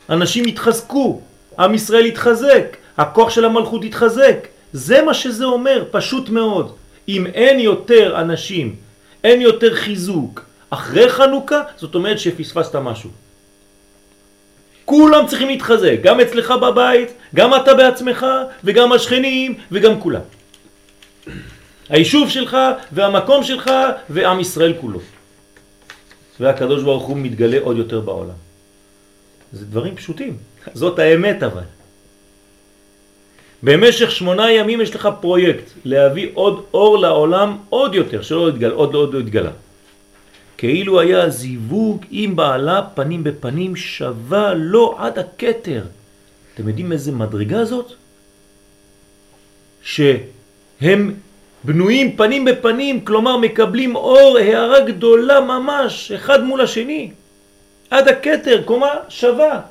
[0.10, 1.22] אנשים יתחזקו,
[1.60, 4.48] עם ישראל יתחזק, הכוח של המלכות יתחזק.
[4.74, 6.72] זה מה שזה אומר, פשוט מאוד.
[7.10, 8.76] אם אין יותר אנשים,
[9.24, 13.10] אין יותר חיזוק, אחרי חנוכה, זאת אומרת שפספסת משהו.
[14.86, 18.26] כולם צריכים להתחזק, גם אצלך בבית, גם אתה בעצמך,
[18.64, 20.22] וגם השכנים, וגם כולם.
[21.90, 22.58] היישוב שלך,
[22.92, 23.72] והמקום שלך,
[24.10, 25.00] ועם ישראל כולו.
[26.40, 28.40] והקדוש ברוך הוא מתגלה עוד יותר בעולם.
[29.54, 30.38] זה דברים פשוטים,
[30.74, 31.64] זאת האמת אבל.
[33.64, 38.94] במשך שמונה ימים יש לך פרויקט להביא עוד אור לעולם עוד יותר, שלא התגלה, עוד
[38.94, 39.52] לא התגלה.
[40.60, 45.84] כאילו היה זיווג עם בעלה פנים בפנים שווה לו עד הכתר.
[46.54, 47.92] אתם יודעים איזה מדרגה זאת?
[49.82, 51.14] שהם
[51.64, 57.12] בנויים פנים בפנים, כלומר מקבלים אור, הערה גדולה ממש, אחד מול השני.
[57.90, 59.62] עד הכתר, קומה שווה.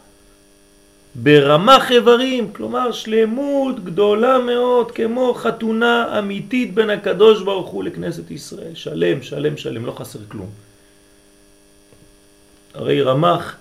[1.15, 8.75] ברמח איברים, כלומר שלמות גדולה מאוד, כמו חתונה אמיתית בין הקדוש ברוך הוא לכנסת ישראל.
[8.75, 10.68] שלם, שלם, שלם, לא חסר כלום.
[12.79, 13.57] הרי רמח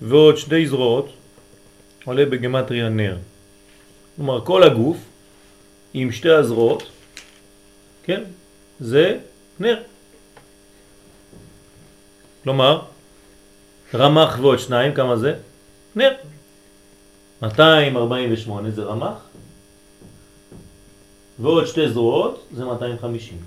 [0.00, 1.08] ועוד שני זרועות
[2.04, 3.16] עולה בגמטריה נר.
[4.16, 4.96] כלומר, כל הגוף
[5.94, 6.82] עם שתי הזרועות,
[8.02, 8.22] כן,
[8.80, 9.18] זה
[9.60, 9.82] נר.
[12.42, 12.82] כלומר,
[13.94, 15.34] רמח ועוד שניים, כמה זה?
[15.96, 16.12] נר.
[17.42, 19.16] 248 זה רמח,
[21.38, 23.38] ועוד שתי זרועות זה 250.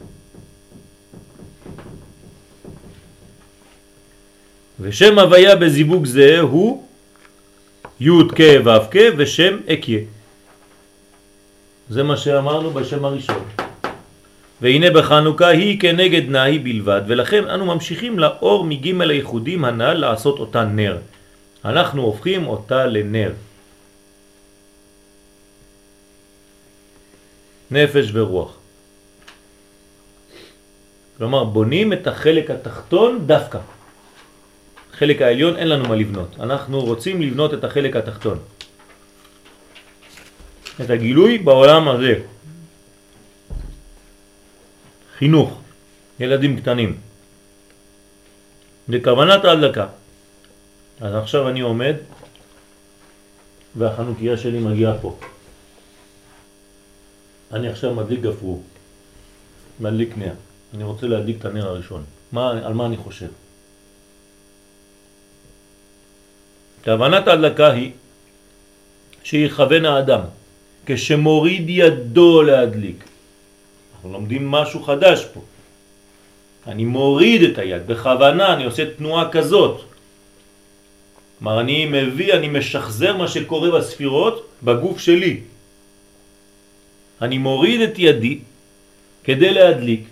[4.80, 6.84] ושם הוויה בזיווג זה הוא
[7.99, 9.99] י' כ' ו' כ' ושם אקיה.
[11.89, 13.43] זה מה שאמרנו בשם הראשון.
[14.61, 20.64] והנה בחנוכה היא כנגד נאי בלבד, ולכן אנו ממשיכים לאור מג' הייחודים הנ"ל לעשות אותה
[20.64, 20.97] נר.
[21.65, 23.31] אנחנו הופכים אותה לנר.
[27.72, 28.57] נפש ורוח.
[31.18, 33.60] כלומר, בונים את החלק התחתון דווקא.
[34.98, 36.40] חלק העליון אין לנו מה לבנות.
[36.40, 38.40] אנחנו רוצים לבנות את החלק התחתון.
[40.82, 42.14] את הגילוי בעולם הזה.
[45.18, 45.62] חינוך,
[46.20, 46.98] ילדים קטנים.
[48.90, 49.88] בכוונת ההדלקה.
[51.02, 51.96] אז עכשיו אני עומד
[53.76, 55.18] והחנוכיה שלי מגיעה פה.
[57.52, 58.64] אני עכשיו מדליק גפרור,
[59.80, 60.34] מדליק נר.
[60.74, 62.04] אני רוצה להדליק את הנר הראשון.
[62.32, 63.28] מה, על מה אני חושב?
[66.86, 67.91] כוונת ההדלקה היא
[69.24, 70.22] שיכוון האדם
[70.86, 73.03] כשמוריד ידו להדליק.
[73.95, 75.41] אנחנו לומדים משהו חדש פה.
[76.68, 79.82] אני מוריד את היד, בכוונה אני עושה תנועה כזאת.
[81.40, 85.40] כלומר אני מביא, אני משחזר מה שקורה בספירות בגוף שלי.
[87.22, 88.40] אני מוריד את ידי
[89.24, 90.03] כדי להדליק,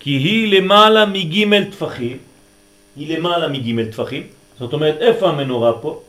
[0.00, 2.18] כי היא למעלה מג' תפחים,
[2.96, 4.26] היא למעלה מג' תפחים,
[4.60, 6.02] זאת אומרת, איפה המנורה פה?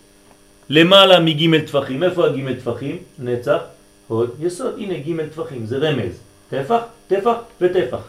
[0.69, 2.03] למעלה מג' טפחים.
[2.03, 2.97] איפה הג' טפחים?
[3.19, 3.59] נצח,
[4.07, 4.75] הוד, יסוד.
[4.77, 6.19] הנה ג' טפחים, זה רמז.
[6.49, 8.03] טפח, טפח וטפח.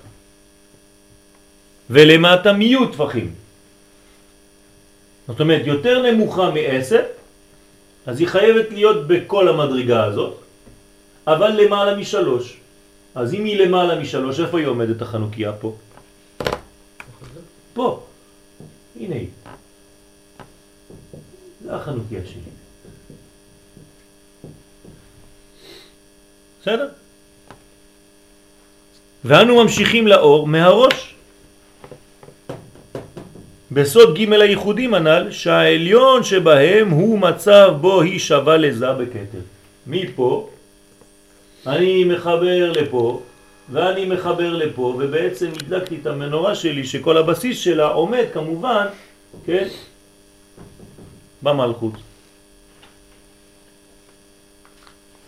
[1.90, 3.34] ולמטה מי' טפחים.
[5.28, 7.02] זאת אומרת, יותר נמוכה מעשר,
[8.06, 10.34] אז היא חייבת להיות בכל המדרגה הזאת,
[11.26, 12.56] אבל למעלה משלוש.
[13.14, 15.76] אז אם היא למעלה משלוש, איפה היא עומדת החנוכיה פה?
[17.74, 18.02] פה.
[19.00, 19.26] הנה היא.
[21.64, 22.40] זה החנוכיה שלי.
[26.62, 26.88] בסדר?
[29.24, 31.14] ואנו ממשיכים לאור מהראש.
[33.72, 39.40] בסוד ג' הייחודים הנ"ל שהעליון שבהם הוא מצב בו היא שווה לזה בכתר.
[39.86, 40.48] מפה
[41.66, 43.22] אני מחבר לפה
[43.70, 48.86] ואני מחבר לפה ובעצם הדלקתי את המנורה שלי שכל הבסיס שלה עומד כמובן,
[49.46, 49.68] כן,
[51.42, 51.92] במלכות.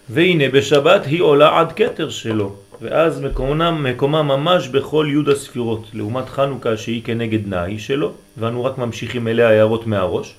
[0.09, 6.29] והנה בשבת היא עולה עד קטר שלו, ואז מקומה, מקומה ממש בכל י' הספירות, לעומת
[6.29, 10.35] חנוכה שהיא כנגד נאי שלו, ואנו רק ממשיכים אליה הערות מהראש.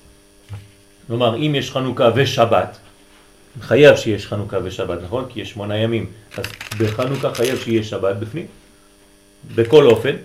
[1.06, 2.78] כלומר, אם יש חנוכה ושבת,
[3.60, 5.24] חייב שיש חנוכה ושבת, נכון?
[5.28, 6.44] כי יש שמונה ימים, אז
[6.78, 8.46] בחנוכה חייב שיש שבת בפנים,
[9.54, 10.16] בכל אופן.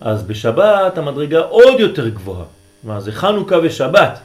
[0.00, 2.44] אז בשבת המדרגה עוד יותר גבוהה.
[2.84, 4.18] מה זה חנוכה ושבת.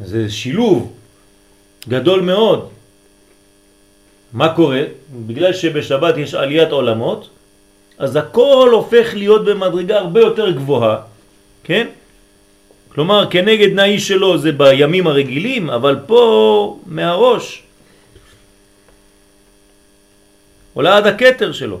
[0.00, 0.92] זה שילוב
[1.88, 2.68] גדול מאוד.
[4.32, 4.82] מה קורה?
[5.26, 7.28] בגלל שבשבת יש עליית עולמות,
[7.98, 10.96] אז הכל הופך להיות במדרגה הרבה יותר גבוהה,
[11.64, 11.86] כן?
[12.88, 17.62] כלומר, כנגד נאי שלו זה בימים הרגילים, אבל פה מהראש.
[20.74, 21.80] עולה עד הקטר שלו.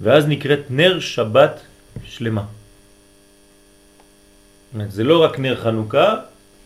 [0.00, 1.60] ואז נקראת נר שבת
[2.04, 2.59] שלמה.
[4.88, 6.16] זה לא רק נר חנוכה,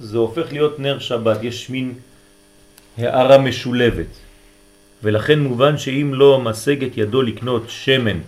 [0.00, 1.94] זה הופך להיות נר שבת, יש מין
[2.98, 4.06] הערה משולבת.
[5.02, 8.18] ולכן מובן שאם לא משג את ידו לקנות שמן,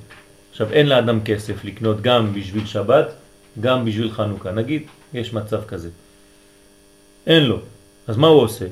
[0.50, 3.06] עכשיו אין לאדם כסף לקנות גם בשביל שבת,
[3.60, 4.82] גם בשביל חנוכה, נגיד
[5.14, 5.90] יש מצב כזה.
[7.26, 7.58] אין לו,
[8.06, 8.66] אז מה הוא עושה?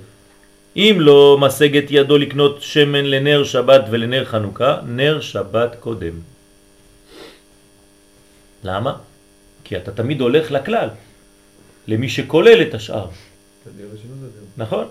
[0.76, 6.12] אם לא משג את ידו לקנות שמן לנר שבת ולנר חנוכה, נר שבת קודם.
[8.64, 8.96] למה?
[9.64, 10.88] כי אתה תמיד הולך לכלל,
[11.88, 13.08] למי שכולל את השאר.
[14.56, 14.86] נכון?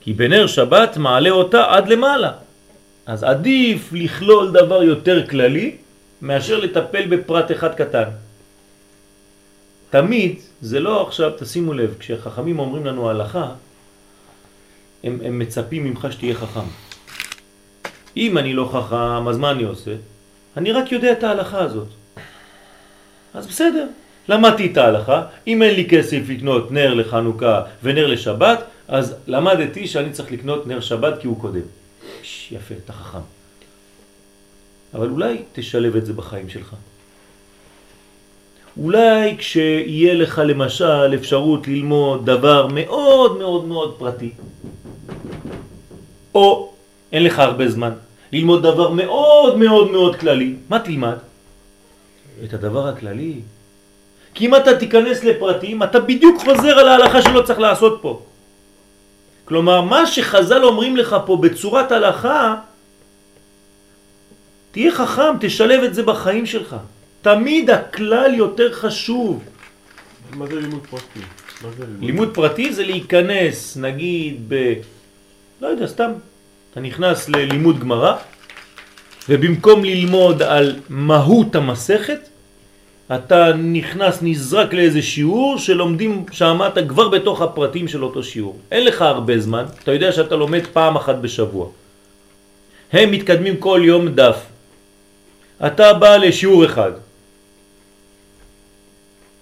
[0.00, 2.32] כי בנר שבת מעלה אותה עד למעלה.
[3.06, 5.76] אז עדיף לכלול דבר יותר כללי
[6.22, 8.08] מאשר לטפל בפרט אחד קטן.
[9.90, 13.48] תמיד, זה לא עכשיו, תשימו לב, כשחכמים אומרים לנו הלכה,
[15.04, 16.68] הם, הם מצפים ממך שתהיה חכם.
[18.16, 19.94] אם אני לא חכם, אז מה אני עושה?
[20.56, 21.88] אני רק יודע את ההלכה הזאת.
[23.34, 23.86] אז בסדר,
[24.28, 30.10] למדתי את ההלכה, אם אין לי כסף לקנות נר לחנוכה ונר לשבת, אז למדתי שאני
[30.10, 31.60] צריך לקנות נר שבת כי הוא קודם.
[32.22, 33.18] ש, יפה, אתה חכם.
[34.94, 36.74] אבל אולי תשלב את זה בחיים שלך.
[38.76, 44.30] אולי כשיהיה לך למשל אפשרות ללמוד דבר מאוד מאוד מאוד פרטי,
[46.34, 46.72] או
[47.12, 47.92] אין לך הרבה זמן,
[48.32, 51.16] ללמוד דבר מאוד מאוד מאוד כללי, מה תלמד?
[52.44, 53.40] את הדבר הכללי.
[54.34, 58.22] כי אם אתה תיכנס לפרטים, אתה בדיוק חוזר על ההלכה שלא צריך לעשות פה.
[59.44, 62.54] כלומר, מה שחז"ל אומרים לך פה בצורת הלכה,
[64.70, 66.76] תהיה חכם, תשלב את זה בחיים שלך.
[67.22, 69.44] תמיד הכלל יותר חשוב.
[70.34, 71.20] מה זה לימוד פרטי?
[71.62, 72.04] מה זה לימוד?
[72.04, 74.74] לימוד פרטי זה להיכנס, נגיד, ב...
[75.60, 76.12] לא יודע, סתם.
[76.72, 78.16] אתה נכנס ללימוד גמרא,
[79.28, 82.28] ובמקום ללמוד על מהות המסכת,
[83.14, 88.58] אתה נכנס, נזרק לאיזה שיעור שלומדים שם אתה כבר בתוך הפרטים של אותו שיעור.
[88.70, 91.68] אין לך הרבה זמן, אתה יודע שאתה לומד פעם אחת בשבוע.
[92.92, 94.36] הם מתקדמים כל יום דף.
[95.66, 96.92] אתה בא לשיעור אחד.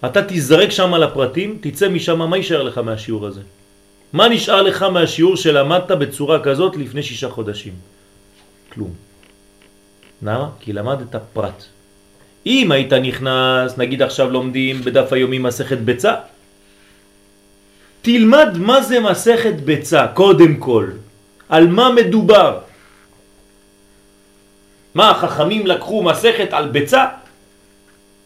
[0.05, 3.41] אתה תזרק שם על הפרטים, תצא משם, מה יישאר לך מהשיעור הזה?
[4.13, 7.73] מה נשאר לך מהשיעור שלמדת בצורה כזאת לפני שישה חודשים?
[8.73, 8.93] כלום.
[10.21, 10.49] למה?
[10.59, 11.63] כי למדת פרט.
[12.45, 16.15] אם היית נכנס, נגיד עכשיו לומדים בדף היומי מסכת ביצה,
[18.01, 20.87] תלמד מה זה מסכת ביצה, קודם כל.
[21.49, 22.59] על מה מדובר?
[24.95, 27.05] מה, החכמים לקחו מסכת על ביצה?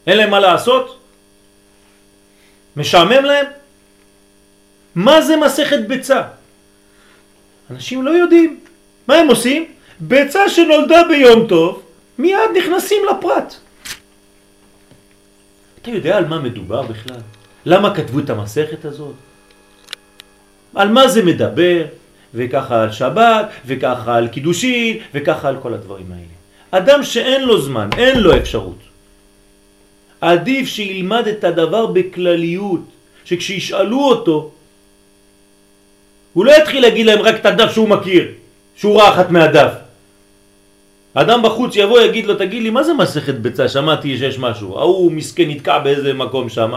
[0.08, 1.00] אין להם מה לעשות?
[2.78, 3.46] משעמם להם?
[4.96, 6.22] מה זה מסכת ביצה?
[7.72, 8.60] אנשים לא יודעים.
[9.08, 9.66] מה הם עושים?
[10.00, 11.84] ביצה שנולדה ביום טוב,
[12.18, 13.56] מיד נכנסים לפרט.
[15.86, 17.22] אתה יודע על מה מדובר בכלל?
[17.66, 19.14] למה כתבו את המסכת הזאת?
[20.76, 21.86] על מה זה מדבר?
[22.34, 26.36] וככה על שבת, וככה על קידושין, וככה על כל הדברים האלה.
[26.72, 28.80] אדם שאין לו זמן, אין לו אפשרות.
[30.22, 32.82] עדיף שילמד את הדבר בכלליות,
[33.26, 34.52] שכשישאלו אותו,
[36.34, 38.32] הוא לא יתחיל להגיד להם רק את הדף שהוא מכיר,
[38.78, 39.85] שורה אחת מהדף.
[41.16, 43.68] אדם בחוץ יבוא יגיד לו, תגיד לי, מה זה מסכת ביצה?
[43.70, 44.80] שמעתי שיש משהו.
[44.80, 46.74] ההוא מסכן נתקע באיזה מקום שם.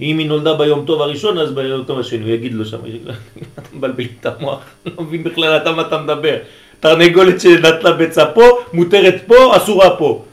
[0.00, 2.78] אם היא נולדה ביום טוב הראשון, אז ביום טוב השני, הוא יגיד לו שם,
[3.58, 6.36] אתה מבלבל את המוח, לא מבין בכלל אתה מה אתה מדבר.
[6.80, 10.24] תרנגולת שנטלה ביצה פה, מותרת פה, אסורה פה.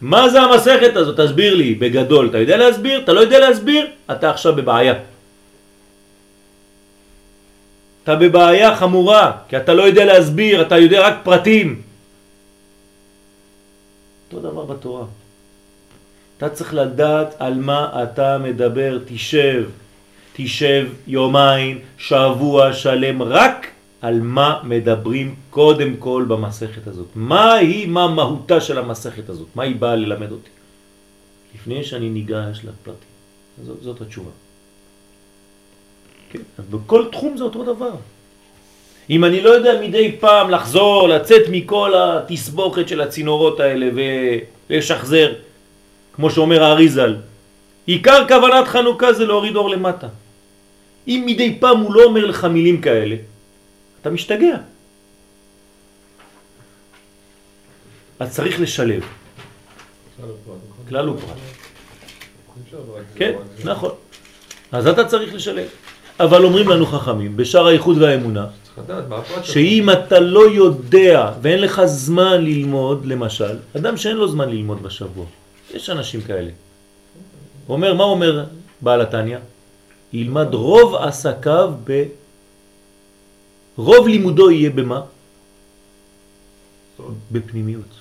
[0.00, 1.20] מה זה המסכת הזאת?
[1.20, 2.26] תסביר לי, בגדול.
[2.28, 3.00] אתה יודע להסביר?
[3.00, 3.86] אתה לא יודע להסביר?
[4.10, 4.94] אתה עכשיו בבעיה.
[8.04, 11.82] אתה בבעיה חמורה, כי אתה לא יודע להסביר, אתה יודע רק פרטים.
[14.32, 15.04] אותו דבר בתורה.
[16.36, 19.64] אתה צריך לדעת על מה אתה מדבר, תשב,
[20.32, 23.66] תשב יומיים, שבוע שלם, רק
[24.00, 27.06] על מה מדברים קודם כל במסכת הזאת.
[27.14, 29.48] מה היא, מה מהותה של המסכת הזאת?
[29.54, 30.50] מה היא באה ללמד אותי?
[31.54, 33.10] לפני שאני ניגש לפרטים.
[33.64, 34.30] זאת, זאת התשובה.
[36.30, 37.92] כן, אז בכל תחום זה אותו דבר.
[39.10, 43.88] אם אני לא יודע מדי פעם לחזור, לצאת מכל התסבוכת של הצינורות האלה
[44.70, 45.32] ולשחזר,
[46.12, 47.16] כמו שאומר האריזל,
[47.86, 50.08] עיקר כוונת חנוכה זה להוריד אור למטה.
[51.08, 53.16] אם מדי פעם הוא לא אומר לך מילים כאלה,
[54.00, 54.56] אתה משתגע.
[58.18, 59.02] אז צריך לשלב,
[60.88, 61.36] כלל ופרט,
[62.46, 62.62] נכון?
[63.16, 63.70] כן, זה.
[63.70, 63.92] נכון.
[64.72, 65.68] אז אתה צריך לשלב.
[66.20, 68.46] אבל אומרים לנו חכמים, בשאר האיחוד והאמונה.
[69.42, 75.26] שאם אתה לא יודע ואין לך זמן ללמוד, למשל, אדם שאין לו זמן ללמוד בשבוע,
[75.74, 76.50] יש אנשים כאלה.
[77.66, 78.44] הוא אומר, מה אומר
[78.80, 79.38] בעל התניא?
[80.12, 82.04] ילמד רוב עסקיו ב...
[83.76, 85.00] רוב לימודו יהיה במה?
[87.32, 87.92] בפנימיות.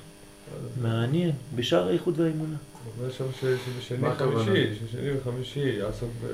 [0.82, 2.56] מעניין, בשער האיחוד והאמונה.
[6.22, 6.26] ב...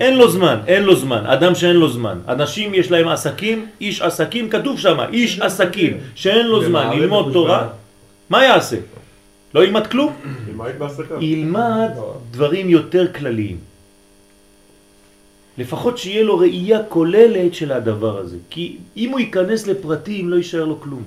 [0.00, 2.18] אין לו זמן, אין לו זמן, אדם שאין לו זמן.
[2.28, 7.32] אנשים יש להם עסקים, איש עסקים, כתוב שם, איש עסקים, שאין לו זמן ללמוד.
[7.32, 7.68] תורה,
[8.30, 8.76] מה יעשה?
[9.54, 10.12] לא ילמד כלום?
[11.20, 12.16] ילמד לא.
[12.30, 13.56] דברים יותר כלליים.
[15.58, 18.36] לפחות שיהיה לו ראייה כוללת של הדבר הזה.
[18.50, 21.02] כי אם הוא ייכנס לפרטים לא יישאר לו כלום.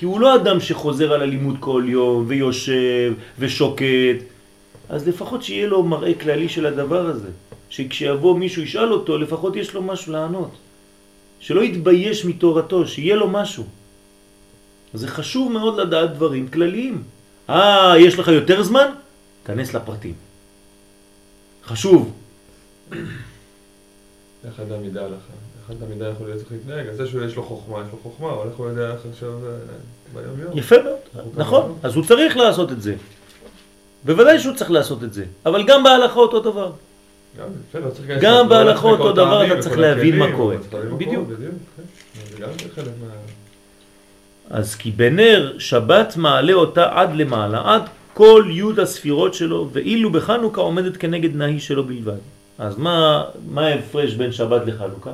[0.00, 4.24] כי הוא לא אדם שחוזר על הלימוד כל יום ויושב ושוקט.
[4.88, 7.28] אז לפחות שיהיה לו מראה כללי של הדבר הזה.
[7.70, 10.50] שכשיבוא מישהו ישאל אותו, לפחות יש לו משהו לענות.
[11.40, 13.64] שלא יתבייש מתורתו, שיהיה לו משהו.
[14.94, 17.02] זה חשוב מאוד לדעת דברים כלליים.
[17.50, 18.88] אה, יש לך יותר זמן?
[19.44, 20.14] כנס לפרטים.
[21.64, 22.12] חשוב.
[24.44, 25.24] איך אדם ידע לך?
[25.70, 26.86] איך אדם ידע איך הוא צריך להתנהג?
[26.86, 29.50] אז זה שיש לו חוכמה, יש לו חוכמה, אבל איך הוא יודע איך עכשיו אה,
[30.14, 30.58] ביום יום?
[30.58, 31.26] יפה מאוד.
[31.36, 32.94] נכון, אז הוא צריך לעשות את זה.
[34.04, 35.24] בוודאי שהוא צריך לעשות את זה.
[35.46, 36.72] אבל גם בהלכה אותו דבר.
[37.38, 37.48] גם,
[38.20, 40.56] גם בהלכה אותו דבר אתה צריך להבין מה קורה.
[40.98, 41.28] בדיוק.
[42.36, 42.42] כן.
[42.42, 42.48] גם.
[44.50, 47.82] אז כי בנר שבת מעלה אותה עד למעלה, עד
[48.14, 52.18] כל י' הספירות שלו, ואילו בחנוכה עומדת כנגד נהי שלו בלבד.
[52.58, 53.24] אז מה
[53.56, 55.10] ההפרש בין שבת לחנוכה?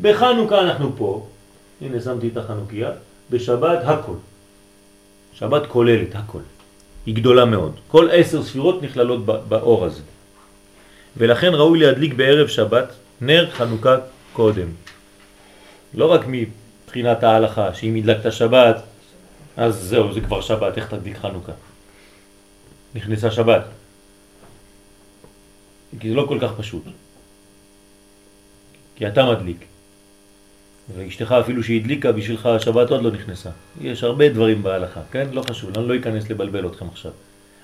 [0.00, 1.26] בחנוכה אנחנו פה,
[1.80, 2.90] הנה שמתי את החנוכיה,
[3.30, 4.14] בשבת הכל.
[5.34, 6.40] שבת כוללת הכל.
[7.06, 7.72] היא גדולה מאוד.
[7.88, 10.02] כל עשר ספירות נכללות באור הזה.
[11.16, 12.88] ולכן ראוי להדליק בערב שבת
[13.20, 13.96] נר חנוכה
[14.32, 14.68] קודם.
[15.94, 18.82] לא רק מבחינת ההלכה, שאם הדלקת שבת,
[19.56, 21.52] אז זהו, זה כבר שבת, איך תדליק חנוכה?
[22.94, 23.62] נכנסה שבת.
[26.00, 26.82] כי זה לא כל כך פשוט.
[28.96, 29.64] כי אתה מדליק.
[30.96, 33.50] ואשתך אפילו שהדליקה בשבילך השבת עוד לא נכנסה.
[33.80, 35.28] יש הרבה דברים בהלכה, כן?
[35.32, 37.12] לא חשוב, אני לא אכנס לבלבל אתכם עכשיו.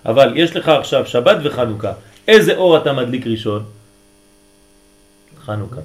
[0.07, 1.93] אבל יש לך עכשיו שבת וחנוכה.
[2.29, 3.65] איזה אור אתה מדליק ראשון?
[5.45, 5.81] חנוכה.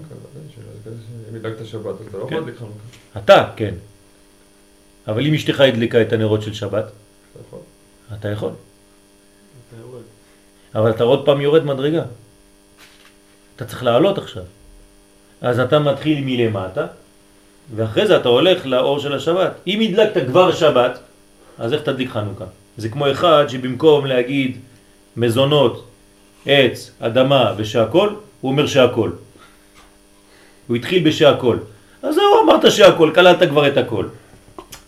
[1.32, 2.36] אם הדלקת שבת, אז אתה לא כן.
[2.36, 2.64] חנוכה.
[3.18, 3.74] אתה, כן.
[5.08, 7.60] אבל אם אשתך הדליקה את הנרות של שבת, אתה יכול.
[8.20, 8.52] אתה יכול.
[9.70, 10.04] אתה יורד.
[10.76, 12.04] אבל אתה עוד פעם יורד מדרגה.
[13.56, 14.44] אתה צריך לעלות עכשיו.
[15.42, 16.88] אז אתה מתחיל מלמטה,
[17.76, 19.52] ואחרי זה אתה הולך לאור של השבת.
[19.68, 21.00] אם הדלקת כבר שבת,
[21.58, 22.46] אז איך תדליק חנוכה?
[22.78, 24.58] זה כמו אחד שבמקום להגיד
[25.18, 25.86] מזונות,
[26.46, 28.10] עץ, אדמה ושהכל,
[28.42, 29.12] הוא אומר שהכל.
[30.68, 31.58] הוא התחיל בשהכל.
[32.04, 34.06] אז זהו, אמרת שהכל, כללת כבר את הכל.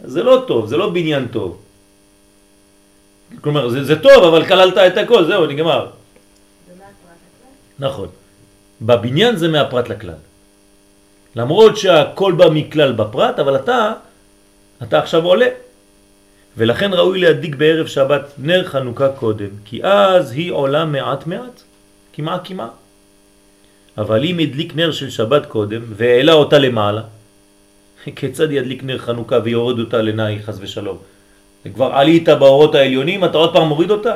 [0.04, 1.58] זה לא טוב, זה לא בניין טוב.
[3.42, 5.88] כלומר, זה, זה טוב, אבל כללת את הכל, זהו, נגמר.
[7.80, 8.08] נכון.
[8.82, 10.22] בבניין זה מהפרט לכלל.
[11.36, 13.94] למרות שהכל בא מכלל בפרט, אבל אתה,
[14.84, 15.48] אתה עכשיו עולה.
[16.58, 21.62] ולכן ראוי להדליק בערב שבת נר חנוכה קודם, כי אז היא עולה מעט מעט,
[22.14, 22.72] כמעט כמעט.
[23.98, 27.02] אבל אם הדליק נר של שבת קודם והעלה אותה למעלה,
[28.16, 30.98] כיצד ידליק נר חנוכה ויורד אותה לנאי חס ושלום?
[31.74, 34.16] כבר עלית באורות העליונים, אתה עוד פעם מוריד אותה?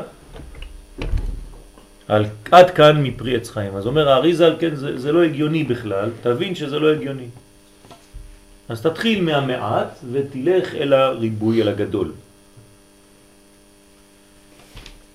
[2.08, 3.76] על, עד כאן מפרי עץ חיים.
[3.76, 7.28] אז אומר האריזל, כן, זה, זה לא הגיוני בכלל, תבין שזה לא הגיוני.
[8.70, 12.12] אז תתחיל מהמעט ותלך אל הריבוי, אל הגדול.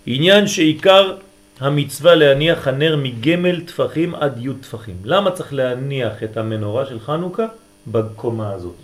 [0.06, 1.16] עניין שעיקר
[1.60, 4.96] המצווה להניח הנר מגמל תפחים עד י' תפחים.
[5.04, 7.46] למה צריך להניח את המנורה של חנוכה
[7.86, 8.74] בקומה הזאת?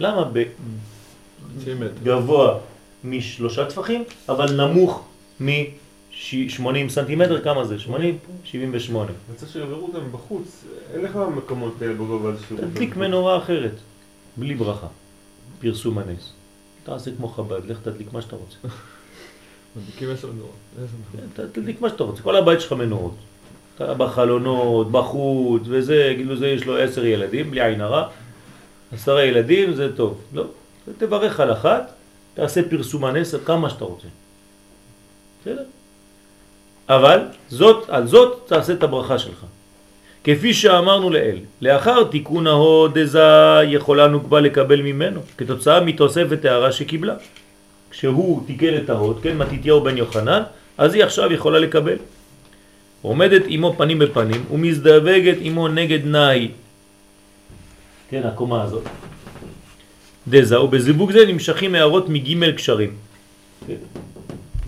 [0.00, 0.24] למה.
[1.64, 2.58] בגבוה
[3.04, 5.08] משלושה טפחים, אבל נמוך
[6.22, 7.78] מ-80 סנטימטר, כמה זה?
[7.78, 8.18] 80?
[8.44, 9.06] 78.
[9.10, 10.64] אני רוצה שיעברו גם בחוץ,
[10.94, 13.72] אין לך מקומות בגובה הזה שיעברו תדליק מנורה אחרת,
[14.36, 14.86] בלי ברכה,
[15.60, 16.32] פרסום הנס.
[16.84, 18.56] תעשה כמו חב"ד, לך תדליק מה שאתה רוצה.
[19.76, 20.54] מדליקים עשר נורות.
[20.76, 21.50] עשר נורות.
[21.50, 23.14] ת- תדליק מה שאתה רוצה, כל הבית שלך מנורות.
[23.76, 28.08] אתה בחלונות, בחוץ, וזה, כאילו זה יש לו עשר ילדים, בלי עין הרע.
[28.92, 30.20] עשרה ילדים זה טוב.
[30.32, 30.44] לא,
[30.98, 31.92] תברך על אחת,
[32.34, 34.06] תעשה פרסום הנס כמה שאתה רוצה.
[35.42, 35.62] בסדר?
[36.88, 39.44] אבל זאת, על זאת תעשה את הברכה שלך.
[40.24, 47.14] כפי שאמרנו לאל, לאחר תיקון ההוד דזה יכולה נוקבה לקבל ממנו, כתוצאה מתוספת הערה שקיבלה.
[47.90, 50.42] כשהוא תיקן את ההוד, כן, מתיתיהו בן יוחנן,
[50.78, 51.96] אז היא עכשיו יכולה לקבל.
[53.02, 56.48] עומדת עמו פנים בפנים ומזדווגת עמו נגד נאי.
[58.10, 58.84] כן, הקומה הזאת.
[60.28, 62.92] דזה, ובזיווג זה נמשכים הערות מג' קשרים.
[63.66, 63.74] כן,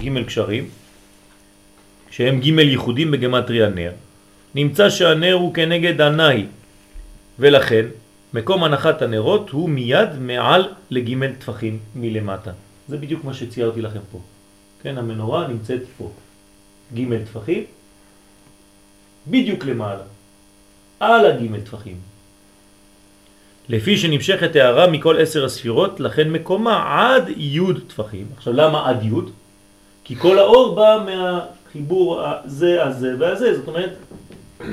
[0.00, 0.68] ג' קשרים,
[2.20, 3.92] שהם ג' ייחודים בגמטריה נר.
[4.54, 6.46] נמצא שהנר הוא כנגד הנאי,
[7.38, 7.86] ולכן
[8.34, 12.50] מקום הנחת הנרות הוא מיד מעל לג' טפחים מלמטה.
[12.88, 14.20] זה בדיוק מה שציירתי לכם פה.
[14.82, 16.10] כן, המנורה נמצאת פה.
[16.94, 17.64] ג' טפחים,
[19.26, 20.04] בדיוק למעלה,
[21.00, 21.96] על הג' טפחים.
[23.68, 28.26] לפי שנמשכת הערה מכל עשר הספירות, לכן מקומה עד י' טפחים.
[28.36, 29.10] עכשיו למה עד י'?
[30.04, 31.04] כי כל האור בא
[31.74, 33.90] מהחיבור הזה, הזה והזה, זאת אומרת,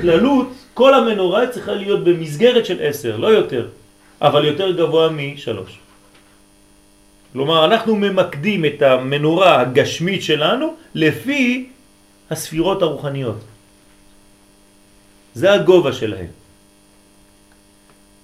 [0.02, 3.68] כללות, כל המנורה צריכה להיות במסגרת של עשר, לא יותר,
[4.22, 5.80] אבל יותר גבוה משלוש.
[7.34, 11.70] כלומר, אנחנו ממקדים את המנורה הגשמית שלנו לפי
[12.30, 13.40] הספירות הרוחניות.
[15.34, 16.34] זה הגובה שלהם.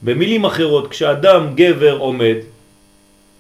[0.02, 2.36] במילים אחרות, כשאדם גבר עומד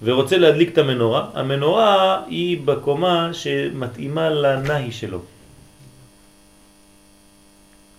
[0.03, 5.19] ורוצה להדליק את המנורה, המנורה היא בקומה שמתאימה לנהי שלו.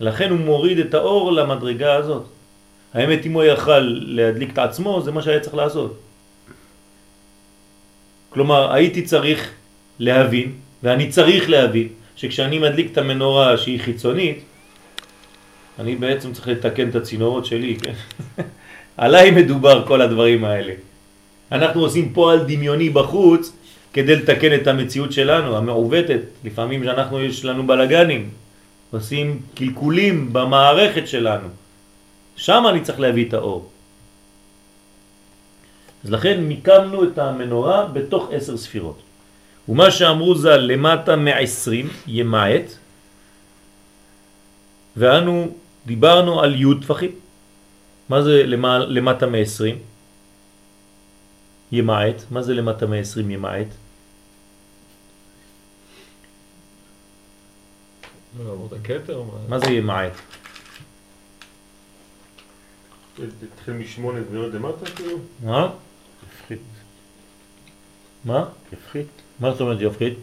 [0.01, 2.25] לכן הוא מוריד את האור למדרגה הזאת.
[2.95, 6.01] האמת אם הוא יכל להדליק את עצמו, זה מה שהיה צריך לעשות.
[8.31, 9.51] כלומר, הייתי צריך
[9.99, 10.53] להבין,
[10.83, 14.45] ואני צריך להבין, שכשאני מדליק את המנורה שהיא חיצונית,
[15.79, 17.93] אני בעצם צריך לתקן את הצינורות שלי, כן?
[18.97, 20.75] עליי מדובר כל הדברים האלה.
[21.53, 23.53] אנחנו עושים פועל דמיוני בחוץ
[23.93, 26.21] כדי לתקן את המציאות שלנו, המעוותת.
[26.45, 28.31] לפעמים שאנחנו, יש לנו בלגנים,
[28.91, 31.49] עושים קלקולים במערכת שלנו.
[32.37, 33.71] שם אני צריך להביא את האור.
[36.05, 38.99] אז לכן מיקמנו את המנורה בתוך עשר ספירות.
[39.69, 42.77] ומה שאמרו זה למטה מעשרים ימעט,
[44.97, 45.49] ואנו
[45.87, 47.11] דיברנו על י' טפחים.
[48.09, 48.43] מה זה
[48.89, 49.94] למטה מ-20?
[51.73, 52.15] ימעט.
[52.31, 53.67] מה זה למטה מ-20 ימעט?
[58.45, 59.23] לא, כתר?
[59.49, 60.13] מה זה ימעט?
[63.55, 65.19] תתחיל משמונה וירד למטה כאילו?
[65.45, 65.73] מה?
[66.27, 66.61] יפחית.
[68.25, 68.45] מה?
[68.73, 69.07] יפחית.
[69.41, 70.15] מה זאת אומרת יפחית?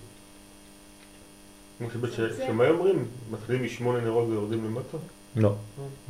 [2.48, 4.98] שמאי אומרים, מתחילים משמונה נרות ויורדים למטה?
[5.36, 5.56] לא.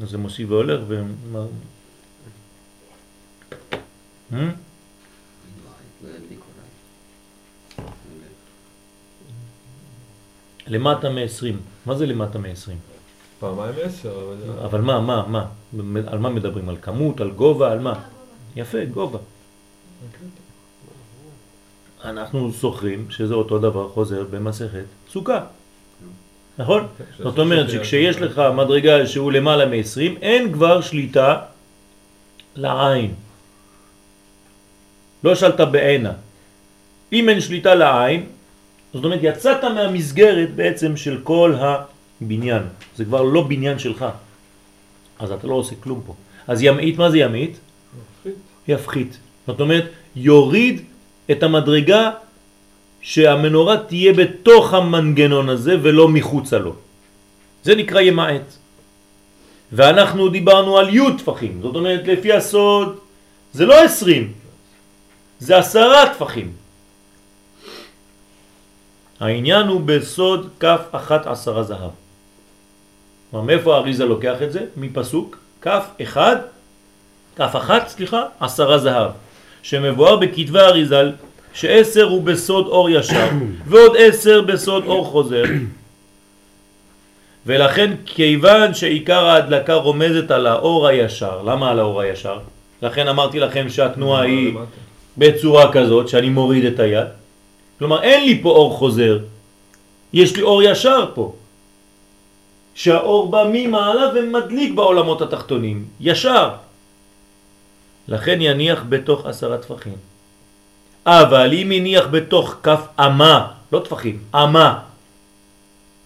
[0.01, 1.03] אז זה מוסיף והולך ו...
[1.31, 1.45] מה-
[4.31, 4.33] Hmm?
[4.35, 4.55] לא ידליק
[5.65, 5.83] אולי.
[10.67, 11.55] למטה מ-20.
[11.85, 12.71] מה זה למטה מ-20?
[13.39, 14.65] פעמיים עשר, אבל...
[14.65, 15.45] אבל מה, מה, מה?
[16.07, 16.69] על מה מדברים?
[16.69, 17.93] על כמות, על גובה, על מה?
[18.55, 19.19] יפה, גובה.
[22.03, 25.39] אנחנו זוכרים שזה אותו דבר חוזר במסכת סוכה.
[26.57, 26.87] נכון?
[27.17, 31.41] זאת אומרת שכשיש לך מדרגה שהוא למעלה מ-20, אין כבר שליטה
[32.55, 33.13] לעין.
[35.23, 36.11] לא שאלת בעינה.
[37.14, 38.26] אם אין שליטה לעין,
[38.93, 42.64] זאת אומרת יצאת מהמסגרת בעצם של כל הבניין.
[42.95, 44.06] זה כבר לא בניין שלך.
[45.19, 46.14] אז אתה לא עושה כלום פה.
[46.48, 47.57] אז ימעיט, מה זה ימעיט?
[48.68, 49.18] יפחית.
[49.48, 49.85] זאת אומרת,
[50.15, 50.81] יוריד
[51.31, 52.11] את המדרגה
[53.02, 56.76] שהמנורה תהיה בתוך המנגנון הזה ולא מחוצה לו.
[57.64, 58.48] זה נקרא ימעט.
[59.72, 62.99] ואנחנו דיברנו על י' טפחים, זאת אומרת לפי הסוד
[63.53, 64.34] זה לא עשרים,
[65.41, 66.51] זה עשרה טפחים.
[69.19, 71.89] העניין הוא בסוד כף אחת עשרה זהב.
[73.31, 74.59] כלומר, מאיפה האריזה לוקח את זה?
[74.77, 76.35] מפסוק כף אחד,
[77.35, 79.11] כף אחת, סליחה, עשרה זהב,
[79.63, 81.11] שמבואר בכתבי האריזל
[81.53, 83.30] שעשר הוא בסוד אור ישר
[83.69, 85.43] ועוד עשר בסוד אור חוזר
[87.45, 92.39] ולכן כיוון שעיקר ההדלקה רומזת על האור הישר, למה על האור הישר?
[92.81, 94.53] לכן אמרתי לכם שהתנועה היא
[95.17, 97.07] בצורה כזאת שאני מוריד את היד.
[97.79, 99.19] כלומר אין לי פה אור חוזר
[100.13, 101.33] יש לי אור ישר פה.
[102.75, 106.49] שהאור בא ממעלה ומדליק בעולמות התחתונים ישר.
[108.07, 109.95] לכן יניח בתוך עשרה טפחים.
[111.05, 114.79] אבל אם הניח בתוך כף אמה, לא טפחים, אמה,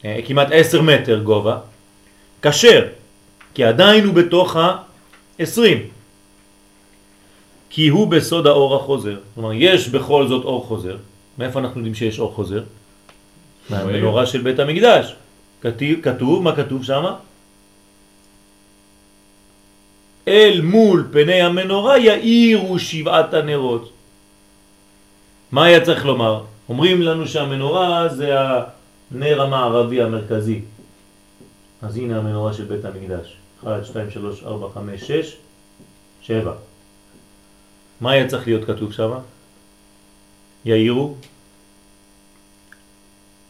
[0.05, 1.57] אה, כמעט עשר מטר גובה,
[2.41, 2.85] כשר,
[3.53, 5.94] כי עדיין הוא בתוך ה-20.
[7.75, 9.17] כי הוא בסוד האור החוזר.
[9.35, 10.97] כלומר, יש בכל זאת אור חוזר.
[11.37, 12.63] מאיפה אנחנו יודעים שיש אור חוזר?
[13.69, 15.15] מהמנורה של בית המקדש.
[15.61, 17.03] כתוב, כתוב, מה כתוב שם?
[20.27, 23.91] אל מול פני המנורה יאירו שבעת הנרות.
[25.51, 26.43] מה היה צריך לומר?
[26.69, 28.31] אומרים לנו שהמנורה זה
[29.11, 30.61] הנר המערבי המרכזי.
[31.81, 33.35] אז הנה המנורה של בית המקדש.
[33.63, 35.35] 1, 2, 3, 4, 5, 6,
[36.21, 36.53] שבע.
[38.01, 39.11] מה היה צריך להיות כתוב שם?
[40.65, 41.15] יאירו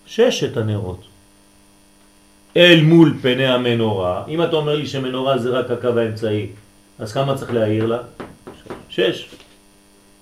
[0.06, 1.00] ששת הנרות.
[2.58, 6.48] אל מול פני המנורה, אם אתה אומר לי שמנורה זה רק הקו האמצעי,
[7.00, 7.98] אז כמה צריך להעיר לה?
[8.90, 9.30] שש.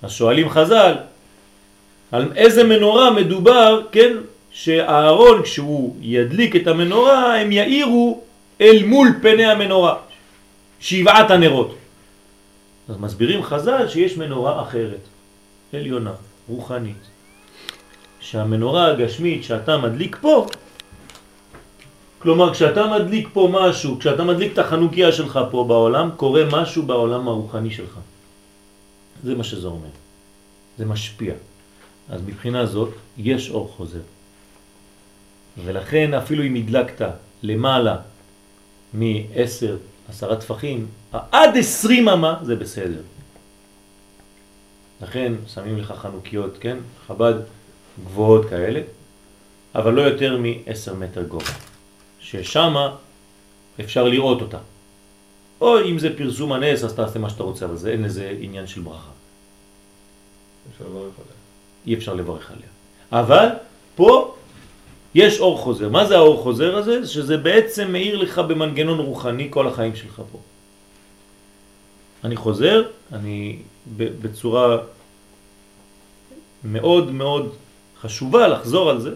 [0.02, 0.94] אז שואלים חז"ל,
[2.12, 4.14] על איזה מנורה מדובר, כן,
[4.52, 8.22] שהארון כשהוא ידליק את המנורה הם יאירו
[8.62, 9.96] אל מול פני המנורה,
[10.80, 11.76] שבעת הנרות.
[12.90, 15.00] אז מסבירים חז"ל שיש מנורה אחרת,
[15.74, 16.14] עליונה,
[16.48, 17.04] רוחנית,
[18.20, 20.48] שהמנורה הגשמית שאתה מדליק פה,
[22.20, 27.28] כלומר כשאתה מדליק פה משהו, כשאתה מדליק את החנוכיה שלך פה בעולם, קורה משהו בעולם
[27.28, 28.00] הרוחני שלך.
[29.24, 29.94] זה מה שזה אומר.
[30.78, 31.34] זה משפיע.
[32.10, 34.00] אז מבחינה זאת יש אור חוזר.
[35.64, 37.02] ולכן אפילו אם הדלקת
[37.44, 37.98] למעלה
[38.94, 39.78] מ-10,
[40.10, 43.02] עשרה טפחים, עד 20 אמה זה בסדר.
[45.02, 46.78] לכן שמים לך חנוכיות, כן?
[47.08, 47.34] חב"ד
[48.06, 48.82] גבוהות כאלה,
[49.76, 51.52] אבל לא יותר מ-10 מטר גובה,
[52.20, 52.76] ששם
[53.80, 54.58] אפשר לראות אותה.
[55.62, 58.68] או אם זה פרסום הנס, אז תעשה מה שאתה רוצה, אבל זה אין לזה עניין
[58.68, 59.12] של ברכה.
[60.72, 61.34] אפשר לברך עליה.
[61.88, 62.68] אי אפשר לברך עליה.
[63.12, 63.48] אבל
[63.96, 64.33] פה
[65.16, 65.90] יש אור חוזר.
[65.90, 67.08] מה זה האור חוזר הזה?
[67.08, 70.40] שזה בעצם מאיר לך במנגנון רוחני כל החיים שלך פה.
[72.24, 72.84] אני חוזר,
[73.14, 73.58] אני
[73.98, 74.78] בצורה
[76.64, 77.54] מאוד מאוד
[78.02, 79.12] חשובה לחזור על זה.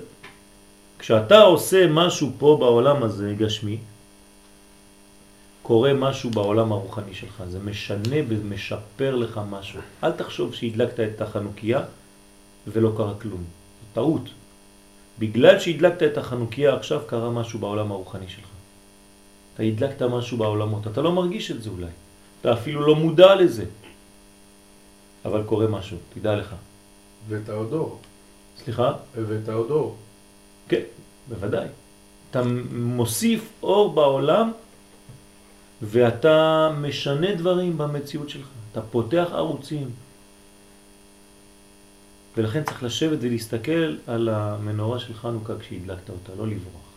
[0.99, 3.77] כשאתה עושה משהו פה בעולם הזה גשמי,
[5.61, 9.79] קורה משהו בעולם הרוחני שלך, זה משנה ומשפר לך משהו.
[10.03, 11.81] אל תחשוב שהדלקת את החנוכיה
[12.67, 13.43] ולא קרה כלום.
[13.93, 14.21] טעות.
[15.19, 18.47] בגלל שהדלקת את החנוכיה עכשיו קרה משהו בעולם הרוחני שלך.
[19.53, 21.91] אתה הדלקת משהו בעולמות, אתה לא מרגיש את זה אולי.
[22.41, 23.65] אתה אפילו לא מודע לזה.
[25.25, 26.55] אבל קורה משהו, תדע לך.
[27.27, 27.99] ואת האודור.
[28.63, 28.93] סליחה?
[29.15, 29.95] ואת האודור.
[30.67, 30.81] כן,
[31.29, 31.67] בוודאי.
[32.31, 32.41] אתה
[32.71, 34.51] מוסיף אור בעולם
[35.81, 38.47] ואתה משנה דברים במציאות שלך.
[38.71, 39.89] אתה פותח ערוצים.
[42.37, 46.87] ולכן צריך לשבת ולהסתכל על המנורה של חנוכה כשהדלקת אותה, לא לברוח.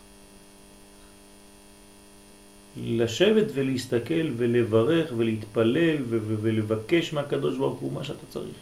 [2.85, 8.55] לשבת ולהסתכל ולברך ולהתפלל ולבקש מהקדוש ברוך הוא מה שאתה צריך.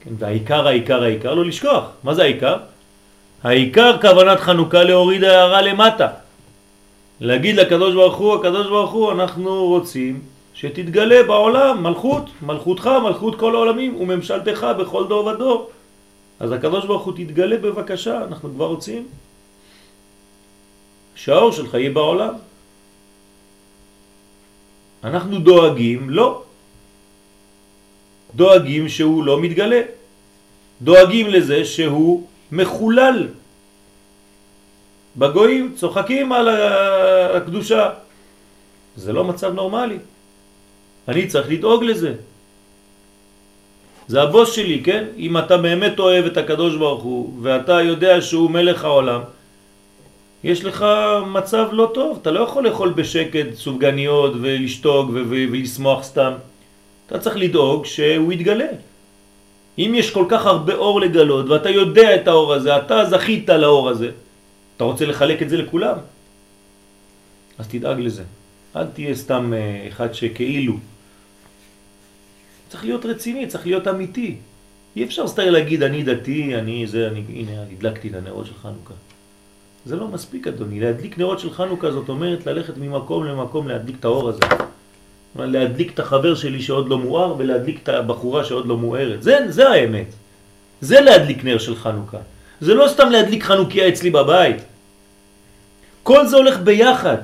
[0.00, 1.84] כן, והעיקר, העיקר, העיקר, לא לשכוח.
[2.02, 2.56] מה זה העיקר?
[3.42, 6.08] העיקר כוונת חנוכה להוריד הערה למטה.
[7.20, 10.20] להגיד לקדוש ברוך הוא, הקדוש ברוך הוא, אנחנו רוצים
[10.58, 15.70] שתתגלה בעולם מלכות, מלכותך, מלכות כל העולמים וממשלתך בכל דור ודור.
[16.40, 19.06] אז הקדוש ברוך הוא תתגלה בבקשה, אנחנו כבר רוצים
[21.14, 22.34] שהאור שלך יהיה בעולם.
[25.04, 26.42] אנחנו דואגים, לא.
[28.34, 29.82] דואגים שהוא לא מתגלה.
[30.82, 33.28] דואגים לזה שהוא מחולל.
[35.16, 36.48] בגויים צוחקים על
[37.36, 37.90] הקדושה.
[38.96, 39.98] זה לא מצב נורמלי.
[41.08, 42.14] אני צריך לדאוג לזה.
[44.08, 45.04] זה הבוס שלי, כן?
[45.16, 49.20] אם אתה באמת אוהב את הקדוש ברוך הוא ואתה יודע שהוא מלך העולם,
[50.44, 50.86] יש לך
[51.26, 56.32] מצב לא טוב, אתה לא יכול לאכול בשקט סופגניות ולשתוק ולשמוח סתם.
[57.06, 58.68] אתה צריך לדאוג שהוא יתגלה.
[59.78, 63.88] אם יש כל כך הרבה אור לגלות ואתה יודע את האור הזה, אתה זכית לאור
[63.88, 64.10] הזה,
[64.76, 65.96] אתה רוצה לחלק את זה לכולם,
[67.58, 68.22] אז תדאג לזה.
[68.76, 70.74] אל תהיה סתם אה, אחד שכאילו.
[72.68, 74.36] צריך להיות רציני, צריך להיות אמיתי.
[74.96, 78.94] אי אפשר סתם להגיד אני דתי, אני זה, אני, הנה, הדלקתי את הנרות של חנוכה.
[79.86, 84.04] זה לא מספיק אדוני, להדליק נרות של חנוכה זאת אומרת ללכת ממקום למקום להדליק את
[84.04, 84.40] האור הזה.
[85.36, 89.22] להדליק את החבר שלי שעוד לא מואר ולהדליק את הבחורה שעוד לא מוארת.
[89.22, 90.06] זה, זה האמת.
[90.80, 92.18] זה להדליק נר של חנוכה.
[92.60, 94.56] זה לא סתם להדליק חנוכיה אצלי בבית.
[96.02, 97.16] כל זה הולך ביחד.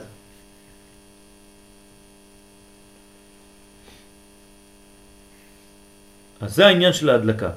[6.45, 7.51] אז זה העניין של ההדלקה.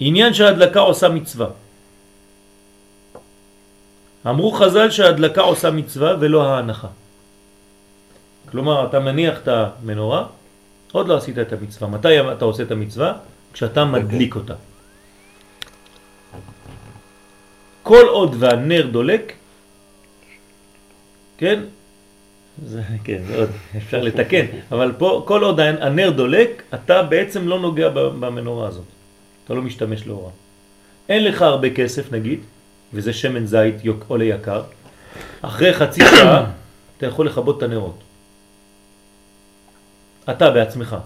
[0.00, 1.48] עניין שההדלקה עושה מצווה.
[4.26, 6.88] אמרו חז"ל שההדלקה עושה מצווה ולא ההנחה.
[8.50, 10.26] כלומר, אתה מניח את המנורה,
[10.92, 11.88] עוד לא עשית את המצווה.
[11.88, 13.12] מתי אתה עושה את המצווה?
[13.52, 14.54] כשאתה מדליק אותה.
[17.86, 19.32] כל עוד והנר דולק,
[21.38, 21.60] כן?
[22.66, 27.60] זה, כן, זה עוד אפשר לתקן, אבל פה כל עוד הנר דולק, אתה בעצם לא
[27.60, 28.84] נוגע במנורה הזאת.
[29.44, 30.30] אתה לא משתמש לאורה.
[31.08, 32.40] אין לך הרבה כסף נגיד,
[32.92, 34.62] וזה שמן זית יוק- עולה יקר,
[35.42, 36.50] אחרי חצי שעה
[36.98, 37.98] אתה יכול לכבות את הנרות.
[40.30, 40.96] אתה בעצמך,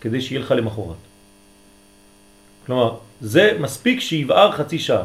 [0.00, 1.00] כדי שיהיה לך למחרת.
[2.66, 5.04] כלומר, זה מספיק שיבער חצי שעה.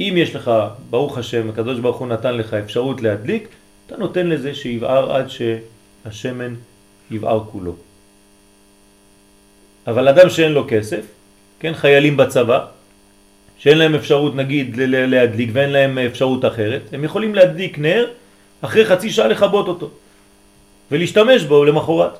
[0.00, 0.50] אם יש לך,
[0.90, 3.48] ברוך השם, הקדוש ברוך הוא נתן לך אפשרות להדליק,
[3.86, 6.54] אתה נותן לזה שיבער עד שהשמן
[7.10, 7.74] יבער כולו.
[9.86, 11.06] אבל אדם שאין לו כסף,
[11.60, 12.66] כן, חיילים בצבא,
[13.58, 18.06] שאין להם אפשרות נגיד להדליק ואין להם אפשרות אחרת, הם יכולים להדליק נר,
[18.60, 19.90] אחרי חצי שעה לכבות אותו
[20.90, 22.18] ולהשתמש בו למחרת.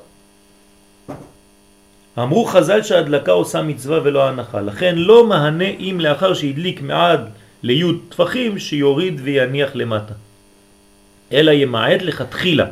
[2.17, 7.29] אמרו חז"ל שההדלקה עושה מצווה ולא הנחה, לכן לא מהנה אם לאחר שהדליק מעד
[7.65, 10.13] ליוד טפחים שיוריד ויניח למטה,
[11.31, 12.65] אלא ימעט לכתחילה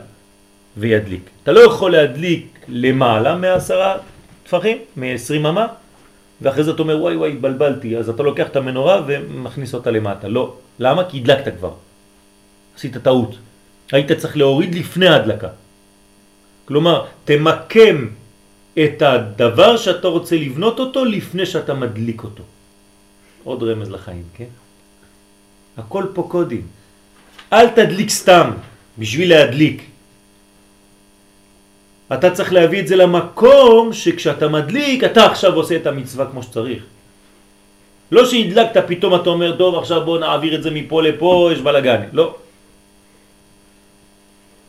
[0.77, 1.29] וידליק.
[1.43, 3.97] אתה לא יכול להדליק למעלה מעשרה
[4.43, 5.67] טפחים, מ-20 אמה,
[6.41, 10.27] ואחרי זה אתה אומר וואי וואי התבלבלתי, אז אתה לוקח את המנורה ומכניס אותה למטה.
[10.27, 10.53] לא.
[10.79, 11.09] למה?
[11.09, 11.73] כי הדלקת כבר.
[12.77, 13.35] עשית טעות.
[13.91, 15.49] היית צריך להוריד לפני ההדלקה.
[16.65, 18.07] כלומר, תמקם
[18.73, 22.43] את הדבר שאתה רוצה לבנות אותו לפני שאתה מדליק אותו.
[23.43, 24.53] עוד רמז לחיים, כן?
[25.77, 26.61] הכל פה קודים.
[27.53, 28.51] אל תדליק סתם
[28.97, 29.81] בשביל להדליק.
[32.13, 36.83] אתה צריך להביא את זה למקום שכשאתה מדליק, אתה עכשיו עושה את המצווה כמו שצריך.
[38.11, 42.01] לא שהדלקת, פתאום אתה אומר, טוב, עכשיו בוא נעביר את זה מפה לפה, יש בלגן.
[42.13, 42.35] לא.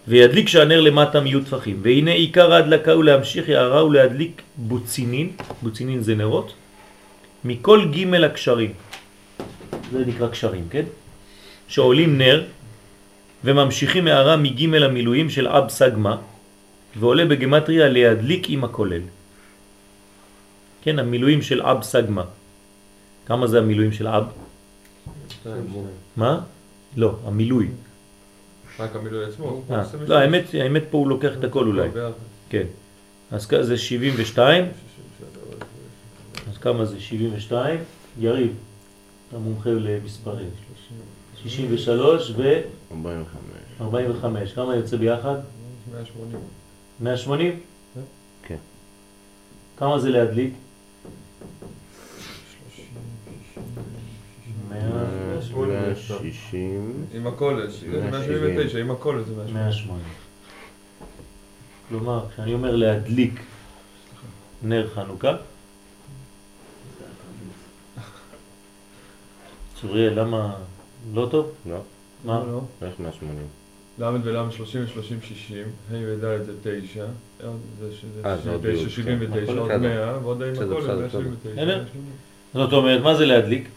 [0.08, 1.80] וידליק שהנר למטה מיהיו טפחים.
[1.82, 5.28] והנה עיקר ההדלקה הוא להמשיך יערה ולהדליק בוצינין,
[5.62, 6.52] בוצינין זה נרות,
[7.44, 8.72] מכל ג' הקשרים.
[9.92, 10.84] זה נקרא קשרים, כן?
[11.68, 12.44] שעולים נר
[13.44, 16.16] וממשיכים הערה מג' המילואים של אב סגמה,
[16.96, 19.02] ועולה בגמטריה להדליק עם הכולל.
[20.82, 22.24] כן, המילואים של אב סגמה.
[23.26, 24.24] כמה זה המילואים של אב?
[26.16, 26.40] מה?
[26.96, 27.68] לא, המילוי.
[28.78, 29.62] רק המילוי עצמו.
[29.70, 30.14] אה, לא.
[30.14, 31.88] האמת, האמת פה הוא לוקח את הכל אולי.
[32.48, 32.66] כן.
[33.30, 34.64] אז זה 72,
[36.50, 37.80] אז כמה זה 72?
[38.18, 38.52] יריב,
[39.34, 40.48] אתה מומחה למספרים.
[41.42, 42.94] 63 ו-45.
[43.80, 44.52] 45.
[44.52, 45.34] כמה יוצא ביחד?
[45.92, 46.40] 180.
[47.00, 47.60] 180?
[48.42, 48.56] כן.
[49.76, 50.54] כמה זה להדליק?
[54.68, 54.78] 100,
[55.56, 57.06] 160.
[57.14, 58.10] עם 170.
[58.10, 59.54] 179, עם הכולל זה 180.
[59.54, 60.02] 180.
[61.88, 63.40] כלומר, כשאני אומר להדליק
[64.62, 65.36] נר חנוכה,
[69.86, 70.54] צוריאל, למה
[71.14, 71.52] לא טוב?
[71.66, 71.76] לא,
[72.24, 72.42] מה?
[72.46, 72.60] לא.
[72.82, 73.46] איך 180?
[73.98, 77.04] ל' ול' 30 ו-30 60, ה' וד' זה 9,
[77.44, 79.58] עוד זה שזה אה, זה עוד 69, י', 79, כן.
[79.58, 79.78] עוד בסדר.
[79.78, 81.50] 100, ועוד עם הכולל בסדר, 179.
[81.52, 81.64] בסדר.
[81.66, 81.84] 180.
[82.54, 83.68] זאת אומרת, מה זה להדליק?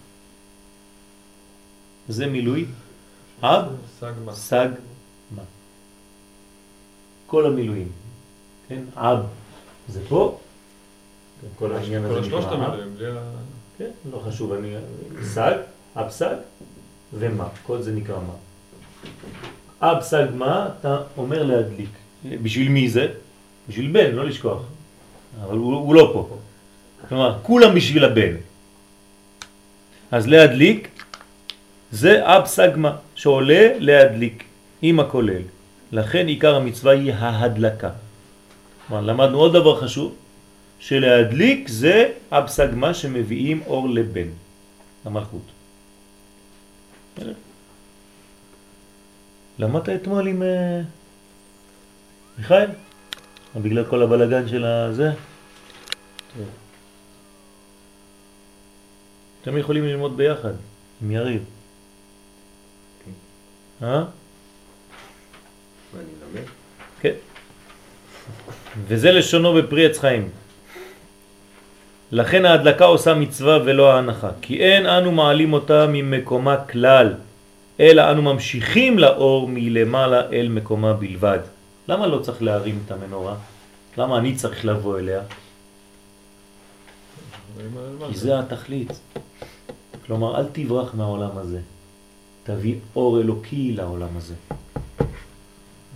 [2.10, 2.66] זה מילוי
[3.42, 3.66] אב
[4.00, 4.34] סגמה.
[4.34, 4.70] סג
[5.36, 5.44] מה.
[7.28, 7.92] כל המילואים,
[8.68, 8.84] כן?
[8.96, 9.20] אב
[9.88, 10.40] זה פה,
[11.56, 12.80] כל העניין הזה נקרא אב.
[13.78, 14.76] כן, לא חשוב, אני...
[15.24, 15.58] סג,
[15.98, 16.36] אב סג
[17.14, 18.34] ומה, כל זה נקרא מה.
[19.82, 21.90] אב סג מה, אתה אומר להדליק.
[22.44, 23.08] בשביל מי זה?
[23.70, 24.62] בשביל בן, לא לשכוח.
[25.44, 26.38] אבל הוא, הוא לא פה.
[27.10, 28.36] כלומר, כולם בשביל הבן.
[30.12, 31.02] אז להדליק
[31.92, 34.44] זה אב סגמה, שעולה להדליק
[34.82, 35.42] עם הכולל.
[35.92, 37.90] לכן עיקר המצווה היא ההדלקה.
[38.88, 40.16] כלומר, למדנו עוד דבר חשוב,
[40.80, 44.28] שלהדליק זה אב סגמה שמביאים אור לבן,
[45.06, 45.57] למלכות.
[49.60, 50.82] למדת אתמול עם אה,
[52.38, 52.70] מיכאל?
[53.56, 55.12] בגלל כל הבלגן של הזה?
[59.42, 60.54] אתם יכולים ללמוד ביחד,
[61.02, 61.44] עם יריב.
[63.82, 64.04] אה?
[65.94, 66.48] אני אלמד?
[67.02, 67.14] כן.
[68.88, 70.30] וזה לשונו בפרי עץ חיים.
[72.12, 77.14] לכן ההדלקה עושה מצווה ולא ההנחה, כי אין אנו מעלים אותה ממקומה כלל,
[77.80, 81.40] אלא אנו ממשיכים לאור מלמעלה אל מקומה בלבד.
[81.88, 83.36] למה לא צריך להרים את המנורה?
[83.98, 85.22] למה אני צריך לבוא אליה?
[88.12, 89.00] כי זה התכלית.
[90.06, 91.60] כלומר, אל תברח מהעולם הזה.
[92.44, 94.36] תביא אור אלוקי לעולם הזה.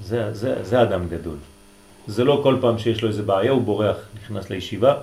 [0.04, 1.38] זה, זה, זה אדם גדול.
[2.08, 4.96] זה לא כל פעם שיש לו איזה בעיה, הוא בורח, נכנס לישיבה,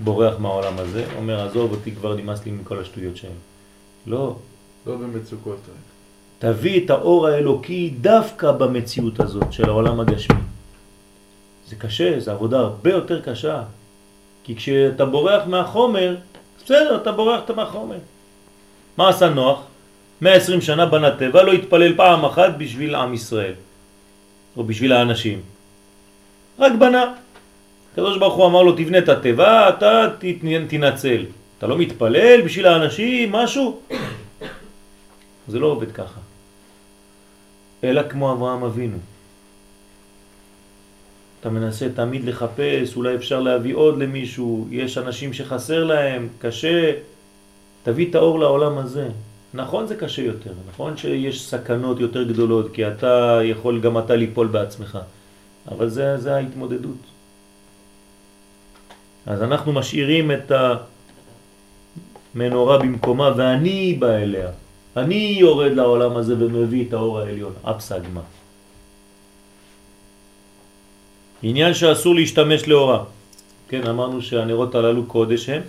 [0.00, 3.32] בורח מהעולם הזה, אומר, עזוב אותי, כבר נמאס לי מכל השטויות שלהם.
[4.06, 4.36] לא,
[4.86, 5.58] לא במצוקות.
[6.38, 10.40] תביא את האור האלוקי דווקא במציאות הזאת של העולם הגשמי.
[11.68, 13.62] זה קשה, זו עבודה הרבה יותר קשה.
[14.44, 16.16] כי כשאתה בורח מהחומר,
[16.64, 17.98] בסדר, אתה בורח מהחומר.
[18.96, 19.60] מה עשה נוח?
[20.20, 23.54] 120 שנה בנה טבע, לא התפלל פעם אחת בשביל עם ישראל,
[24.56, 25.40] או בשביל האנשים.
[26.58, 27.14] רק בנה.
[27.98, 30.06] הקדוש ברוך הוא אמר לו, תבנה את הטבע, אתה
[30.68, 31.24] תנצל.
[31.58, 33.80] אתה לא מתפלל בשביל האנשים, משהו?
[35.48, 36.20] זה לא עובד ככה.
[37.84, 38.96] אלא כמו אברהם אבינו.
[41.40, 46.92] אתה מנסה תמיד לחפש, אולי אפשר להביא עוד למישהו, יש אנשים שחסר להם, קשה,
[47.82, 49.08] תביא את האור לעולם הזה.
[49.54, 54.46] נכון זה קשה יותר, נכון שיש סכנות יותר גדולות, כי אתה יכול גם אתה ליפול
[54.46, 54.98] בעצמך,
[55.68, 57.17] אבל זה, זה ההתמודדות.
[59.28, 60.52] אז אנחנו משאירים את
[62.34, 64.48] המנורה במקומה ואני בא אליה.
[64.96, 68.20] אני יורד לעולם הזה ומביא את האור העליון, אפסגמה.
[71.42, 73.04] עניין שאסור להשתמש לאורה.
[73.68, 75.62] כן, אמרנו שהנרות הללו קודש הם,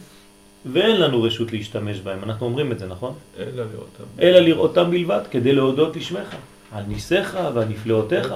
[0.66, 2.24] ואין לנו רשות להשתמש בהם.
[2.24, 3.14] אנחנו אומרים את זה, נכון?
[3.38, 4.04] אלא לראותם.
[4.20, 6.36] אלא לראותם בלבד, כדי להודות לשמך,
[6.72, 8.34] על ניסיך ועל נפלאותיך.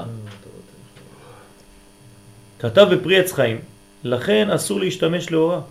[2.60, 3.58] כתב בפרי עץ חיים,
[4.04, 5.62] לכן אסור להשתמש לאורה.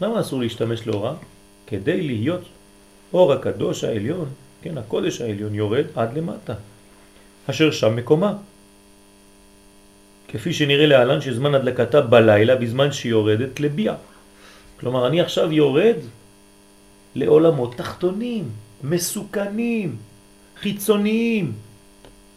[0.00, 1.14] למה אסור להשתמש לאורה?
[1.66, 2.42] כדי להיות
[3.12, 4.28] אור הקדוש העליון,
[4.62, 6.54] כן, הקודש העליון יורד עד למטה,
[7.50, 8.32] אשר שם מקומה.
[10.28, 13.94] כפי שנראה להלן שזמן הדלקתה בלילה בזמן שיורדת לביע.
[14.80, 15.96] כלומר, אני עכשיו יורד
[17.14, 18.44] לעולמות תחתונים,
[18.84, 19.96] מסוכנים,
[20.60, 21.52] חיצוניים.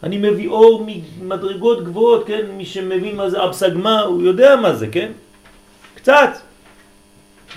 [0.02, 2.46] אני מביא אור ממדרגות גבוהות, כן?
[2.56, 5.12] מי שמבין מה זה אבסגמה, הוא יודע מה זה, כן?
[5.98, 6.30] קצת.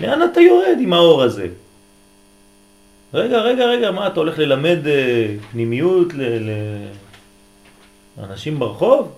[0.00, 1.48] לאן אתה יורד עם האור הזה?
[3.14, 6.08] רגע, רגע, רגע, מה, אתה הולך ללמד אה, פנימיות
[8.18, 9.12] לאנשים ברחוב?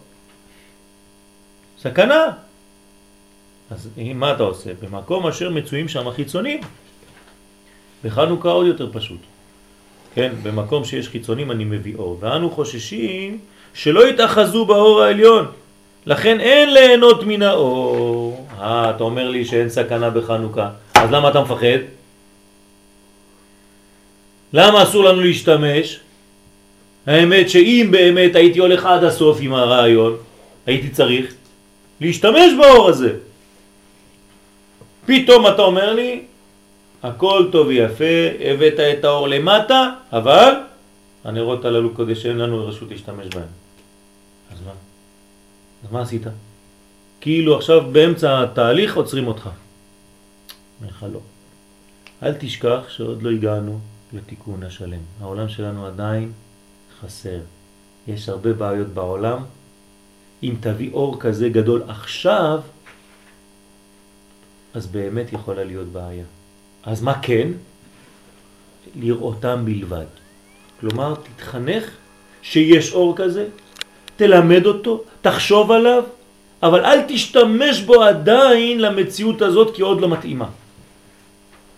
[1.78, 2.24] סכנה.
[3.70, 4.70] אז מה אתה עושה?
[4.82, 6.60] במקום אשר מצויים שם החיצונים.
[8.04, 9.20] בחנוכה עוד יותר פשוט.
[10.14, 12.18] כן, במקום שיש חיצונים אני מביא אור.
[12.20, 13.38] ואנו חוששים
[13.74, 15.46] שלא יתאחזו באור העליון.
[16.06, 18.43] לכן אין ליהנות מן האור.
[18.64, 20.70] אה, אתה אומר לי שאין סכנה בחנוכה.
[20.94, 21.78] אז למה אתה מפחד?
[24.52, 26.00] למה אסור לנו להשתמש?
[27.06, 30.16] האמת שאם באמת הייתי הולך עד הסוף עם הרעיון,
[30.66, 31.34] הייתי צריך
[32.00, 33.12] להשתמש באור הזה.
[35.06, 36.22] פתאום אתה אומר לי,
[37.02, 40.54] הכל טוב ויפה, הבאת את האור למטה, אבל
[41.24, 43.52] הנרות הללו קודש שאין לנו רשות להשתמש בהם.
[44.52, 44.72] אז מה?
[45.84, 46.26] אז מה עשית?
[47.24, 49.48] כאילו עכשיו באמצע התהליך עוצרים אותך.
[50.80, 51.20] אומר לך לא.
[52.22, 53.78] אל תשכח שעוד לא הגענו
[54.12, 54.98] לתיקון השלם.
[55.20, 56.32] העולם שלנו עדיין
[57.00, 57.40] חסר.
[58.08, 59.44] יש הרבה בעיות בעולם.
[60.42, 62.60] אם תביא אור כזה גדול עכשיו,
[64.74, 66.24] אז באמת יכולה להיות בעיה.
[66.82, 67.48] אז מה כן?
[68.96, 70.06] לראותם בלבד.
[70.80, 71.84] כלומר, תתחנך
[72.42, 73.48] שיש אור כזה,
[74.16, 76.04] תלמד אותו, תחשוב עליו,
[76.64, 80.48] אבל אל תשתמש בו עדיין למציאות הזאת כי עוד לא מתאימה.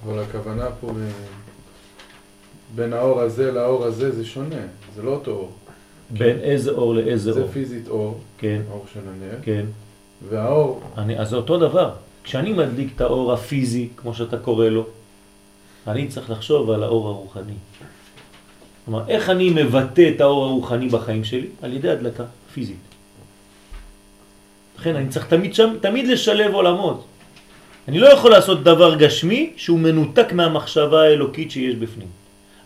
[0.07, 0.91] אבל הכוונה פה
[2.75, 4.63] בין האור הזה לאור הזה זה שונה,
[4.95, 5.53] זה לא אותו אור.
[6.11, 7.49] בין איזה אור לאיזה זה אור.
[7.53, 9.65] פיזית אור, כן, האור של הנר, כן.
[10.29, 11.91] והאור, אני, אז זה אותו דבר.
[12.25, 14.87] כשאני מדליק את האור הפיזי, כמו שאתה קורא לו,
[15.87, 17.59] אני צריך לחשוב על האור הרוחני.
[18.85, 21.49] כלומר, איך אני מבטא את האור הרוחני בחיים שלי?
[21.63, 22.96] על ידי הדלקה פיזית.
[24.79, 27.05] לכן אני צריך תמיד, שם, תמיד לשלב עולמות.
[27.89, 32.09] אני לא יכול לעשות דבר גשמי שהוא מנותק מהמחשבה האלוקית שיש בפנים.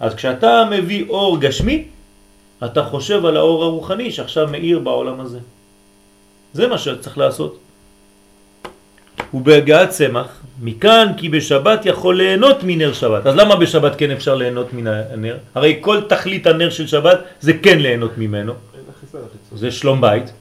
[0.01, 1.85] אז כשאתה מביא אור גשמי,
[2.65, 5.39] אתה חושב על האור הרוחני שעכשיו מאיר בעולם הזה.
[6.53, 7.59] זה מה שצריך לעשות.
[9.35, 13.27] ובהגעת צמח, מכאן כי בשבת יכול ליהנות מנר שבת.
[13.27, 15.37] אז למה בשבת כן אפשר ליהנות מן הנר?
[15.55, 18.53] הרי כל תכלית הנר של שבת זה כן ליהנות ממנו.
[19.55, 20.33] זה שלום בית.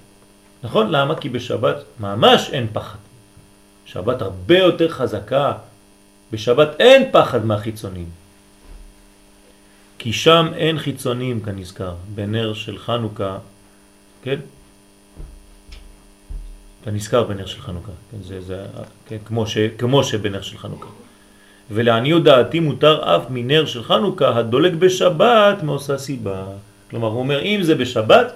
[0.64, 0.92] נכון?
[0.92, 1.16] למה?
[1.16, 2.98] כי בשבת ממש אין פחד.
[3.86, 5.54] שבת הרבה יותר חזקה.
[6.32, 8.10] בשבת אין פחד מהחיצונים.
[9.98, 13.38] כי שם אין חיצונים כנזכר, בנר של חנוכה,
[14.24, 14.40] כן?
[16.84, 18.18] כנזכר בנר של חנוכה, כן?
[18.24, 18.66] זה, זה,
[19.08, 19.18] כן?
[19.26, 20.90] כמו, ש, כמו שבנר של חנוכה.
[21.72, 26.46] ולעניות דעתי מותר אף מנר של חנוכה הדולק בשבת מעושה סיבה.
[26.90, 28.34] כלומר, הוא אומר, אם זה בשבת,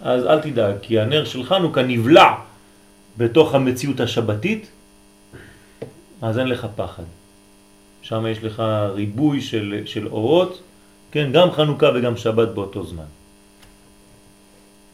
[0.00, 2.34] אז אל תדאג, כי הנר של חנוכה נבלע
[3.18, 4.70] בתוך המציאות השבתית,
[6.22, 7.02] אז אין לך פחד.
[8.02, 8.62] שם יש לך
[8.94, 10.62] ריבוי של, של אורות,
[11.10, 13.10] כן, גם חנוכה וגם שבת באותו זמן.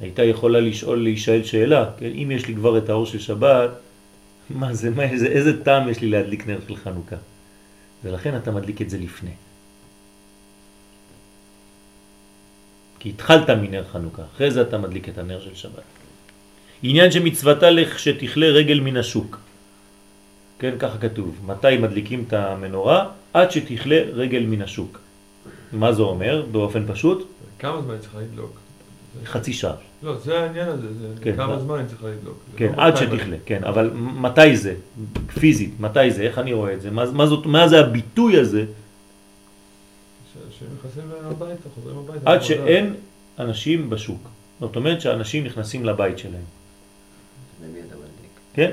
[0.01, 3.71] הייתה יכולה לשאול, להישאל שאלה, כן, אם יש לי כבר את האור של שבת,
[4.51, 7.17] מה זה, מה, איזה, איזה טעם יש לי להדליק נר של חנוכה?
[8.05, 9.31] ולכן אתה מדליק את זה לפני.
[12.99, 15.83] כי התחלת מנר חנוכה, אחרי זה אתה מדליק את הנר של שבת.
[16.83, 19.39] עניין שמצוותה לך שתכלה רגל מן השוק.
[20.59, 21.41] כן, ככה כתוב.
[21.47, 23.09] מתי מדליקים את המנורה?
[23.33, 24.99] עד שתכלה רגל מן השוק.
[25.73, 26.47] מה זה אומר?
[26.53, 27.29] באופן פשוט?
[27.59, 28.59] כמה זמן היא צריכה לדלוק?
[29.25, 29.75] חצי שעה.
[30.03, 31.59] לא, זה העניין הזה, זה כן, כמה מה?
[31.59, 32.39] זמן לדלוק.
[32.53, 33.37] זה כן, לא עד שתכלה.
[33.45, 34.75] כן, אבל מתי זה?
[35.41, 36.23] פיזית, מתי זה?
[36.23, 36.91] איך אני רואה את זה?
[36.91, 38.65] מה, מה, זאת, מה זה הביטוי הזה?
[40.59, 42.31] ש- שהם נכנסים הביתה, חוזרים הביתה.
[42.33, 42.43] עד.
[42.43, 42.95] שאין
[43.39, 44.29] אנשים בשוק.
[44.61, 46.43] זאת אומרת שאנשים נכנסים לבית שלהם.
[47.65, 48.31] למי אתה מדליק?
[48.55, 48.71] כן?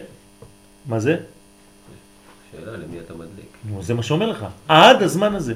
[0.86, 1.18] מה זה?
[2.52, 3.46] שאלה, למי אתה מדליק?
[3.66, 4.46] נו, זה מה שאומר לך.
[4.68, 5.54] עד הזמן הזה.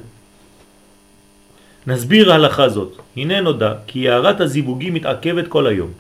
[1.88, 2.98] נסביר הלכה זאת.
[3.18, 5.92] הנה נודע כי הערת הזיווגים מתעכבת כל היום.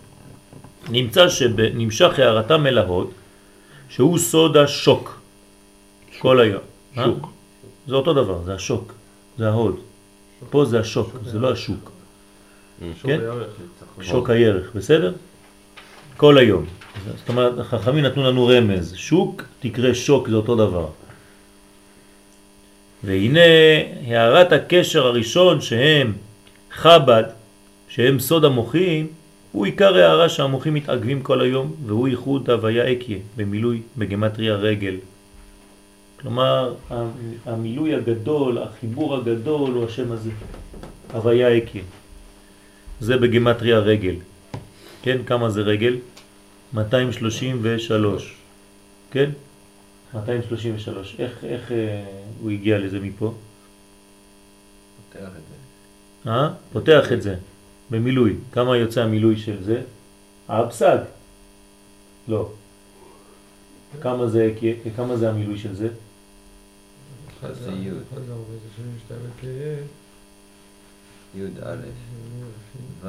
[0.89, 3.11] נמצא שנמשך הערתה מלהות,
[3.89, 5.19] שהוא סוד השוק.
[6.19, 6.61] כל היום.
[6.95, 7.29] שוק.
[7.87, 8.93] זה אותו דבר, זה השוק.
[9.37, 9.79] זה ההוד.
[10.49, 11.91] פה זה השוק, זה לא השוק.
[13.01, 13.19] שוק כן?
[13.19, 13.47] הירך.
[14.01, 15.13] שוק הירך, בסדר?
[16.17, 16.65] כל היום.
[17.17, 18.93] זאת אומרת, החכמים נתנו לנו רמז.
[18.95, 20.87] שוק, תקרא שוק, זה אותו דבר.
[23.03, 23.39] והנה
[24.07, 26.13] הערת הקשר הראשון שהם
[26.71, 27.23] חב"ד,
[27.89, 29.07] שהם סוד המוחים,
[29.51, 34.95] הוא עיקר הערה שהמוחים מתעגבים כל היום, והוא ייחוד הוויה אקיה, במילוי בגמטריה רגל.
[36.21, 36.75] כלומר,
[37.45, 40.29] המילוי הגדול, החיבור הגדול הוא השם הזה,
[41.13, 41.83] הוויה אקיה.
[42.99, 44.15] זה בגמטריה רגל.
[45.01, 45.97] כן, כמה זה רגל?
[46.73, 48.35] 233.
[49.11, 49.29] כן?
[50.13, 51.15] 233.
[51.19, 52.03] איך, איך אה,
[52.41, 53.33] הוא הגיע לזה מפה?
[55.13, 56.31] פותח את זה.
[56.31, 56.49] אה?
[56.73, 57.35] פותח את זה
[57.91, 58.35] במילוי.
[58.51, 59.81] כמה יוצא המילוי של זה?
[60.47, 60.97] האבסג.
[62.27, 62.49] לא.
[64.01, 64.53] כמה זה,
[64.95, 65.87] כמה זה המילוי של זה?
[67.39, 67.89] אחד זה י'.
[67.89, 69.47] אחד זה 42 וקה.
[71.35, 71.75] י"א,
[73.03, 73.07] ו'.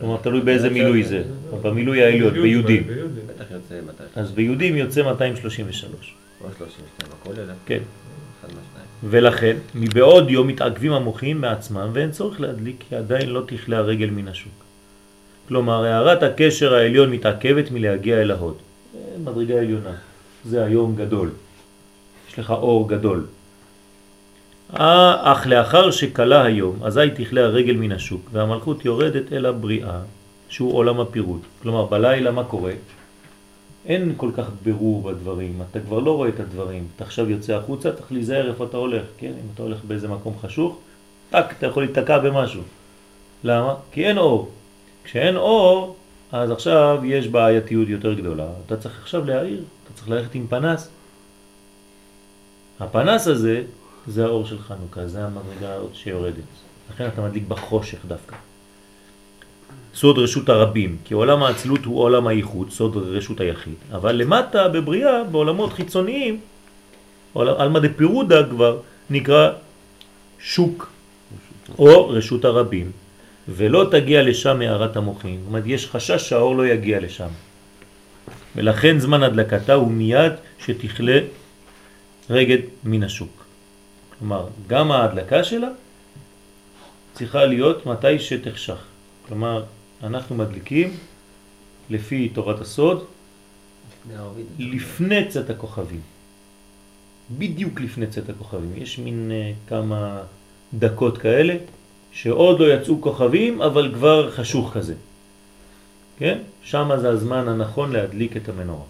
[0.00, 1.22] כלומר, תלוי באיזה מילוי זה.
[1.62, 2.86] במילוי העליון, ביהודים.
[3.26, 4.08] בטח יוצא 200.
[4.16, 6.14] אז ביהודים יוצא 233.
[6.40, 7.52] או 32, הכל אלה.
[7.66, 7.82] כן.
[9.04, 14.28] ולכן, מבעוד יום מתעכבים המוחים מעצמם ואין צורך להדליק כי עדיין לא תכלה הרגל מן
[14.28, 14.52] השוק.
[15.48, 18.56] כלומר, הערת הקשר העליון מתעכבת מלהגיע אל ההוד.
[18.94, 19.94] אה, מדרגה עליונה.
[20.44, 21.30] זה היום גדול.
[22.28, 23.26] יש לך אור גדול.
[24.80, 30.00] אה, אך לאחר שקלה היום, אזי תכלה הרגל מן השוק, והמלכות יורדת אל הבריאה,
[30.48, 31.40] שהוא עולם הפירוט.
[31.62, 32.72] כלומר, בלילה מה קורה?
[33.86, 36.86] אין כל כך ברור בדברים, אתה כבר לא רואה את הדברים.
[36.96, 39.26] אתה עכשיו יוצא החוצה, צריך להיזהר איפה אתה הולך, כן?
[39.26, 40.78] אם אתה הולך באיזה מקום חשוך,
[41.30, 42.62] טק, אתה יכול להתקע במשהו.
[43.44, 43.74] למה?
[43.92, 44.50] כי אין אור.
[45.04, 45.96] כשאין אור,
[46.32, 48.46] אז עכשיו יש בעייתיות יותר גדולה.
[48.66, 50.88] אתה צריך עכשיו להעיר, אתה צריך ללכת עם פנס.
[52.80, 53.62] הפנס הזה
[54.06, 56.44] זה האור של חנוכה, זה המדרגה שיורדת.
[56.90, 58.36] לכן אתה מדליק בחושך דווקא.
[59.94, 63.74] סוד רשות הרבים, כי עולם האצילות הוא עולם הייחוד, סוד רשות היחיד.
[63.92, 66.40] אבל למטה בבריאה, בעולמות חיצוניים,
[67.34, 68.78] עלמא דפירודה כבר
[69.10, 69.50] נקרא
[70.38, 70.90] שוק
[71.78, 72.90] או רשות הרבים,
[73.48, 75.38] ולא תגיע לשם מערת המוחין.
[75.38, 77.28] זאת אומרת, יש חשש שהאור לא יגיע לשם.
[78.56, 81.18] ולכן זמן הדלקתה הוא מיד שתכלה
[82.30, 83.41] רגד מן השוק.
[84.22, 85.68] כלומר, גם ההדלקה שלה
[87.14, 88.84] צריכה להיות מתי שתחשך.
[89.28, 89.64] כלומר,
[90.02, 90.96] אנחנו מדליקים
[91.90, 93.04] לפי תורת הסוד
[94.58, 96.00] לפני צאת הכוכבים.
[97.38, 98.72] בדיוק לפני צאת הכוכבים.
[98.76, 100.22] יש מין uh, כמה
[100.74, 101.54] דקות כאלה
[102.12, 104.94] שעוד לא יצאו כוכבים אבל כבר חשוך כזה.
[106.18, 106.38] כן?
[106.62, 108.84] שם זה הזמן הנכון להדליק את המנורה.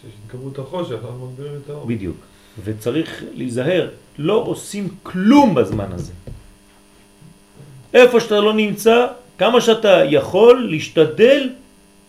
[0.00, 1.86] כשהתגברו את החושך, אנחנו מגבירים את האור.
[1.86, 2.29] בדיוק.
[2.64, 6.12] וצריך להיזהר, לא עושים כלום בזמן הזה.
[7.94, 9.06] איפה שאתה לא נמצא,
[9.38, 11.48] כמה שאתה יכול להשתדל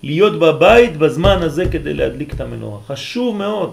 [0.03, 2.79] להיות בבית בזמן הזה כדי להדליק את המנורה.
[2.87, 3.71] חשוב מאוד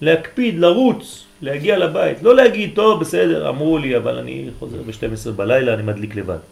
[0.00, 2.22] להקפיד, לרוץ, להגיע לבית.
[2.22, 6.42] לא להגיד, טוב, בסדר, אמרו לי, אבל אני חוזר ב-12 בלילה, אני מדליק לבד.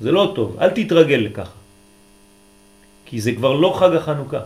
[0.00, 1.58] זה לא טוב, אל תתרגל לככה.
[3.06, 4.40] כי זה כבר לא חג החנוכה.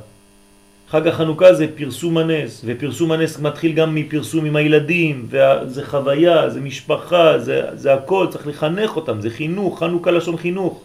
[0.92, 6.60] חג החנוכה זה פרסום הנס, ופרסום הנס מתחיל גם מפרסום עם הילדים, וזה חוויה, זה
[6.60, 10.80] משפחה, זה, זה הכל, צריך לחנך אותם, זה חינוך, חנוכה לשון חינוך.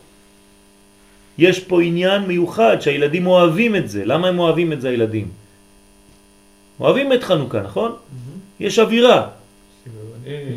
[1.38, 4.06] יש פה עניין מיוחד שהילדים אוהבים את זה.
[4.06, 5.28] למה הם אוהבים את זה הילדים?
[6.80, 7.92] אוהבים את חנוכה, נכון?
[8.60, 9.28] יש אווירה.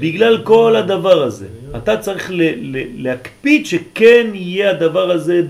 [0.01, 1.47] בגלל כל הדבר הזה.
[1.77, 5.43] אתה צריך ל- ל- להקפיד שכן יהיה הדבר הזה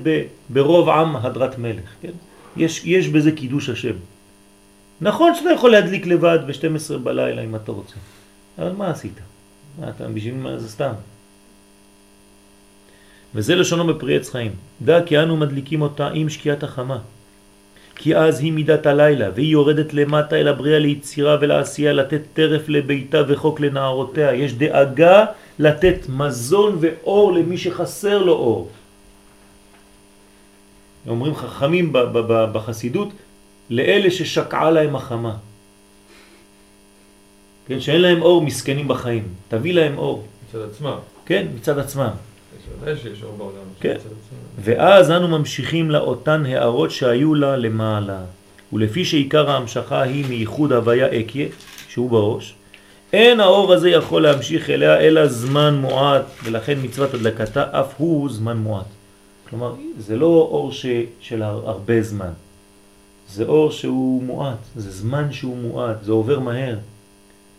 [0.51, 1.91] ברוב עם הדרת מלך.
[2.03, 2.30] כן?
[2.61, 3.95] יש, יש בזה קידוש השם.
[5.01, 7.95] נכון שאתה יכול להדליק לבד ב-12 בלילה אם אתה רוצה.
[8.59, 9.21] אבל מה עשית?
[9.81, 10.93] מה אתה, בשביל מה זה סתם?
[13.35, 14.53] וזה לשונו בפרי עץ חיים.
[14.83, 16.99] דע כי אנו מדליקים אותה עם שקיעת החמה.
[17.95, 23.23] כי אז היא מידת הלילה, והיא יורדת למטה אל הבריאה ליצירה ולעשייה, לתת טרף לביתה
[23.29, 24.35] וחוק לנערותיה.
[24.35, 25.25] יש דאגה
[25.59, 28.69] לתת מזון ואור למי שחסר לו אור.
[31.09, 31.93] אומרים חכמים
[32.53, 33.09] בחסידות,
[33.71, 35.37] לאלה ששקעה להם החמה.
[37.67, 39.25] כן, שאין להם אור מסכנים בחיים.
[39.49, 40.27] תביא להם אור.
[40.49, 40.97] מצד עצמם.
[41.27, 42.11] כן, מצד עצמם.
[42.87, 43.57] יש שיש אור בעולם.
[43.81, 43.97] כן.
[44.59, 48.21] ואז אנו ממשיכים לאותן הערות שהיו לה למעלה.
[48.73, 51.49] ולפי שעיקר ההמשכה היא מייחוד הוויה אקיה,
[51.89, 52.55] שהוא בראש,
[53.13, 58.57] אין האור הזה יכול להמשיך אליה אלא זמן מועט, ולכן מצוות הדלקתה אף הוא זמן
[58.57, 58.87] מועט.
[59.51, 60.87] כלומר, זה לא אור ש...
[61.21, 62.33] של הר- הרבה זמן,
[63.29, 66.79] זה אור שהוא מועט, זה זמן שהוא מועט, זה עובר מהר.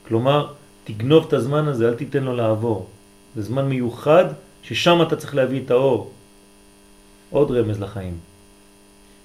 [0.07, 0.53] כלומר,
[0.83, 2.87] תגנוב את הזמן הזה, אל תיתן לו לעבור.
[3.35, 4.25] זה זמן מיוחד
[4.63, 6.11] ששם אתה צריך להביא את האור.
[7.29, 8.17] עוד רמז לחיים.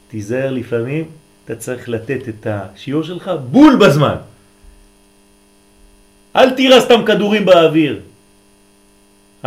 [0.08, 1.04] תיזהר לפעמים,
[1.44, 4.16] אתה צריך לתת את השיעור שלך בול בזמן.
[6.36, 8.00] אל תירה סתם כדורים באוויר.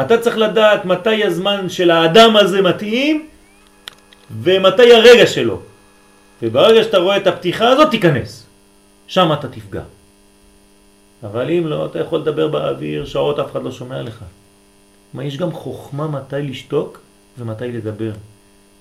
[0.02, 3.28] אתה צריך לדעת מתי הזמן של האדם הזה מתאים
[4.42, 5.60] ומתי הרגע שלו.
[6.42, 8.46] וברגע שאתה רואה את הפתיחה הזאת, תיכנס.
[9.08, 9.84] שם אתה תפגע.
[11.24, 14.24] אבל אם לא, אתה יכול לדבר באוויר, שעות אף אחד לא שומע לך.
[15.14, 17.00] מה, יש גם חוכמה מתי לשתוק
[17.38, 18.12] ומתי לדבר.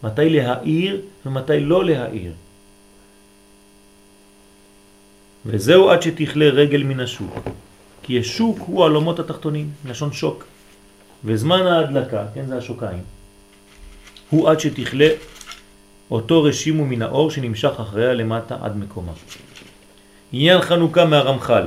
[0.02, 2.32] מתי להעיר ומתי לא להעיר.
[5.46, 7.48] וזהו עד שתכלה רגל מן השוק.
[8.02, 10.44] כי השוק הוא העולמות התחתונים, לשון שוק.
[11.24, 13.02] וזמן ההדלקה, כן זה השוקיים,
[14.30, 15.08] הוא עד שתכלה
[16.10, 19.12] אותו רשימו מן האור שנמשך אחריה למטה עד מקומה.
[20.32, 21.66] עניין חנוכה מהרמח"ל.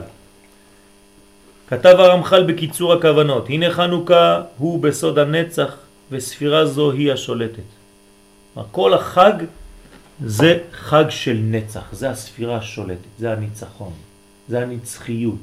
[1.68, 5.76] כתב הרמח"ל בקיצור הכוונות, הנה חנוכה הוא בסוד הנצח
[6.11, 7.69] וספירה זו היא השולטת.
[8.72, 9.34] כל החג
[10.26, 13.94] זה חג של נצח, זה הספירה השולטת, זה הניצחון,
[14.49, 15.40] זה הנצחיות,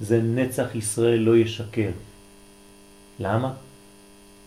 [0.00, 1.90] זה נצח ישראל לא ישקר.
[3.20, 3.52] למה?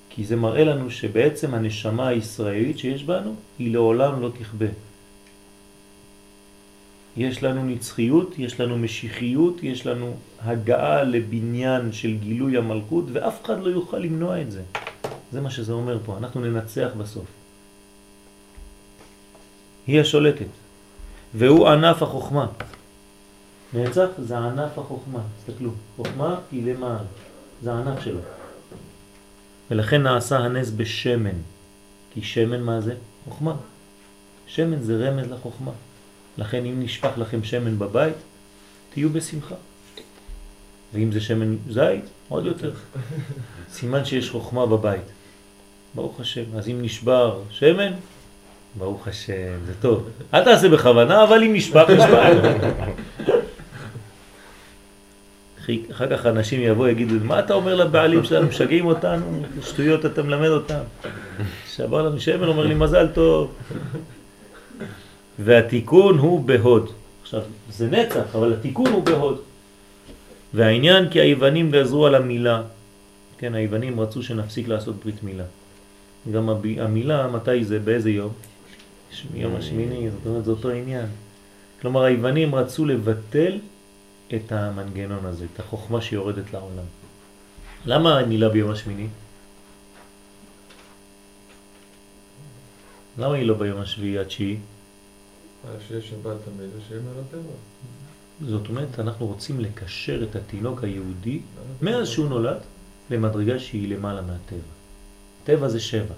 [0.09, 4.65] כי זה מראה לנו שבעצם הנשמה הישראלית שיש בנו היא לעולם לא תכבה.
[7.17, 13.59] יש לנו נצחיות, יש לנו משיחיות, יש לנו הגעה לבניין של גילוי המלכות ואף אחד
[13.63, 14.61] לא יוכל למנוע את זה.
[15.31, 17.25] זה מה שזה אומר פה, אנחנו ננצח בסוף.
[19.87, 20.45] היא השולטת,
[21.33, 22.47] והוא ענף החוכמה.
[23.73, 27.03] נצח זה ענף החוכמה, תסתכלו, חוכמה היא למעלה,
[27.61, 28.19] זה הענף שלו.
[29.71, 31.37] ולכן נעשה הנס בשמן,
[32.13, 32.93] כי שמן מה זה?
[33.25, 33.55] חוכמה.
[34.47, 35.71] שמן זה רמז לחוכמה.
[36.37, 38.15] לכן אם נשפך לכם שמן בבית,
[38.93, 39.55] תהיו בשמחה.
[40.93, 42.71] ואם זה שמן זית, עוד יותר.
[43.71, 45.01] סימן שיש חוכמה בבית.
[45.95, 46.43] ברוך השם.
[46.57, 47.91] אז אם נשבר שמן,
[48.77, 50.09] ברוך השם, זה טוב.
[50.33, 53.37] אל תעשה בכוונה, אבל אם נשפך, נשפך.
[55.91, 60.47] אחר כך אנשים יבואו יגידו, מה אתה אומר לבעלים שלנו, משגעים אותנו, שטויות אתה מלמד
[60.47, 60.79] אותם.
[61.67, 63.53] שבר לנו שמן, אומר לי מזל טוב.
[65.39, 66.91] והתיקון הוא בהוד.
[67.23, 69.37] עכשיו, זה נצח, אבל התיקון הוא בהוד.
[70.53, 72.61] והעניין כי היוונים גזרו על המילה.
[73.37, 75.43] כן, היוונים רצו שנפסיק לעשות ברית מילה.
[76.31, 76.49] גם
[76.79, 78.31] המילה, מתי זה, באיזה יום?
[79.33, 81.05] יום השמיני, זאת אומרת, זה אותו עניין.
[81.81, 83.57] כלומר, היוונים רצו לבטל
[84.35, 86.85] את המנגנון הזה, את החוכמה שיורדת לעולם.
[87.85, 89.07] למה המילה ביום השמיני?
[93.17, 94.57] למה היא לא ביום השביעי התשיעי?
[97.35, 98.49] אה.
[98.49, 101.39] זאת אומרת, אנחנו רוצים לקשר את התינוק היהודי,
[101.81, 102.57] מאז שהוא נולד,
[103.09, 104.73] למדרגה שהיא למעלה מהטבע.
[105.43, 106.13] טבע זה שבע.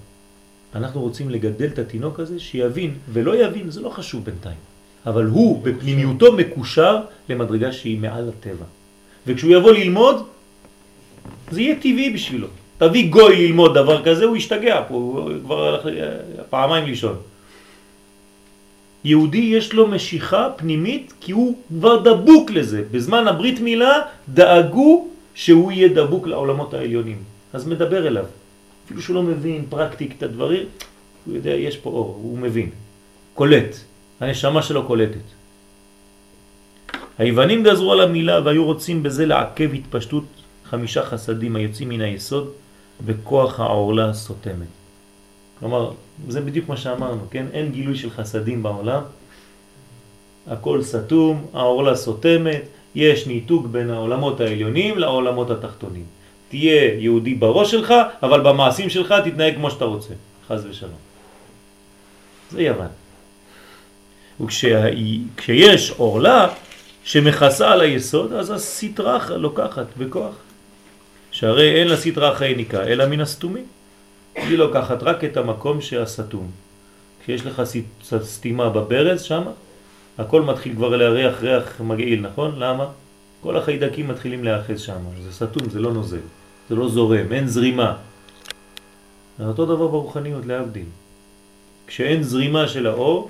[0.75, 4.68] אנחנו רוצים לגדל את התינוק הזה שיבין, ולא יבין, זה לא חשוב בינתיים.
[5.05, 6.97] אבל הוא בפנימיותו מקושר
[7.29, 8.65] למדרגה שהיא מעל הטבע.
[9.27, 10.23] וכשהוא יבוא ללמוד,
[11.51, 12.47] זה יהיה טבעי בשבילו.
[12.77, 15.81] תביא גוי ללמוד דבר כזה, הוא ישתגע פה, הוא כבר הלך
[16.49, 17.15] פעמיים לישון.
[19.03, 22.83] יהודי יש לו משיכה פנימית כי הוא כבר דבוק לזה.
[22.91, 27.17] בזמן הברית מילה דאגו שהוא יהיה דבוק לעולמות העליונים.
[27.53, 28.25] אז מדבר אליו.
[28.85, 30.65] אפילו שהוא לא מבין פרקטיק את הדברים,
[31.25, 32.69] הוא יודע, יש פה אור, הוא מבין.
[33.33, 33.88] קולט.
[34.19, 35.27] הנשמה שלו קולטת.
[37.17, 40.23] היוונים גזרו על המילה והיו רוצים בזה לעכב התפשטות
[40.65, 42.51] חמישה חסדים היוצאים מן היסוד
[43.05, 44.67] בכוח העורלה הסותמת.
[45.59, 45.91] כלומר,
[46.27, 47.45] זה בדיוק מה שאמרנו, כן?
[47.53, 49.01] אין גילוי של חסדים בעולם,
[50.47, 52.61] הכל סתום, העורלה סותמת,
[52.95, 56.05] יש ניתוק בין העולמות העליונים לעולמות התחתונים.
[56.49, 57.93] תהיה יהודי בראש שלך,
[58.23, 60.13] אבל במעשים שלך תתנהג כמו שאתה רוצה.
[60.47, 60.99] חז ושלום.
[62.51, 62.87] זה יוון.
[64.39, 66.47] וכשיש עורלה
[67.03, 70.35] שמכסה על היסוד, אז הסטרחה לוקחת בכוח.
[71.31, 73.65] שהרי אין לסטרחה יניקה, אלא מן הסתומים.
[74.35, 76.51] היא לוקחת רק את המקום שהסתום.
[77.23, 77.61] כשיש לך
[78.21, 79.43] סתימה בברז שם,
[80.17, 82.59] הכל מתחיל כבר להריח ריח מגעיל, נכון?
[82.59, 82.85] למה?
[83.41, 84.99] כל החיידקים מתחילים להאחז שם.
[85.23, 86.25] זה סתום, זה לא נוזל,
[86.69, 87.95] זה לא זורם, אין זרימה.
[89.39, 90.85] אותו דבר ברוחניות, להבדיל.
[91.87, 93.29] כשאין זרימה של האור,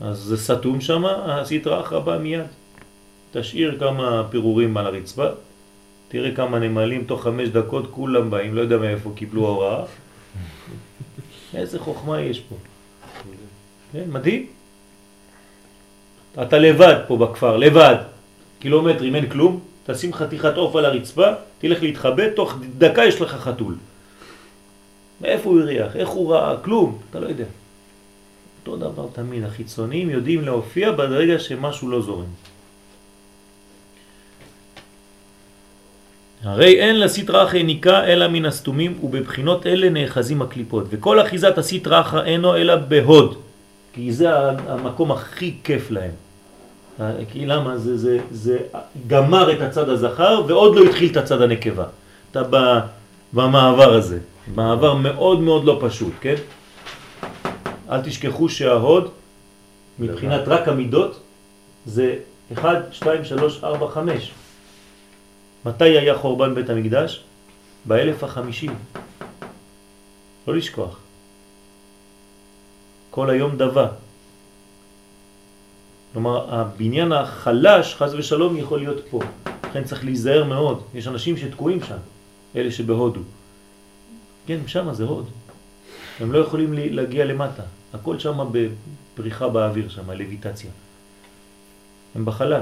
[0.00, 2.46] אז זה סתום שם, הסטרה אחרבה מיד.
[3.32, 5.26] תשאיר כמה פירורים על הרצפה,
[6.08, 9.84] תראה כמה נמלים, תוך חמש דקות כולם באים, לא יודע מאיפה קיבלו הוראה.
[11.54, 12.54] איזה חוכמה יש פה.
[13.92, 14.46] כן, מדהים.
[16.42, 17.96] אתה לבד פה בכפר, לבד.
[18.58, 21.26] קילומטרים, אין כלום, תשים חתיכת עוף על הרצפה,
[21.58, 23.76] תלך להתחבא, תוך דקה יש לך חתול.
[25.20, 25.96] מאיפה הוא הריח?
[25.96, 26.56] איך הוא ראה?
[26.56, 27.44] כלום, אתה לא יודע.
[28.66, 32.24] אותו דבר תמיד, החיצוניים יודעים להופיע ברגע שמשהו לא זורם.
[36.42, 42.56] הרי אין לסטרחה ניקה אלא מן הסתומים ובבחינות אלה נאחזים הקליפות וכל אחיזת הסטרחה אינו
[42.56, 43.38] אלא בהוד
[43.92, 46.10] כי זה המקום הכי כיף להם
[47.32, 47.78] כי למה?
[47.78, 48.58] זה, זה, זה
[49.06, 51.84] גמר את הצד הזכר ועוד לא התחיל את הצד הנקבה
[52.30, 52.42] אתה
[53.32, 54.18] במעבר הזה
[54.54, 56.34] מעבר מאוד מאוד לא פשוט, כן?
[57.90, 59.10] אל תשכחו שההוד
[59.98, 61.20] מבחינת רק המידות
[61.86, 62.16] זה
[62.52, 64.32] 1, 2, 3, 4, 5
[65.64, 67.22] מתי היה חורבן בית המקדש?
[67.84, 68.74] באלף החמישים.
[70.48, 70.98] לא לשכוח.
[73.10, 73.88] כל היום דבה.
[76.12, 79.20] כלומר, הבניין החלש, חז ושלום, יכול להיות פה.
[79.70, 80.82] לכן צריך להיזהר מאוד.
[80.94, 81.96] יש אנשים שתקועים שם,
[82.56, 83.20] אלה שבהודו.
[84.46, 85.26] כן, שם זה הוד.
[86.20, 87.62] הם לא יכולים להגיע למטה.
[87.94, 90.70] הכל שם בפריחה באוויר, שם, לויטציה.
[92.14, 92.60] הם בחלל.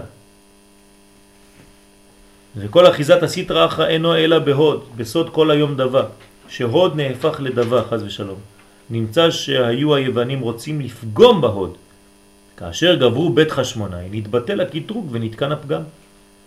[2.57, 6.05] וכל אחיזת הסטרא אחרא אינו אלא בהוד, בסוד כל היום דבה,
[6.49, 8.39] שהוד נהפך לדבה, חז ושלום.
[8.91, 11.75] נמצא שהיו היוונים רוצים לפגום בהוד.
[12.57, 15.83] כאשר גברו בית חשמונאי, נתבטל הקטרוג ונתקן הפגם.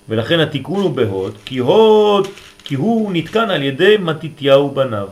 [0.09, 2.27] ולכן התיקון הוא בהוד, כי הוד,
[2.63, 5.07] כי הוא נתקן על ידי מתתיהו בניו.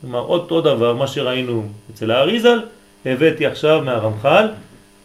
[0.00, 2.58] כלומר, אותו דבר, מה שראינו אצל האריזל,
[3.06, 4.48] הבאתי עכשיו מהרמח"ל,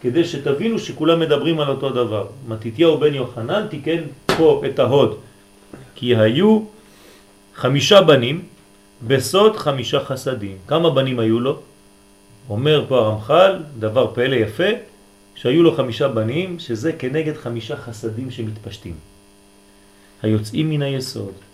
[0.00, 2.26] כדי שתבינו שכולם מדברים על אותו דבר.
[2.48, 4.02] מתתיהו בן יוחנן תיקן
[4.36, 5.18] פה את ההוד,
[5.94, 6.60] כי היו
[7.54, 8.42] חמישה בנים
[9.06, 10.56] בסוד חמישה חסדים.
[10.66, 11.60] כמה בנים היו לו?
[12.48, 14.70] אומר פה הרמח"ל, דבר פלא יפה,
[15.34, 18.94] שהיו לו חמישה בנים, שזה כנגד חמישה חסדים שמתפשטים.
[20.22, 21.45] היוצאים מן היסוד.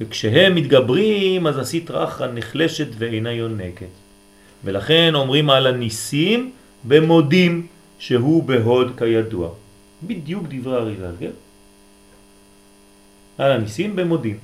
[0.00, 3.86] וכשהם מתגברים, אז הסטרא אחרא נחלשת ואינה יונקת.
[4.64, 6.50] ולכן אומרים על הניסים
[6.84, 7.66] במודים
[7.98, 9.48] שהוא בהוד כידוע.
[10.02, 11.30] בדיוק דברי אריזל, כן?
[13.38, 14.38] על הניסים במודים.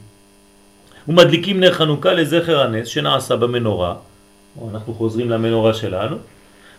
[1.09, 3.95] ומדליקים נר חנוכה לזכר הנס שנעשה במנורה,
[4.71, 6.17] אנחנו חוזרים למנורה שלנו,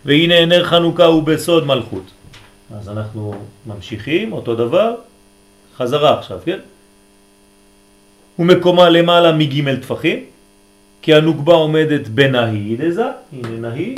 [0.04, 2.10] והנה נר חנוכה הוא בסוד מלכות.
[2.74, 3.34] אז אנחנו
[3.66, 4.94] ממשיכים, אותו דבר,
[5.76, 6.58] חזרה עכשיו, כן?
[8.38, 10.24] ומקומה למעלה מג' טפחים,
[11.02, 13.94] כי הנוגבה עומדת בנהי דזה, הנה נהי,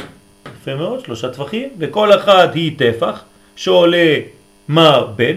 [0.60, 3.24] יפה מאוד, שלושה טפחים, וכל אחת היא טפח,
[3.56, 4.16] שעולה
[4.68, 5.36] מר בן,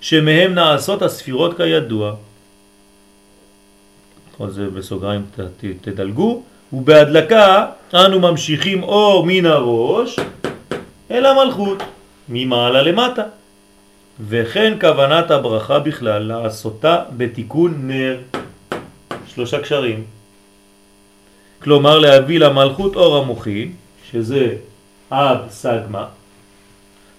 [0.00, 2.14] שמהם נעשות הספירות כידוע.
[4.36, 6.42] כל זה בסוגריים ת, ת, תדלגו,
[6.72, 10.16] ובהדלקה אנו ממשיכים אור מן הראש
[11.10, 11.82] אל המלכות,
[12.28, 13.22] ממעלה למטה.
[14.20, 18.18] וכן כוונת הברכה בכלל לעשותה בתיקון נר,
[19.26, 20.04] שלושה קשרים.
[21.62, 23.72] כלומר להביא למלכות אור המוחין,
[24.10, 24.56] שזה
[25.10, 26.06] אב סגמה,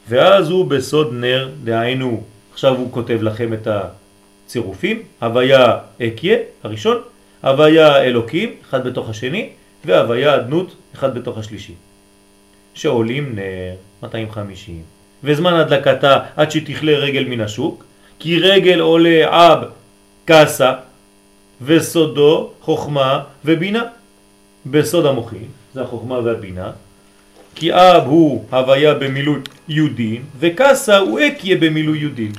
[0.09, 6.97] ואז הוא בסוד נר, דהיינו, עכשיו הוא כותב לכם את הצירופים, הוויה אקיה, הראשון,
[7.43, 9.49] הוויה אלוקים, אחד בתוך השני,
[9.85, 11.73] והוויה אדנות, אחד בתוך השלישי.
[12.73, 14.96] שעולים נר 250.
[15.23, 17.83] וזמן הדלקתה עד שתכלה רגל מן השוק,
[18.19, 19.63] כי רגל עולה אב
[20.25, 20.73] קסה
[21.61, 23.83] וסודו חוכמה ובינה.
[24.71, 26.71] בסוד המוחין, זה החוכמה והבינה,
[27.55, 32.31] כי אב הוא הוויה במילוי יודין וקסה הוא אקיה במילוי יודין.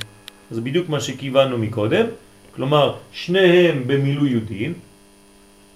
[0.51, 2.05] זה בדיוק מה שכיוונו מקודם,
[2.55, 4.73] כלומר שניהם במילוי יודין,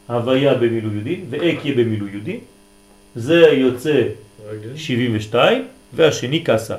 [0.08, 2.40] הוויה במילוי יודין ואקיה במילוי יודין,
[3.16, 4.02] זה יוצא
[4.76, 6.76] 72 והשני קסה.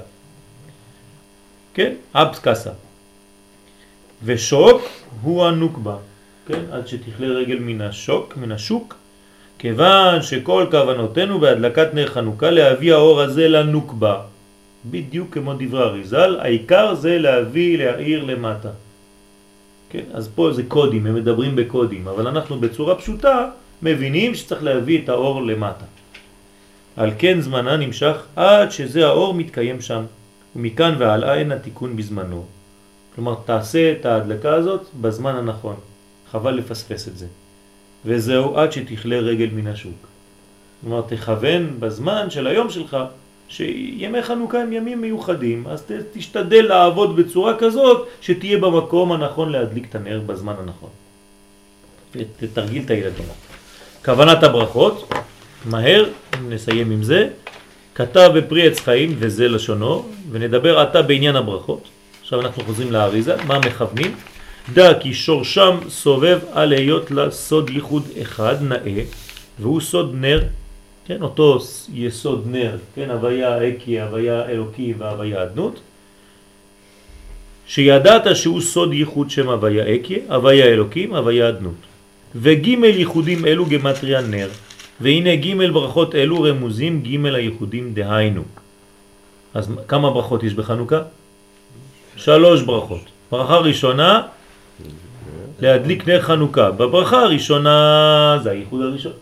[1.74, 1.92] כן?
[2.14, 2.70] אבס קסה.
[4.24, 4.82] ושוק
[5.22, 5.96] הוא הנוקבה,
[6.46, 6.60] כן?
[6.72, 8.94] עד שתכלה רגל מן השוק, מן השוק,
[9.58, 14.20] כיוון שכל כוונותינו בהדלקת נר חנוכה להביא האור הזה לנוקבה.
[14.90, 18.70] בדיוק כמו דברי אריזל, העיקר זה להביא, להעיר למטה.
[19.90, 20.04] כן?
[20.12, 23.48] אז פה זה קודים, הם מדברים בקודים, אבל אנחנו בצורה פשוטה
[23.82, 25.84] מבינים שצריך להביא את האור למטה.
[26.96, 30.04] על כן זמנה נמשך עד שזה האור מתקיים שם,
[30.56, 32.44] ומכאן והלאה אין התיקון בזמנו.
[33.14, 35.76] כלומר, תעשה את ההדלקה הזאת בזמן הנכון,
[36.30, 37.26] חבל לפספס את זה.
[38.04, 40.06] וזהו עד שתכלה רגל מן השוק.
[40.80, 42.96] כלומר, תכוון בזמן של היום שלך,
[43.48, 49.94] שימי חנוכה הם ימים מיוחדים, אז תשתדל לעבוד בצורה כזאת שתהיה במקום הנכון להדליק את
[49.94, 50.90] הנר בזמן הנכון.
[52.36, 53.26] תתרגיל את הילדים.
[54.04, 55.12] כוונת הברכות,
[55.64, 56.10] מהר,
[56.48, 57.28] נסיים עם זה,
[57.94, 61.88] כתב בפרי עץ חיים וזה לשונו, ונדבר עתה בעניין הברכות.
[62.22, 64.14] עכשיו אנחנו חוזרים לאריזה, מה מכוונים?
[64.72, 69.02] דע כי שורשם סובב על היות לה סוד ייחוד אחד נאה,
[69.60, 70.42] והוא סוד נר,
[71.06, 71.58] כן, אותו
[71.94, 75.80] יסוד נר, כן, הוויה אקי, הוויה אלוקי והוויה אדנות,
[77.66, 81.74] שידעת שהוא סוד ייחוד שם הוויה אקי, הוויה אלוקים, הוויה אדנות.
[82.34, 84.48] וג' ייחודים אלו גמטריה נר,
[85.04, 88.42] והנה ג' ברכות אלו רמוזים ג' הייחודים דהיינו.
[89.54, 91.02] אז כמה ברכות יש בחנוכה?
[92.16, 93.04] שלוש ברכות.
[93.30, 94.22] ברכה ראשונה,
[95.60, 96.70] להדליק נר חנוכה.
[96.70, 99.12] בברכה הראשונה זה הייחוד הראשון.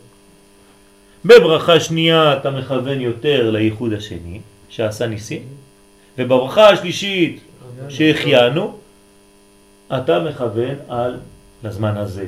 [1.25, 5.43] בברכה שנייה אתה מכוון יותר לייחוד השני, שעשה ניסים,
[6.19, 7.41] ובברכה השלישית
[7.89, 8.79] שהחיינו,
[9.97, 11.17] אתה מכוון על
[11.65, 12.27] לזמן הזה.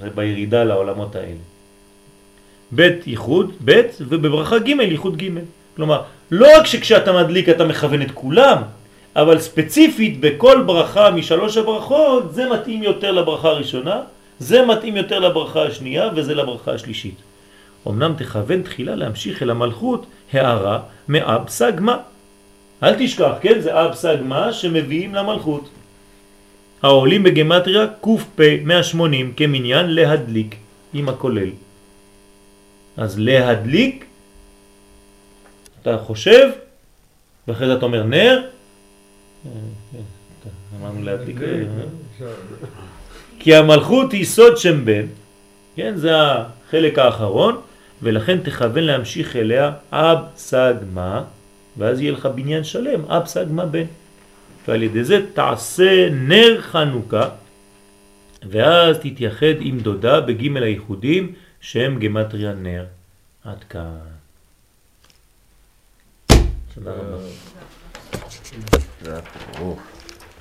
[0.00, 1.57] זה בירידה לעולמות האלה.
[2.72, 5.28] בית ייחוד, בית, ובברכה ג' ייחוד ג'.
[5.76, 8.56] כלומר, לא רק שכשאתה מדליק אתה מכוון את כולם,
[9.16, 14.00] אבל ספציפית בכל ברכה משלוש הברכות זה מתאים יותר לברכה הראשונה,
[14.38, 17.14] זה מתאים יותר לברכה השנייה וזה לברכה השלישית.
[17.88, 21.96] אמנם תכוון תחילה להמשיך אל המלכות הערה מאב סגמה.
[22.82, 23.60] אל תשכח, כן?
[23.60, 25.68] זה אב סגמה שמביאים למלכות.
[26.82, 30.56] העולים בגמטריה ק"פ 180 כמניין להדליק
[30.94, 31.50] עם הכולל.
[32.98, 34.04] אז להדליק,
[35.82, 36.48] אתה חושב,
[37.48, 38.46] ואחרי זה אתה אומר נר,
[40.80, 41.36] אמרנו להדליק,
[43.38, 45.06] כי המלכות היא סוד שם בן,
[45.76, 47.60] כן, זה החלק האחרון,
[48.02, 51.24] ולכן תכוון להמשיך אליה אב סג מה,
[51.76, 53.84] ואז יהיה לך בניין שלם, אב סג מה בן.
[54.68, 57.28] ועל ידי זה תעשה נר חנוכה,
[58.50, 62.86] ואז תתייחד עם דודה בג' הייחודים שהם גמטריה נר.
[63.44, 63.98] עד כאן.
[66.74, 67.18] תודה רבה.